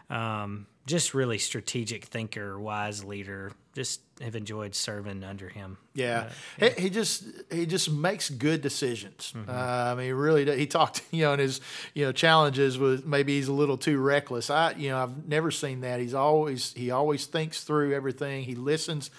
um, 0.09 0.67
just 0.87 1.13
really 1.13 1.37
strategic 1.37 2.05
thinker 2.05 2.59
wise 2.59 3.03
leader 3.03 3.51
just 3.75 4.01
have 4.21 4.35
enjoyed 4.35 4.73
serving 4.73 5.23
under 5.23 5.49
him 5.49 5.77
Yeah, 5.93 6.29
He, 6.57 6.69
he 6.83 6.89
just 6.89 7.25
he 7.51 7.67
just 7.67 7.91
makes 7.91 8.31
good 8.31 8.61
decisions. 8.61 9.33
Uh, 9.47 9.51
I 9.51 9.93
mean, 9.95 10.07
he 10.07 10.11
really 10.13 10.45
does. 10.45 10.57
he 10.57 10.65
talked, 10.65 11.03
you 11.11 11.23
know, 11.25 11.33
in 11.33 11.39
his 11.39 11.61
you 11.93 12.05
know 12.05 12.11
challenges 12.11 12.79
with 12.79 13.05
maybe 13.05 13.37
he's 13.37 13.49
a 13.49 13.53
little 13.53 13.77
too 13.77 13.99
reckless. 13.99 14.49
I 14.49 14.71
you 14.71 14.89
know 14.89 15.03
I've 15.03 15.27
never 15.27 15.51
seen 15.51 15.81
that. 15.81 15.99
He's 15.99 16.15
always 16.15 16.73
he 16.73 16.89
always 16.89 17.27
thinks 17.27 17.63
through 17.63 17.93
everything. 17.93 18.45
He 18.45 18.55
listens 18.55 19.11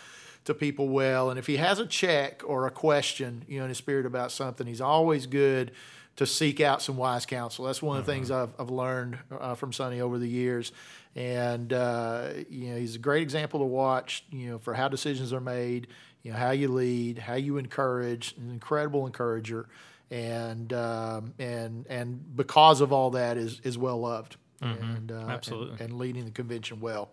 to 0.47 0.55
people 0.55 0.89
well, 0.89 1.31
and 1.31 1.39
if 1.39 1.47
he 1.47 1.59
has 1.59 1.79
a 1.79 1.87
check 1.87 2.43
or 2.45 2.66
a 2.66 2.71
question, 2.71 3.45
you 3.47 3.59
know, 3.59 3.64
in 3.64 3.69
his 3.69 3.79
spirit 3.79 4.07
about 4.07 4.33
something, 4.33 4.66
he's 4.66 4.81
always 4.81 5.27
good 5.27 5.71
to 6.16 6.27
seek 6.27 6.61
out 6.61 6.83
some 6.83 6.97
wise 6.97 7.27
counsel. 7.27 7.66
That's 7.66 7.81
one 7.81 7.97
of 7.97 8.05
the 8.05 8.12
things 8.12 8.33
I've, 8.33 8.51
I've 8.59 8.71
learned 8.71 9.19
uh, 9.31 9.55
from 9.55 9.73
Sonny 9.73 10.01
over 10.01 10.19
the 10.19 10.27
years. 10.27 10.73
And, 11.19 11.73
uh, 11.73 12.29
you 12.49 12.69
know, 12.71 12.77
he's 12.79 12.95
a 12.95 12.99
great 13.01 13.23
example 13.23 13.59
to 13.59 13.66
watch, 13.66 14.25
you 14.31 14.51
know, 14.51 14.59
for 14.59 14.73
how 14.73 14.87
decisions 14.87 15.33
are 15.33 15.41
made, 15.41 15.89
you 16.23 16.31
know, 16.31 16.39
how 16.39 16.53
you 16.53 16.69
lead, 16.69 17.19
how 17.19 17.35
you 17.35 17.57
encourage, 17.57 18.37
an 18.37 18.51
incredible 18.53 19.05
encourager. 19.05 19.66
And, 20.12 20.73
um, 20.73 21.35
and, 21.41 21.87
and 21.91 22.37
because 22.37 22.81
of 22.81 22.93
all 22.93 23.11
that 23.11 23.37
is, 23.37 23.61
is 23.64 23.77
well 23.77 23.99
loved 23.99 24.37
and, 24.61 25.11
uh, 25.11 25.14
and- 25.16 25.31
Absolutely. 25.31 25.85
and 25.85 25.99
leading 25.99 26.25
the 26.25 26.31
convention 26.31 26.79
well. 26.79 27.11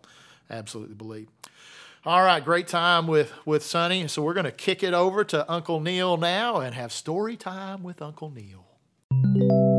Absolutely 0.51 0.93
believe. 0.93 1.27
All 2.05 2.21
right, 2.23 2.45
great 2.45 2.67
time 2.67 3.07
with 3.07 3.33
with 3.47 3.63
Sonny. 3.63 4.07
So 4.07 4.21
we're 4.21 4.35
going 4.35 4.45
to 4.45 4.51
kick 4.51 4.83
it 4.83 4.93
over 4.93 5.23
to 5.23 5.51
Uncle 5.51 5.79
Neil 5.79 6.17
now 6.17 6.57
and 6.59 6.75
have 6.75 6.91
story 6.91 7.35
time 7.35 7.81
with 7.81 7.99
Uncle 7.99 8.29
Neil. 8.29 9.74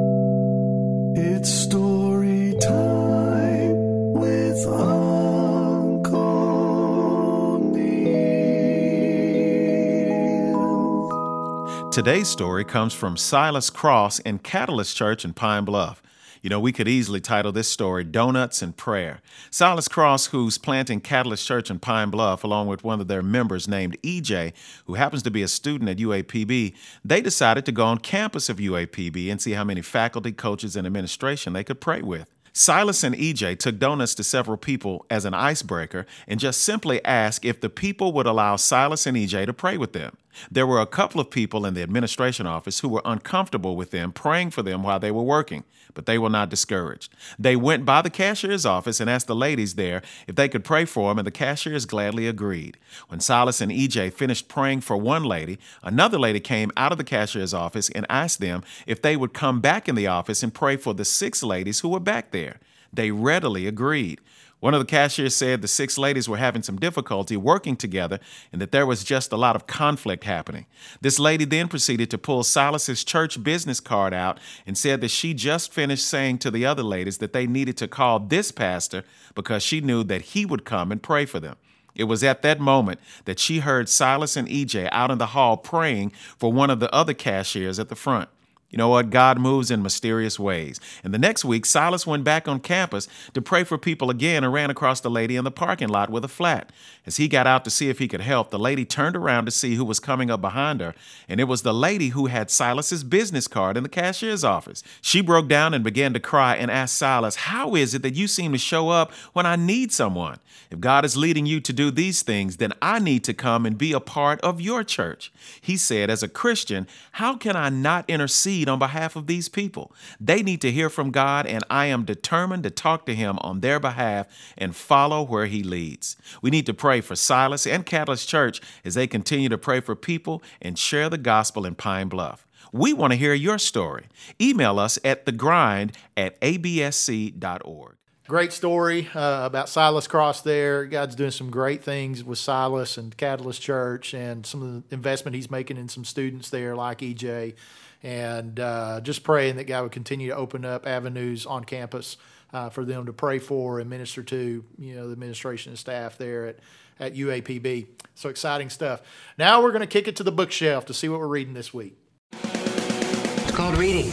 Today's 11.97 12.29
story 12.29 12.63
comes 12.63 12.93
from 12.93 13.17
Silas 13.17 13.71
Cross 13.71 14.19
in 14.19 14.39
Catalyst 14.41 14.95
Church 14.95 15.25
in 15.25 15.33
Pine 15.33 15.65
Bluff. 15.65 16.03
You 16.43 16.51
know, 16.51 16.61
we 16.61 16.71
could 16.71 16.89
easily 16.89 17.23
title 17.23 17.53
this 17.53 17.71
story 17.71 18.05
Donuts 18.05 18.61
and 18.61 18.77
Prayer. 18.77 19.23
Silas 19.51 19.89
Cross, 19.89 20.27
who's 20.27 20.59
planting 20.59 21.01
Catalyst 21.01 21.47
Church 21.47 21.71
in 21.71 21.79
Pine 21.79 22.11
Bluff, 22.11 22.45
along 22.45 22.67
with 22.67 22.85
one 22.85 23.01
of 23.01 23.09
their 23.09 23.23
members 23.23 23.67
named 23.67 23.97
EJ, 24.03 24.53
who 24.85 24.93
happens 24.93 25.23
to 25.23 25.31
be 25.31 25.41
a 25.43 25.49
student 25.49 25.89
at 25.89 25.97
UAPB, 25.97 26.75
they 27.03 27.23
decided 27.23 27.65
to 27.65 27.73
go 27.73 27.87
on 27.87 27.97
campus 27.97 28.51
of 28.51 28.59
UAPB 28.59 29.31
and 29.31 29.41
see 29.41 29.53
how 29.53 29.65
many 29.65 29.81
faculty, 29.81 30.33
coaches, 30.33 30.77
and 30.77 30.87
administration 30.87 31.55
they 31.55 31.65
could 31.65 31.81
pray 31.81 32.03
with. 32.03 32.31
Silas 32.53 33.05
and 33.05 33.15
EJ 33.15 33.59
took 33.59 33.79
donuts 33.79 34.15
to 34.15 34.23
several 34.23 34.59
people 34.59 35.07
as 35.09 35.25
an 35.25 35.33
icebreaker 35.33 36.07
and 36.27 36.41
just 36.41 36.61
simply 36.61 37.03
asked 37.07 37.45
if 37.45 37.61
the 37.61 37.71
people 37.71 38.13
would 38.13 38.27
allow 38.27 38.57
Silas 38.57 39.07
and 39.07 39.17
EJ 39.17 39.47
to 39.47 39.53
pray 39.55 39.79
with 39.79 39.95
them. 39.95 40.17
There 40.51 40.67
were 40.67 40.81
a 40.81 40.87
couple 40.87 41.21
of 41.21 41.31
people 41.31 41.67
in 41.67 41.75
the 41.75 41.83
administration 41.83 42.47
office 42.47 42.81
who 42.81 42.89
were 42.89 43.03
uncomfortable 43.05 43.77
with 43.77 43.91
them 43.91 44.13
praying 44.13 44.51
for 44.51 44.63
them 44.63 44.83
while 44.83 44.99
they 44.99 45.11
were 45.11 45.23
working, 45.23 45.65
but 45.95 46.07
they 46.07 46.19
were 46.19 46.31
not 46.31 46.51
discouraged. 46.51 47.13
They 47.39 47.57
went 47.57 47.85
by 47.85 48.03
the 48.03 48.11
cashier's 48.11 48.67
office 48.67 49.01
and 49.01 49.09
asked 49.09 49.27
the 49.27 49.35
ladies 49.35 49.75
there 49.75 50.03
if 50.27 50.35
they 50.37 50.49
could 50.49 50.65
pray 50.65 50.85
for 50.85 51.11
them, 51.11 51.19
and 51.19 51.27
the 51.27 51.31
cashiers 51.31 51.87
gladly 51.87 52.27
agreed. 52.27 52.77
When 53.09 53.21
Silas 53.21 53.61
and 53.61 53.73
EJ 53.73 54.13
finished 54.13 54.49
praying 54.49 54.83
for 54.83 54.97
one 54.97 55.25
lady, 55.25 55.59
another 55.83 56.19
lady 56.19 56.41
came 56.41 56.71
out 56.77 56.93
of 56.93 56.99
the 56.99 57.05
cashier's 57.05 57.55
office 57.55 57.89
and 57.91 58.07
asked 58.09 58.41
them 58.41 58.63
if 58.87 59.01
they 59.01 59.17
would 59.17 59.33
come 59.35 59.61
back 59.61 59.89
in 59.89 59.95
the 59.95 60.07
office 60.07 60.43
and 60.43 60.53
pray 60.53 60.77
for 60.77 60.95
the 60.95 61.05
six 61.05 61.43
ladies 61.43 61.81
who 61.81 61.89
were 61.89 62.01
back 62.01 62.31
there. 62.31 62.61
They 62.93 63.11
readily 63.11 63.67
agreed. 63.67 64.21
One 64.61 64.73
of 64.73 64.81
the 64.81 64.87
cashiers 64.87 65.37
said 65.37 65.61
the 65.61 65.69
six 65.69 65.99
ladies 65.99 66.29
were 66.29 66.39
having 66.39 66.63
some 66.63 66.79
difficulty 66.79 67.37
working 67.37 67.77
together 67.77 68.19
and 68.53 68.61
that 68.61 68.73
there 68.73 68.87
was 68.87 69.05
just 69.05 69.31
a 69.31 69.37
lot 69.37 69.55
of 69.55 69.67
conflict 69.67 70.25
happening. 70.25 70.65
This 71.03 71.19
lady 71.19 71.45
then 71.45 71.69
proceeded 71.69 72.11
to 72.11 72.19
pull 72.19 72.43
Silas's 72.43 73.05
church 73.05 73.43
business 73.43 73.81
card 73.81 74.15
out 74.15 74.41
and 74.67 74.77
said 74.77 75.03
that 75.03 75.11
she 75.11 75.35
just 75.35 75.75
finished 75.75 76.07
saying 76.07 76.39
to 76.39 76.51
the 76.51 76.65
other 76.65 76.83
ladies 76.83 77.19
that 77.19 77.35
they 77.35 77.47
needed 77.47 77.77
to 77.77 77.89
call 77.89 78.19
this 78.19 78.51
pastor 78.51 79.05
because 79.35 79.63
she 79.63 79.83
knew 79.83 80.03
that 80.05 80.23
he 80.23 80.47
would 80.47 80.65
come 80.65 80.91
and 80.91 81.03
pray 81.03 81.27
for 81.27 81.39
them. 81.39 81.57
It 81.95 82.05
was 82.05 82.25
at 82.25 82.43
that 82.43 82.59
moment 82.59 83.01
that 83.27 83.39
she 83.39 83.61
heard 83.61 83.89
Silas 83.89 84.37
and 84.37 84.49
EJ 84.49 84.89
out 84.91 85.11
in 85.11 85.19
the 85.19 85.27
hall 85.27 85.57
praying 85.57 86.13
for 86.39 86.51
one 86.53 86.71
of 86.71 86.81
the 86.81 86.93
other 86.95 87.15
cashiers 87.15 87.79
at 87.79 87.89
the 87.89 87.97
front. 87.97 88.29
You 88.77 88.83
know 88.83 88.89
what? 88.91 89.09
God 89.09 89.39
moves 89.39 89.71
in 89.71 89.83
mysterious 89.83 90.39
ways. 90.39 90.79
And 91.03 91.15
the 91.15 91.19
next 91.19 91.47
week, 91.47 91.65
Silas 91.65 92.07
went 92.07 92.25
back 92.25 92.47
on 92.47 92.61
campus 92.61 93.09
to 93.33 93.41
pray 93.41 93.65
for 93.65 93.79
people 93.79 94.11
again 94.11 94.45
and 94.45 94.53
ran 94.53 94.69
across 94.69 95.01
the 95.01 95.09
lady 95.09 95.37
in 95.37 95.45
the 95.45 95.51
parking 95.51 95.89
lot 95.89 96.11
with 96.11 96.27
a 96.27 96.29
flat. 96.29 96.71
As 97.07 97.17
he 97.17 97.27
got 97.27 97.47
out 97.47 97.65
to 97.65 97.71
see 97.71 97.89
if 97.89 98.01
he 98.01 98.07
could 98.07 98.21
help, 98.21 98.51
the 98.51 98.59
lady 98.59 98.85
turned 98.85 99.17
around 99.17 99.47
to 99.47 99.51
see 99.51 99.77
who 99.77 99.85
was 99.87 99.99
coming 99.99 100.31
up 100.31 100.43
behind 100.43 100.83
her, 100.83 100.95
and 101.27 101.41
it 101.41 101.45
was 101.45 101.63
the 101.63 101.73
lady 101.73 102.09
who 102.09 102.27
had 102.27 102.51
Silas's 102.51 103.03
business 103.03 103.49
card 103.49 103.79
in 103.79 103.83
the 103.83 103.89
cashier's 103.89 104.45
office. 104.45 104.83
She 105.01 105.23
broke 105.23 105.49
down 105.49 105.73
and 105.73 105.83
began 105.83 106.13
to 106.13 106.21
cry 106.21 106.57
and 106.57 106.71
asked 106.71 106.99
Silas, 106.99 107.37
How 107.37 107.77
is 107.77 107.95
it 107.95 108.03
that 108.03 108.15
you 108.15 108.29
seem 108.29 108.53
to 108.53 108.59
show 108.59 108.91
up 108.91 109.11
when 109.33 109.47
I 109.47 109.57
need 109.57 109.91
someone? 109.91 110.39
If 110.71 110.81
God 110.81 111.05
is 111.05 111.17
leading 111.17 111.47
you 111.47 111.61
to 111.61 111.73
do 111.73 111.91
these 111.91 112.23
things, 112.23 112.57
then 112.57 112.73
I 112.83 112.99
need 112.99 113.25
to 113.25 113.33
come 113.33 113.65
and 113.65 113.79
be 113.79 113.93
a 113.93 114.01
part 114.01 114.41
of 114.41 114.61
your 114.61 114.83
church. 114.83 115.33
He 115.61 115.77
said, 115.77 116.11
As 116.11 116.23
a 116.23 116.29
Christian, 116.29 116.87
how 117.13 117.37
can 117.37 117.57
I 117.57 117.69
not 117.69 118.05
intercede 118.11 118.66
on 118.69 118.79
behalf 118.79 119.17
of 119.17 119.27
these 119.27 119.49
people? 119.49 119.93
They 120.21 120.43
need 120.43 120.61
to 120.63 120.73
hear 120.73 120.91
from 120.91 121.11
God, 121.11 121.47
and 121.47 121.65
I 121.71 121.87
am 121.87 122.05
determined 122.05 122.63
to 122.65 122.71
talk 122.71 123.07
to 123.07 123.15
Him 123.15 123.39
on 123.41 123.61
their 123.61 123.81
behalf 123.81 124.27
and 124.57 124.75
follow 124.75 125.23
where 125.23 125.47
He 125.47 125.63
leads. 125.63 126.17
We 126.43 126.51
need 126.51 126.67
to 126.67 126.75
pray 126.75 127.01
for 127.01 127.17
Silas 127.17 127.67
and 127.67 127.87
Catalyst 127.87 128.29
Church 128.29 128.61
as 128.85 128.95
they 128.95 129.07
continue 129.07 129.49
to 129.49 129.59
pray 129.59 129.81
for 129.81 129.95
people 129.95 130.43
and 130.61 130.79
share 130.79 131.09
the 131.09 131.19
gospel 131.19 131.67
in 131.67 131.75
Pine 131.75 132.09
Bluff. 132.09 132.47
We 132.73 132.93
want 132.93 133.13
to 133.13 133.19
hear 133.19 133.35
your 133.35 133.59
story. 133.59 134.07
Email 134.41 134.79
us 134.79 134.99
at 135.05 135.25
thegrind 135.25 135.93
at 136.17 136.41
absc.org. 136.41 137.97
Great 138.29 138.53
story 138.53 139.09
uh, 139.15 139.47
about 139.47 139.69
Silas 139.69 140.09
Cross 140.09 140.43
there. 140.43 140.85
God's 140.85 141.15
doing 141.15 141.31
some 141.31 141.49
great 141.49 141.85
things 141.85 142.25
with 142.25 142.39
Silas 142.39 142.99
and 142.99 143.17
Catalyst 143.17 143.63
Church 143.63 144.15
and 144.15 144.45
some 144.45 144.63
of 144.63 144.89
the 144.89 144.95
investment 144.95 145.37
he's 145.37 145.49
making 145.49 145.77
in 145.77 145.89
some 145.89 146.05
students 146.05 146.51
there 146.51 146.75
like 146.75 146.99
EJ. 146.99 147.55
And 148.03 148.61
uh, 148.61 149.01
just 149.01 149.25
praying 149.25 149.57
that 149.57 149.65
God 149.65 149.85
would 149.85 149.93
continue 149.93 150.29
to 150.29 150.37
open 150.37 150.65
up 150.65 150.87
avenues 150.87 151.47
on 151.47 151.65
campus 151.65 152.17
uh, 152.53 152.71
for 152.71 152.85
them 152.85 153.07
to 153.07 153.13
pray 153.13 153.39
for 153.39 153.81
and 153.81 153.91
minister 153.91 154.23
to, 154.23 154.65
you 154.79 154.95
know, 154.95 155.07
the 155.07 155.13
administration 155.13 155.71
and 155.71 155.79
staff 155.79 156.19
there 156.19 156.47
at, 156.47 156.59
at 157.01 157.15
UAPB. 157.15 157.87
So 158.15 158.29
exciting 158.29 158.71
stuff. 158.71 159.03
Now 159.39 159.63
we're 159.63 159.73
going 159.73 159.81
to 159.81 159.87
kick 159.87 160.09
it 160.09 160.17
to 160.17 160.23
the 160.23 160.33
bookshelf 160.33 160.87
to 160.87 160.95
see 160.95 161.09
what 161.09 161.21
we're 161.21 161.27
reading 161.27 161.55
this 161.55 161.75
week. 161.75 161.97
It's 162.33 163.53
called 163.53 163.77
reading. 163.77 164.13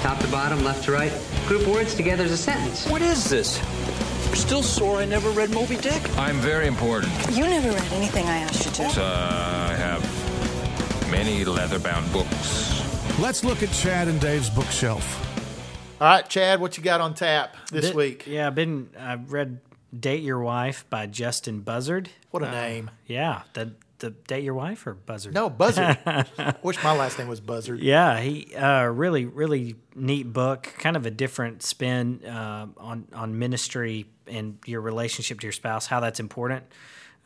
Top 0.00 0.18
to 0.20 0.28
bottom, 0.28 0.64
left 0.64 0.84
to 0.84 0.92
right. 0.92 1.12
Group 1.46 1.66
words 1.66 1.94
together 1.94 2.24
as 2.24 2.30
a 2.30 2.36
sentence. 2.36 2.88
What 2.88 3.02
is 3.02 3.28
this? 3.28 3.60
I'm 4.28 4.34
still 4.36 4.62
sore 4.62 4.98
I 4.98 5.04
never 5.04 5.30
read 5.30 5.50
Moby 5.50 5.76
Dick. 5.76 6.02
I'm 6.18 6.36
very 6.36 6.66
important. 6.66 7.12
You 7.30 7.44
never 7.44 7.70
read 7.70 7.92
anything 7.92 8.26
I 8.26 8.38
asked 8.38 8.66
you 8.66 8.72
to. 8.72 9.00
Uh, 9.00 9.68
I 9.70 9.74
have 9.74 11.10
many 11.10 11.44
leather 11.44 11.78
bound 11.78 12.12
books. 12.12 12.75
Let's 13.18 13.42
look 13.44 13.62
at 13.62 13.70
Chad 13.72 14.08
and 14.08 14.20
Dave's 14.20 14.50
bookshelf. 14.50 15.22
All 16.00 16.06
right, 16.06 16.28
Chad, 16.28 16.60
what 16.60 16.76
you 16.76 16.82
got 16.84 17.00
on 17.00 17.14
tap 17.14 17.56
this 17.72 17.86
Bit- 17.86 17.94
week? 17.94 18.26
Yeah, 18.26 18.46
I've 18.48 18.54
been. 18.54 18.90
I've 18.98 19.32
read 19.32 19.60
"Date 19.98 20.22
Your 20.22 20.40
Wife" 20.40 20.84
by 20.90 21.06
Justin 21.06 21.60
Buzzard. 21.60 22.10
What 22.30 22.42
a 22.42 22.50
name. 22.50 22.90
Yeah, 23.06 23.42
the 23.54 23.72
the 24.00 24.10
"Date 24.10 24.44
Your 24.44 24.52
Wife" 24.52 24.86
or 24.86 24.92
Buzzard. 24.92 25.32
No, 25.32 25.48
Buzzard. 25.48 25.96
Wish 26.62 26.82
my 26.84 26.92
last 26.94 27.18
name 27.18 27.28
was 27.28 27.40
Buzzard. 27.40 27.80
Yeah, 27.80 28.20
he 28.20 28.54
uh, 28.54 28.84
really 28.84 29.24
really 29.24 29.76
neat 29.94 30.30
book. 30.30 30.74
Kind 30.78 30.96
of 30.98 31.06
a 31.06 31.10
different 31.10 31.62
spin 31.62 32.22
uh, 32.26 32.66
on 32.76 33.08
on 33.14 33.38
ministry 33.38 34.04
and 34.26 34.58
your 34.66 34.82
relationship 34.82 35.40
to 35.40 35.46
your 35.46 35.52
spouse, 35.52 35.86
how 35.86 36.00
that's 36.00 36.20
important. 36.20 36.64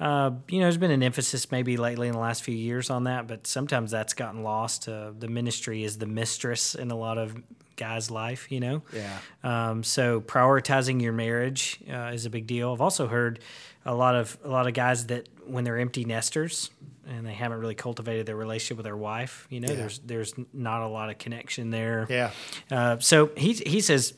Uh, 0.01 0.31
you 0.49 0.59
know, 0.59 0.65
there's 0.65 0.79
been 0.79 0.91
an 0.91 1.03
emphasis 1.03 1.51
maybe 1.53 1.77
lately 1.77 2.09
in 2.09 2.15
the 2.15 2.19
last 2.21 2.43
few 2.43 2.55
years 2.55 2.89
on 2.91 3.05
that, 3.05 3.27
but 3.29 3.47
sometimes 3.47 3.91
that's 3.91 4.15
gotten 4.15 4.43
lost. 4.43 4.89
Uh, 4.89 5.13
the 5.19 5.29
ministry 5.29 5.85
is 5.85 5.99
the 5.99 6.07
mistress 6.07 6.75
in 6.75 6.91
a 6.91 6.97
lot 6.97 7.19
of 7.19 7.37
guys' 7.77 8.11
life, 8.11 8.51
you 8.51 8.61
know. 8.61 8.83
Yeah. 8.95 9.19
Um, 9.45 9.83
so 9.85 10.21
prioritizing 10.21 11.03
your 11.03 11.13
marriage 11.13 11.79
uh, 11.91 12.13
is 12.15 12.25
a 12.27 12.31
big 12.31 12.47
deal. 12.47 12.73
I've 12.73 12.81
also 12.81 13.07
heard 13.09 13.41
a 13.85 13.95
lot 13.95 14.15
of 14.15 14.39
a 14.45 14.49
lot 14.49 14.67
of 14.67 14.75
guys 14.75 15.07
that 15.07 15.29
when 15.47 15.65
they're 15.65 15.79
empty 15.79 16.05
nesters 16.05 16.71
and 17.09 17.27
they 17.27 17.33
haven't 17.33 17.59
really 17.59 17.75
cultivated 17.75 18.25
their 18.27 18.37
relationship 18.37 18.77
with 18.77 18.85
their 18.85 18.97
wife, 18.97 19.47
you 19.51 19.61
know, 19.61 19.69
Yeah. 19.71 19.77
there's 19.77 19.99
there's 20.01 20.35
not 20.53 20.83
a 20.83 20.89
lot 20.89 21.11
of 21.11 21.19
connection 21.19 21.71
there. 21.71 22.07
Yeah. 22.09 22.31
Uh, 22.71 22.99
so 23.01 23.31
he 23.37 23.53
he 23.55 23.81
says, 23.81 24.15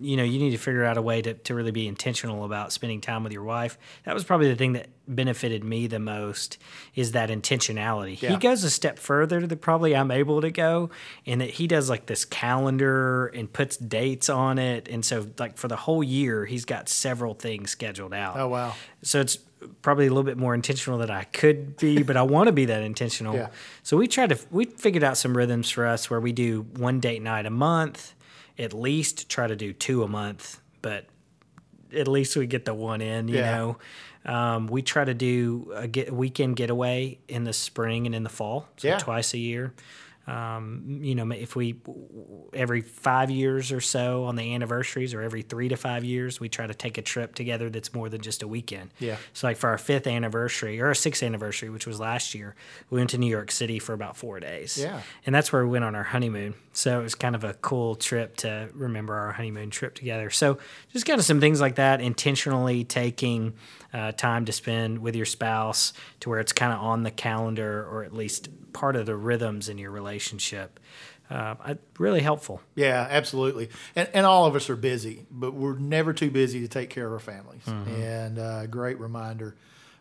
you 0.00 0.16
know, 0.16 0.22
you 0.22 0.38
need 0.38 0.50
to 0.50 0.58
figure 0.58 0.84
out 0.84 0.96
a 0.96 1.02
way 1.02 1.20
to, 1.20 1.34
to 1.34 1.54
really 1.54 1.70
be 1.70 1.88
intentional 1.88 2.44
about 2.44 2.72
spending 2.72 3.00
time 3.00 3.24
with 3.24 3.32
your 3.32 3.42
wife. 3.42 3.76
That 4.04 4.14
was 4.14 4.24
probably 4.24 4.48
the 4.48 4.56
thing 4.56 4.74
that 4.74 4.88
benefited 5.06 5.64
me 5.64 5.86
the 5.86 5.98
most 5.98 6.58
is 6.94 7.12
that 7.12 7.28
intentionality. 7.28 8.20
Yeah. 8.20 8.30
He 8.30 8.36
goes 8.36 8.64
a 8.64 8.70
step 8.70 8.98
further 8.98 9.46
than 9.46 9.58
probably 9.58 9.94
I'm 9.94 10.10
able 10.10 10.40
to 10.40 10.50
go, 10.50 10.90
in 11.24 11.40
that 11.40 11.50
he 11.50 11.66
does 11.66 11.90
like 11.90 12.06
this 12.06 12.24
calendar 12.24 13.26
and 13.26 13.52
puts 13.52 13.76
dates 13.76 14.28
on 14.28 14.58
it, 14.58 14.88
and 14.88 15.04
so 15.04 15.26
like 15.38 15.58
for 15.58 15.68
the 15.68 15.76
whole 15.76 16.02
year, 16.02 16.46
he's 16.46 16.64
got 16.64 16.88
several 16.88 17.34
things 17.34 17.70
scheduled 17.70 18.14
out. 18.14 18.38
Oh, 18.38 18.48
wow. 18.48 18.74
So 19.02 19.20
it's 19.20 19.38
probably 19.82 20.06
a 20.06 20.10
little 20.10 20.24
bit 20.24 20.38
more 20.38 20.54
intentional 20.54 20.98
than 20.98 21.10
I 21.10 21.24
could 21.24 21.76
be, 21.76 22.02
but 22.04 22.16
I 22.16 22.22
want 22.22 22.46
to 22.46 22.52
be 22.52 22.66
that 22.66 22.82
intentional. 22.82 23.34
Yeah. 23.34 23.48
So 23.82 23.96
we 23.96 24.06
tried 24.06 24.30
to 24.30 24.38
we 24.50 24.66
figured 24.66 25.04
out 25.04 25.16
some 25.16 25.36
rhythms 25.36 25.70
for 25.70 25.86
us 25.86 26.08
where 26.08 26.20
we 26.20 26.32
do 26.32 26.62
one 26.76 27.00
date 27.00 27.22
night 27.22 27.46
a 27.46 27.50
month, 27.50 28.14
at 28.58 28.72
least 28.72 29.28
try 29.28 29.46
to 29.46 29.56
do 29.56 29.72
two 29.72 30.02
a 30.02 30.08
month, 30.08 30.60
but 30.82 31.06
at 31.94 32.08
least 32.08 32.36
we 32.36 32.46
get 32.46 32.64
the 32.64 32.74
one 32.74 33.00
in, 33.00 33.28
you 33.28 33.38
Yeah. 33.38 33.54
know. 33.56 33.78
Um, 34.26 34.66
we 34.68 34.80
try 34.82 35.04
to 35.04 35.14
do 35.14 35.70
a 35.74 35.86
get, 35.86 36.12
weekend 36.12 36.56
getaway 36.56 37.18
in 37.28 37.44
the 37.44 37.52
spring 37.52 38.06
and 38.06 38.14
in 38.14 38.22
the 38.22 38.30
fall, 38.30 38.68
so 38.76 38.88
Yeah. 38.88 38.98
twice 38.98 39.34
a 39.34 39.38
year. 39.38 39.74
Um, 40.26 41.00
you 41.02 41.14
know, 41.14 41.30
if 41.32 41.54
we 41.54 41.76
every 42.54 42.80
five 42.80 43.30
years 43.30 43.70
or 43.70 43.82
so 43.82 44.24
on 44.24 44.36
the 44.36 44.54
anniversaries, 44.54 45.12
or 45.12 45.20
every 45.20 45.42
three 45.42 45.68
to 45.68 45.76
five 45.76 46.02
years, 46.02 46.40
we 46.40 46.48
try 46.48 46.66
to 46.66 46.72
take 46.72 46.96
a 46.96 47.02
trip 47.02 47.34
together 47.34 47.68
that's 47.68 47.92
more 47.92 48.08
than 48.08 48.22
just 48.22 48.42
a 48.42 48.48
weekend. 48.48 48.90
Yeah. 48.98 49.18
So, 49.34 49.46
like 49.48 49.58
for 49.58 49.68
our 49.68 49.76
fifth 49.76 50.06
anniversary 50.06 50.80
or 50.80 50.86
our 50.86 50.94
sixth 50.94 51.22
anniversary, 51.22 51.68
which 51.68 51.86
was 51.86 52.00
last 52.00 52.34
year, 52.34 52.54
we 52.88 52.96
went 52.98 53.10
to 53.10 53.18
New 53.18 53.26
York 53.30 53.50
City 53.50 53.78
for 53.78 53.92
about 53.92 54.16
four 54.16 54.40
days. 54.40 54.78
Yeah. 54.80 55.02
And 55.26 55.34
that's 55.34 55.52
where 55.52 55.62
we 55.62 55.70
went 55.70 55.84
on 55.84 55.94
our 55.94 56.04
honeymoon. 56.04 56.54
So 56.76 57.00
it 57.00 57.02
was 57.02 57.14
kind 57.14 57.34
of 57.34 57.44
a 57.44 57.54
cool 57.54 57.94
trip 57.94 58.36
to 58.38 58.68
remember 58.74 59.14
our 59.14 59.32
honeymoon 59.32 59.70
trip 59.70 59.94
together. 59.94 60.30
So 60.30 60.58
just 60.92 61.06
kind 61.06 61.18
of 61.18 61.24
some 61.24 61.40
things 61.40 61.60
like 61.60 61.76
that, 61.76 62.00
intentionally 62.00 62.84
taking 62.84 63.54
uh, 63.92 64.12
time 64.12 64.44
to 64.46 64.52
spend 64.52 64.98
with 64.98 65.14
your 65.14 65.26
spouse 65.26 65.92
to 66.20 66.28
where 66.28 66.40
it's 66.40 66.52
kind 66.52 66.72
of 66.72 66.80
on 66.80 67.04
the 67.04 67.10
calendar 67.10 67.86
or 67.86 68.04
at 68.04 68.12
least 68.12 68.48
part 68.72 68.96
of 68.96 69.06
the 69.06 69.16
rhythms 69.16 69.68
in 69.68 69.78
your 69.78 69.90
relationship. 69.90 70.80
Uh, 71.30 71.74
really 71.98 72.20
helpful. 72.20 72.60
Yeah, 72.74 73.06
absolutely. 73.08 73.70
And, 73.96 74.08
and 74.12 74.26
all 74.26 74.44
of 74.46 74.54
us 74.54 74.68
are 74.68 74.76
busy, 74.76 75.24
but 75.30 75.54
we're 75.54 75.78
never 75.78 76.12
too 76.12 76.30
busy 76.30 76.60
to 76.60 76.68
take 76.68 76.90
care 76.90 77.06
of 77.06 77.12
our 77.12 77.18
families. 77.18 77.66
And 77.66 78.38
uh, 78.38 78.66
great 78.66 79.00
reminder 79.00 79.56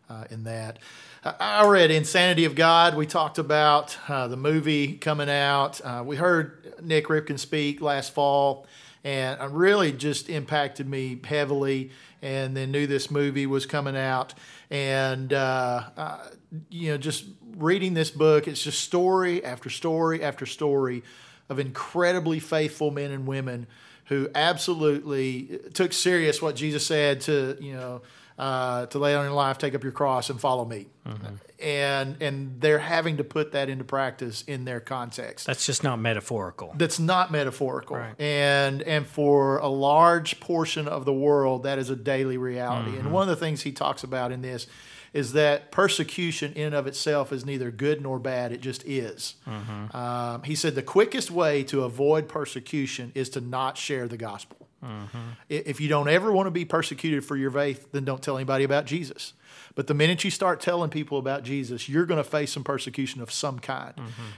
uh, 0.09 0.25
in 0.29 0.43
that. 0.43 0.79
I 1.23 1.65
read 1.67 1.89
Insanity 1.89 2.45
of 2.45 2.55
God. 2.55 2.95
We 2.95 3.05
talked 3.05 3.37
about 3.37 3.97
uh, 4.09 4.27
the 4.27 4.35
movie 4.35 4.93
coming 4.93 5.29
out. 5.29 5.79
Uh, 5.83 6.03
we 6.05 6.17
heard 6.17 6.73
Nik 6.81 7.07
Ripken 7.07 7.39
speak 7.39 7.81
last 7.81 8.13
fall, 8.13 8.67
and 9.03 9.39
it 9.39 9.49
really 9.51 9.93
just 9.93 10.29
impacted 10.29 10.87
me 10.87 11.19
heavily. 11.23 11.91
And 12.21 12.55
then 12.55 12.71
knew 12.71 12.87
this 12.87 13.11
movie 13.11 13.45
was 13.45 13.65
coming 13.65 13.97
out, 13.97 14.33
and 14.69 15.33
uh, 15.33 15.83
uh, 15.97 16.27
you 16.69 16.91
know, 16.91 16.97
just 16.97 17.25
reading 17.57 17.93
this 17.93 18.11
book, 18.11 18.47
it's 18.47 18.63
just 18.63 18.79
story 18.79 19.43
after 19.43 19.69
story 19.69 20.23
after 20.23 20.45
story 20.45 21.03
of 21.49 21.59
incredibly 21.59 22.39
faithful 22.39 22.91
men 22.91 23.11
and 23.11 23.27
women 23.27 23.67
who 24.05 24.29
absolutely 24.35 25.59
took 25.73 25.93
serious 25.93 26.41
what 26.41 26.55
Jesus 26.55 26.85
said 26.85 27.21
to 27.21 27.57
you 27.59 27.73
know 27.73 28.01
uh, 28.37 28.85
to 28.87 28.99
lay 28.99 29.13
down 29.13 29.25
your 29.25 29.33
life, 29.33 29.57
take 29.57 29.75
up 29.75 29.83
your 29.83 29.91
cross, 29.91 30.29
and 30.29 30.39
follow 30.39 30.65
me. 30.65 30.87
And 31.59 32.21
and 32.21 32.59
they're 32.59 32.79
having 32.79 33.17
to 33.17 33.23
put 33.23 33.51
that 33.53 33.69
into 33.69 33.83
practice 33.83 34.43
in 34.47 34.65
their 34.65 34.79
context. 34.79 35.47
That's 35.47 35.65
just 35.65 35.83
not 35.83 35.99
metaphorical. 35.99 36.73
That's 36.77 36.99
not 36.99 37.31
metaphorical, 37.31 37.97
Right. 37.97 38.19
and 38.19 38.81
and 38.81 39.07
for 39.07 39.57
a 39.59 39.67
large 39.67 40.39
portion 40.39 40.87
of 40.87 41.05
the 41.05 41.13
world, 41.13 41.63
that 41.63 41.77
is 41.79 41.89
a 41.89 41.95
daily 41.95 42.37
reality. 42.37 42.91
Mm-hmm. 42.91 42.99
And 43.01 43.11
one 43.13 43.23
of 43.23 43.29
the 43.29 43.35
things 43.45 43.61
he 43.61 43.71
talks 43.71 44.03
about 44.03 44.31
in 44.31 44.41
this 44.41 44.67
is 45.13 45.33
that 45.33 45.71
persecution 45.71 46.51
in 46.53 46.67
and 46.67 46.75
of 46.75 46.87
itself 46.87 47.31
is 47.31 47.45
neither 47.45 47.69
good 47.71 48.01
nor 48.01 48.17
bad; 48.19 48.51
it 48.51 48.59
just 48.61 48.83
is. 48.85 49.35
Mm-hmm. 49.47 49.95
Um, 49.95 50.43
he 50.43 50.55
said 50.55 50.75
the 50.75 50.81
quickest 50.81 51.31
way 51.31 51.63
to 51.65 51.83
avoid 51.83 52.27
persecution 52.27 53.11
is 53.15 53.29
to 53.29 53.41
not 53.41 53.77
share 53.77 54.07
the 54.07 54.17
gospel. 54.17 54.62
Mm-hmm. 54.83 55.17
If 55.49 55.79
you 55.79 55.87
don't 55.87 56.09
ever 56.09 56.31
want 56.31 56.47
to 56.47 56.51
be 56.51 56.65
persecuted 56.65 57.23
for 57.25 57.35
your 57.37 57.51
faith, 57.51 57.91
then 57.91 58.03
don't 58.05 58.21
tell 58.21 58.35
anybody 58.37 58.63
about 58.63 58.85
Jesus. 58.85 59.33
But 59.75 59.87
the 59.87 59.93
minute 59.93 60.23
you 60.23 60.29
start 60.31 60.59
telling 60.59 60.89
people 60.89 61.17
about 61.17 61.43
Jesus, 61.43 61.87
you're 61.89 62.05
going 62.05 62.17
to 62.21 62.23
face 62.29 62.51
some 62.51 62.63
persecution 62.63 63.21
of 63.21 63.31
some 63.31 63.59
kind. 63.59 63.93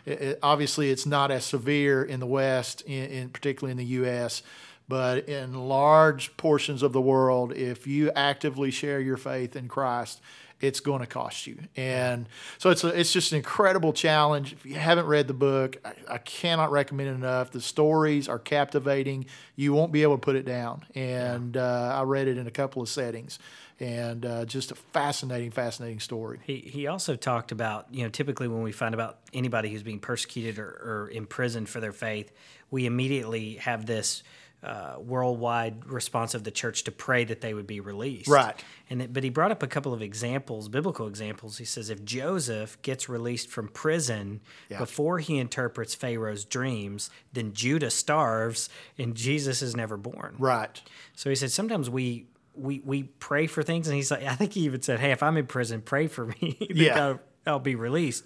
It- 0.06 0.22
it- 0.22 0.40
obviously, 0.44 0.92
it's 0.92 1.06
not 1.06 1.32
as 1.32 1.44
severe 1.46 2.04
in 2.04 2.20
the 2.20 2.26
West, 2.28 2.82
in, 2.82 3.06
in 3.10 3.30
particularly 3.30 3.72
in 3.72 3.78
the 3.78 3.86
U.S. 4.02 4.44
But 4.88 5.28
in 5.28 5.54
large 5.68 6.38
portions 6.38 6.84
of 6.84 6.94
the 6.94 7.02
world, 7.02 7.52
if 7.54 7.88
you 7.88 8.12
actively 8.16 8.70
share 8.70 9.00
your 9.00 9.18
faith 9.18 9.56
in 9.56 9.68
Christ, 9.68 10.22
it's 10.62 10.80
going 10.80 11.02
to 11.02 11.08
cost 11.08 11.48
you. 11.48 11.58
And 11.76 12.28
so 12.58 12.70
it's 12.70 12.84
a, 12.84 12.88
it's 12.88 13.12
just 13.12 13.32
an 13.32 13.38
incredible 13.38 13.94
challenge. 13.94 14.54
If 14.54 14.66
you 14.66 14.76
haven't 14.76 15.06
read 15.06 15.28
the 15.28 15.34
book, 15.34 15.78
I, 15.84 15.94
I 16.16 16.18
cannot 16.18 16.72
recommend 16.72 17.10
it 17.10 17.14
enough. 17.14 17.52
The 17.52 17.62
stories 17.62 18.30
are 18.30 18.40
captivating. 18.40 19.26
You 19.56 19.74
won't 19.74 19.92
be 19.92 20.04
able 20.04 20.16
to 20.16 20.22
put 20.22 20.36
it 20.36 20.46
down. 20.46 20.86
And 20.96 21.58
uh, 21.58 21.96
I 22.00 22.04
read 22.04 22.28
it 22.28 22.38
in 22.38 22.48
a 22.48 22.52
couple 22.52 22.82
of 22.82 22.90
settings, 22.90 23.38
and 23.80 24.26
uh, 24.26 24.46
just 24.46 24.72
a 24.72 24.76
fascinating, 24.76 25.52
fascinating 25.52 26.00
story. 26.00 26.40
He, 26.46 26.60
he 26.60 26.88
also 26.88 27.16
talked 27.16 27.52
about, 27.52 27.88
you 27.92 28.04
know, 28.04 28.10
typically 28.10 28.48
when 28.48 28.62
we 28.62 28.72
find 28.72 28.94
about 28.94 29.20
anybody 29.34 29.70
who's 29.70 29.84
being 29.84 30.00
persecuted 30.00 30.58
or, 30.58 30.70
or 30.70 31.12
imprisoned 31.12 31.68
for 31.68 31.82
their 31.82 31.92
faith, 31.92 32.32
we 32.72 32.86
immediately 32.86 33.56
have 33.56 33.86
this 33.86 34.24
uh, 34.64 34.96
worldwide 35.00 35.86
response 35.86 36.34
of 36.34 36.44
the 36.44 36.50
church 36.52 36.84
to 36.86 36.92
pray 36.92 37.24
that 37.24 37.42
they 37.42 37.54
would 37.54 37.68
be 37.68 37.80
released. 37.80 38.28
Right. 38.28 38.56
And 38.90 39.02
it, 39.04 39.14
but 39.14 39.24
he 39.24 39.30
brought 39.30 39.52
up 39.52 39.62
a 39.62 39.68
couple 39.68 39.94
of 39.94 40.02
examples, 40.02 40.70
biblical 40.70 41.08
examples. 41.08 41.58
He 41.60 41.66
says 41.66 41.90
if 41.92 42.04
Joseph 42.04 42.82
gets 42.82 43.08
released 43.08 43.50
from 43.50 43.68
prison 43.68 44.42
Yeah. 44.70 44.80
before 44.80 45.20
he 45.20 45.38
interprets 45.38 45.94
Pharaoh's 45.94 46.46
dreams, 46.46 47.10
then 47.32 47.54
Judah 47.54 47.92
starves 47.92 48.70
and 48.98 49.14
Jesus 49.16 49.62
is 49.62 49.76
never 49.76 49.98
born. 49.98 50.36
Right. 50.40 50.82
So 51.16 51.30
he 51.30 51.36
said 51.36 51.52
sometimes 51.52 51.90
we 51.90 52.28
we 52.56 52.82
we 52.86 53.04
pray 53.04 53.48
for 53.48 53.62
things, 53.64 53.88
and 53.88 53.96
he's 53.96 54.10
like, 54.10 54.24
I 54.24 54.34
think 54.36 54.54
he 54.54 54.62
even 54.62 54.82
said, 54.82 55.00
"Hey, 55.00 55.12
if 55.12 55.22
I'm 55.22 55.36
in 55.38 55.46
prison, 55.46 55.82
pray 55.82 56.08
for 56.08 56.26
me 56.28 56.58
Yeah. 56.74 57.06
I'll, 57.08 57.20
I'll 57.46 57.60
be 57.60 57.76
released." 57.76 58.24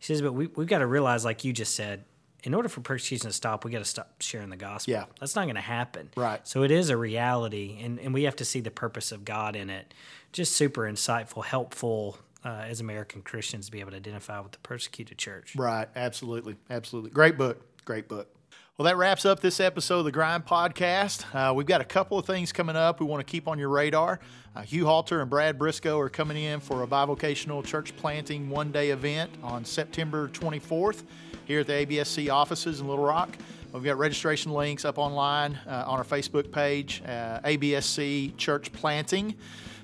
He 0.00 0.04
says, 0.04 0.20
but 0.20 0.32
we 0.32 0.48
we've 0.48 0.66
got 0.68 0.78
to 0.78 0.86
realize, 0.86 1.24
like 1.24 1.44
you 1.44 1.52
just 1.52 1.74
said, 1.74 2.04
in 2.44 2.54
order 2.54 2.68
for 2.68 2.80
persecution 2.80 3.26
to 3.26 3.32
stop, 3.32 3.64
we 3.64 3.70
got 3.70 3.78
to 3.78 3.84
stop 3.84 4.20
sharing 4.20 4.50
the 4.50 4.56
gospel. 4.56 4.92
Yeah. 4.92 5.04
that's 5.18 5.34
not 5.34 5.44
going 5.44 5.56
to 5.56 5.60
happen. 5.60 6.10
Right. 6.16 6.46
So 6.46 6.62
it 6.62 6.70
is 6.70 6.90
a 6.90 6.96
reality, 6.96 7.78
and 7.82 7.98
and 7.98 8.14
we 8.14 8.24
have 8.24 8.36
to 8.36 8.44
see 8.44 8.60
the 8.60 8.70
purpose 8.70 9.12
of 9.12 9.24
God 9.24 9.56
in 9.56 9.70
it. 9.70 9.92
Just 10.32 10.56
super 10.56 10.82
insightful, 10.82 11.44
helpful. 11.44 12.18
Uh, 12.44 12.64
as 12.68 12.80
American 12.80 13.20
Christians, 13.20 13.66
to 13.66 13.72
be 13.72 13.80
able 13.80 13.90
to 13.90 13.96
identify 13.96 14.38
with 14.38 14.52
the 14.52 14.58
persecuted 14.58 15.18
church. 15.18 15.56
Right. 15.56 15.88
Absolutely. 15.96 16.54
Absolutely. 16.70 17.10
Great 17.10 17.36
book. 17.36 17.60
Great 17.84 18.06
book. 18.06 18.28
Well, 18.78 18.84
that 18.84 18.96
wraps 18.96 19.24
up 19.26 19.40
this 19.40 19.58
episode 19.58 19.98
of 19.98 20.04
the 20.04 20.12
Grind 20.12 20.46
Podcast. 20.46 21.24
Uh, 21.34 21.52
we've 21.52 21.66
got 21.66 21.80
a 21.80 21.84
couple 21.84 22.16
of 22.16 22.24
things 22.24 22.52
coming 22.52 22.76
up 22.76 23.00
we 23.00 23.06
want 23.06 23.26
to 23.26 23.28
keep 23.28 23.48
on 23.48 23.58
your 23.58 23.70
radar. 23.70 24.20
Uh, 24.54 24.60
Hugh 24.60 24.86
Halter 24.86 25.20
and 25.20 25.28
Brad 25.28 25.58
Brisco 25.58 25.98
are 25.98 26.08
coming 26.08 26.36
in 26.36 26.60
for 26.60 26.84
a 26.84 26.86
bivocational 26.86 27.64
church 27.64 27.96
planting 27.96 28.48
one 28.48 28.70
day 28.70 28.90
event 28.90 29.32
on 29.42 29.64
September 29.64 30.28
24th 30.28 31.02
here 31.44 31.58
at 31.58 31.66
the 31.66 31.72
ABSC 31.72 32.32
offices 32.32 32.78
in 32.78 32.86
Little 32.86 33.04
Rock. 33.04 33.36
We've 33.72 33.82
got 33.82 33.98
registration 33.98 34.52
links 34.52 34.84
up 34.84 34.96
online 34.96 35.58
uh, 35.66 35.82
on 35.84 35.98
our 35.98 36.04
Facebook 36.04 36.52
page, 36.52 37.02
uh, 37.04 37.40
ABSC 37.40 38.36
Church 38.36 38.72
Planting. 38.72 39.34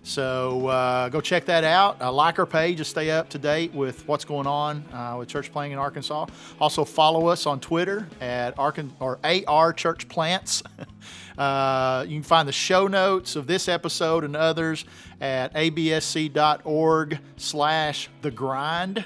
So 0.06 0.68
uh, 0.68 1.08
go 1.08 1.22
check 1.22 1.46
that 1.46 1.64
out. 1.64 2.00
Uh, 2.00 2.12
like 2.12 2.38
our 2.38 2.44
page 2.44 2.76
to 2.76 2.84
stay 2.84 3.10
up 3.10 3.30
to 3.30 3.38
date 3.38 3.72
with 3.72 4.06
what's 4.06 4.26
going 4.26 4.46
on 4.46 4.84
uh, 4.92 5.16
with 5.18 5.28
church 5.28 5.50
planting 5.50 5.72
in 5.72 5.78
Arkansas. 5.78 6.26
Also 6.60 6.84
follow 6.84 7.26
us 7.26 7.46
on 7.46 7.58
Twitter 7.58 8.06
at 8.20 8.54
Arkan- 8.56 8.90
or 9.00 9.18
AR 9.24 9.72
Church 9.72 10.08
Plants. 10.08 10.62
Uh, 11.36 12.04
you 12.06 12.14
can 12.14 12.22
find 12.22 12.46
the 12.46 12.52
show 12.52 12.86
notes 12.86 13.34
of 13.34 13.48
this 13.48 13.66
episode 13.66 14.22
and 14.22 14.36
others 14.36 14.84
at 15.20 15.52
absc.org 15.54 17.18
slash 17.36 18.08
the 18.22 18.30
grind. 18.30 19.04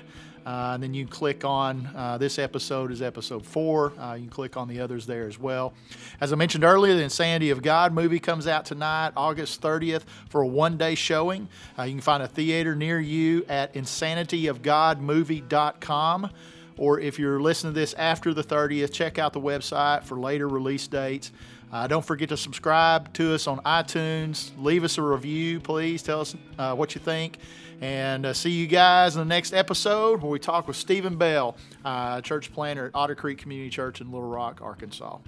Uh, 0.48 0.72
and 0.72 0.82
then 0.82 0.94
you 0.94 1.06
click 1.06 1.44
on 1.44 1.86
uh, 1.94 2.16
this 2.16 2.38
episode 2.38 2.90
is 2.90 3.02
episode 3.02 3.44
four. 3.44 3.92
Uh, 3.98 4.14
you 4.14 4.22
can 4.22 4.30
click 4.30 4.56
on 4.56 4.66
the 4.66 4.80
others 4.80 5.04
there 5.04 5.26
as 5.26 5.38
well. 5.38 5.74
As 6.22 6.32
I 6.32 6.36
mentioned 6.36 6.64
earlier, 6.64 6.94
the 6.94 7.02
Insanity 7.02 7.50
of 7.50 7.60
God 7.60 7.92
movie 7.92 8.18
comes 8.18 8.46
out 8.46 8.64
tonight, 8.64 9.12
August 9.14 9.60
30th, 9.60 10.04
for 10.30 10.40
a 10.40 10.46
one 10.46 10.78
day 10.78 10.94
showing. 10.94 11.48
Uh, 11.78 11.82
you 11.82 11.92
can 11.92 12.00
find 12.00 12.22
a 12.22 12.26
theater 12.26 12.74
near 12.74 12.98
you 12.98 13.44
at 13.50 13.74
insanityofgodmovie.com. 13.74 16.30
Or 16.78 16.98
if 16.98 17.18
you're 17.18 17.42
listening 17.42 17.74
to 17.74 17.80
this 17.80 17.92
after 17.92 18.32
the 18.32 18.42
30th, 18.42 18.90
check 18.90 19.18
out 19.18 19.34
the 19.34 19.42
website 19.42 20.04
for 20.04 20.18
later 20.18 20.48
release 20.48 20.86
dates. 20.86 21.30
Uh, 21.70 21.86
don't 21.86 22.06
forget 22.06 22.30
to 22.30 22.38
subscribe 22.38 23.12
to 23.12 23.34
us 23.34 23.46
on 23.46 23.58
iTunes. 23.58 24.52
Leave 24.56 24.82
us 24.82 24.96
a 24.96 25.02
review, 25.02 25.60
please. 25.60 26.02
Tell 26.02 26.22
us 26.22 26.34
uh, 26.58 26.74
what 26.74 26.94
you 26.94 27.02
think. 27.02 27.36
And 27.80 28.26
uh, 28.26 28.32
see 28.32 28.50
you 28.50 28.66
guys 28.66 29.14
in 29.14 29.20
the 29.20 29.34
next 29.34 29.52
episode 29.52 30.20
where 30.20 30.30
we 30.30 30.38
talk 30.38 30.66
with 30.66 30.76
Stephen 30.76 31.16
Bell, 31.16 31.56
uh, 31.84 32.20
church 32.20 32.52
planter 32.52 32.86
at 32.86 32.90
Otter 32.94 33.14
Creek 33.14 33.38
Community 33.38 33.70
Church 33.70 34.00
in 34.00 34.10
Little 34.10 34.28
Rock, 34.28 34.60
Arkansas. 34.60 35.18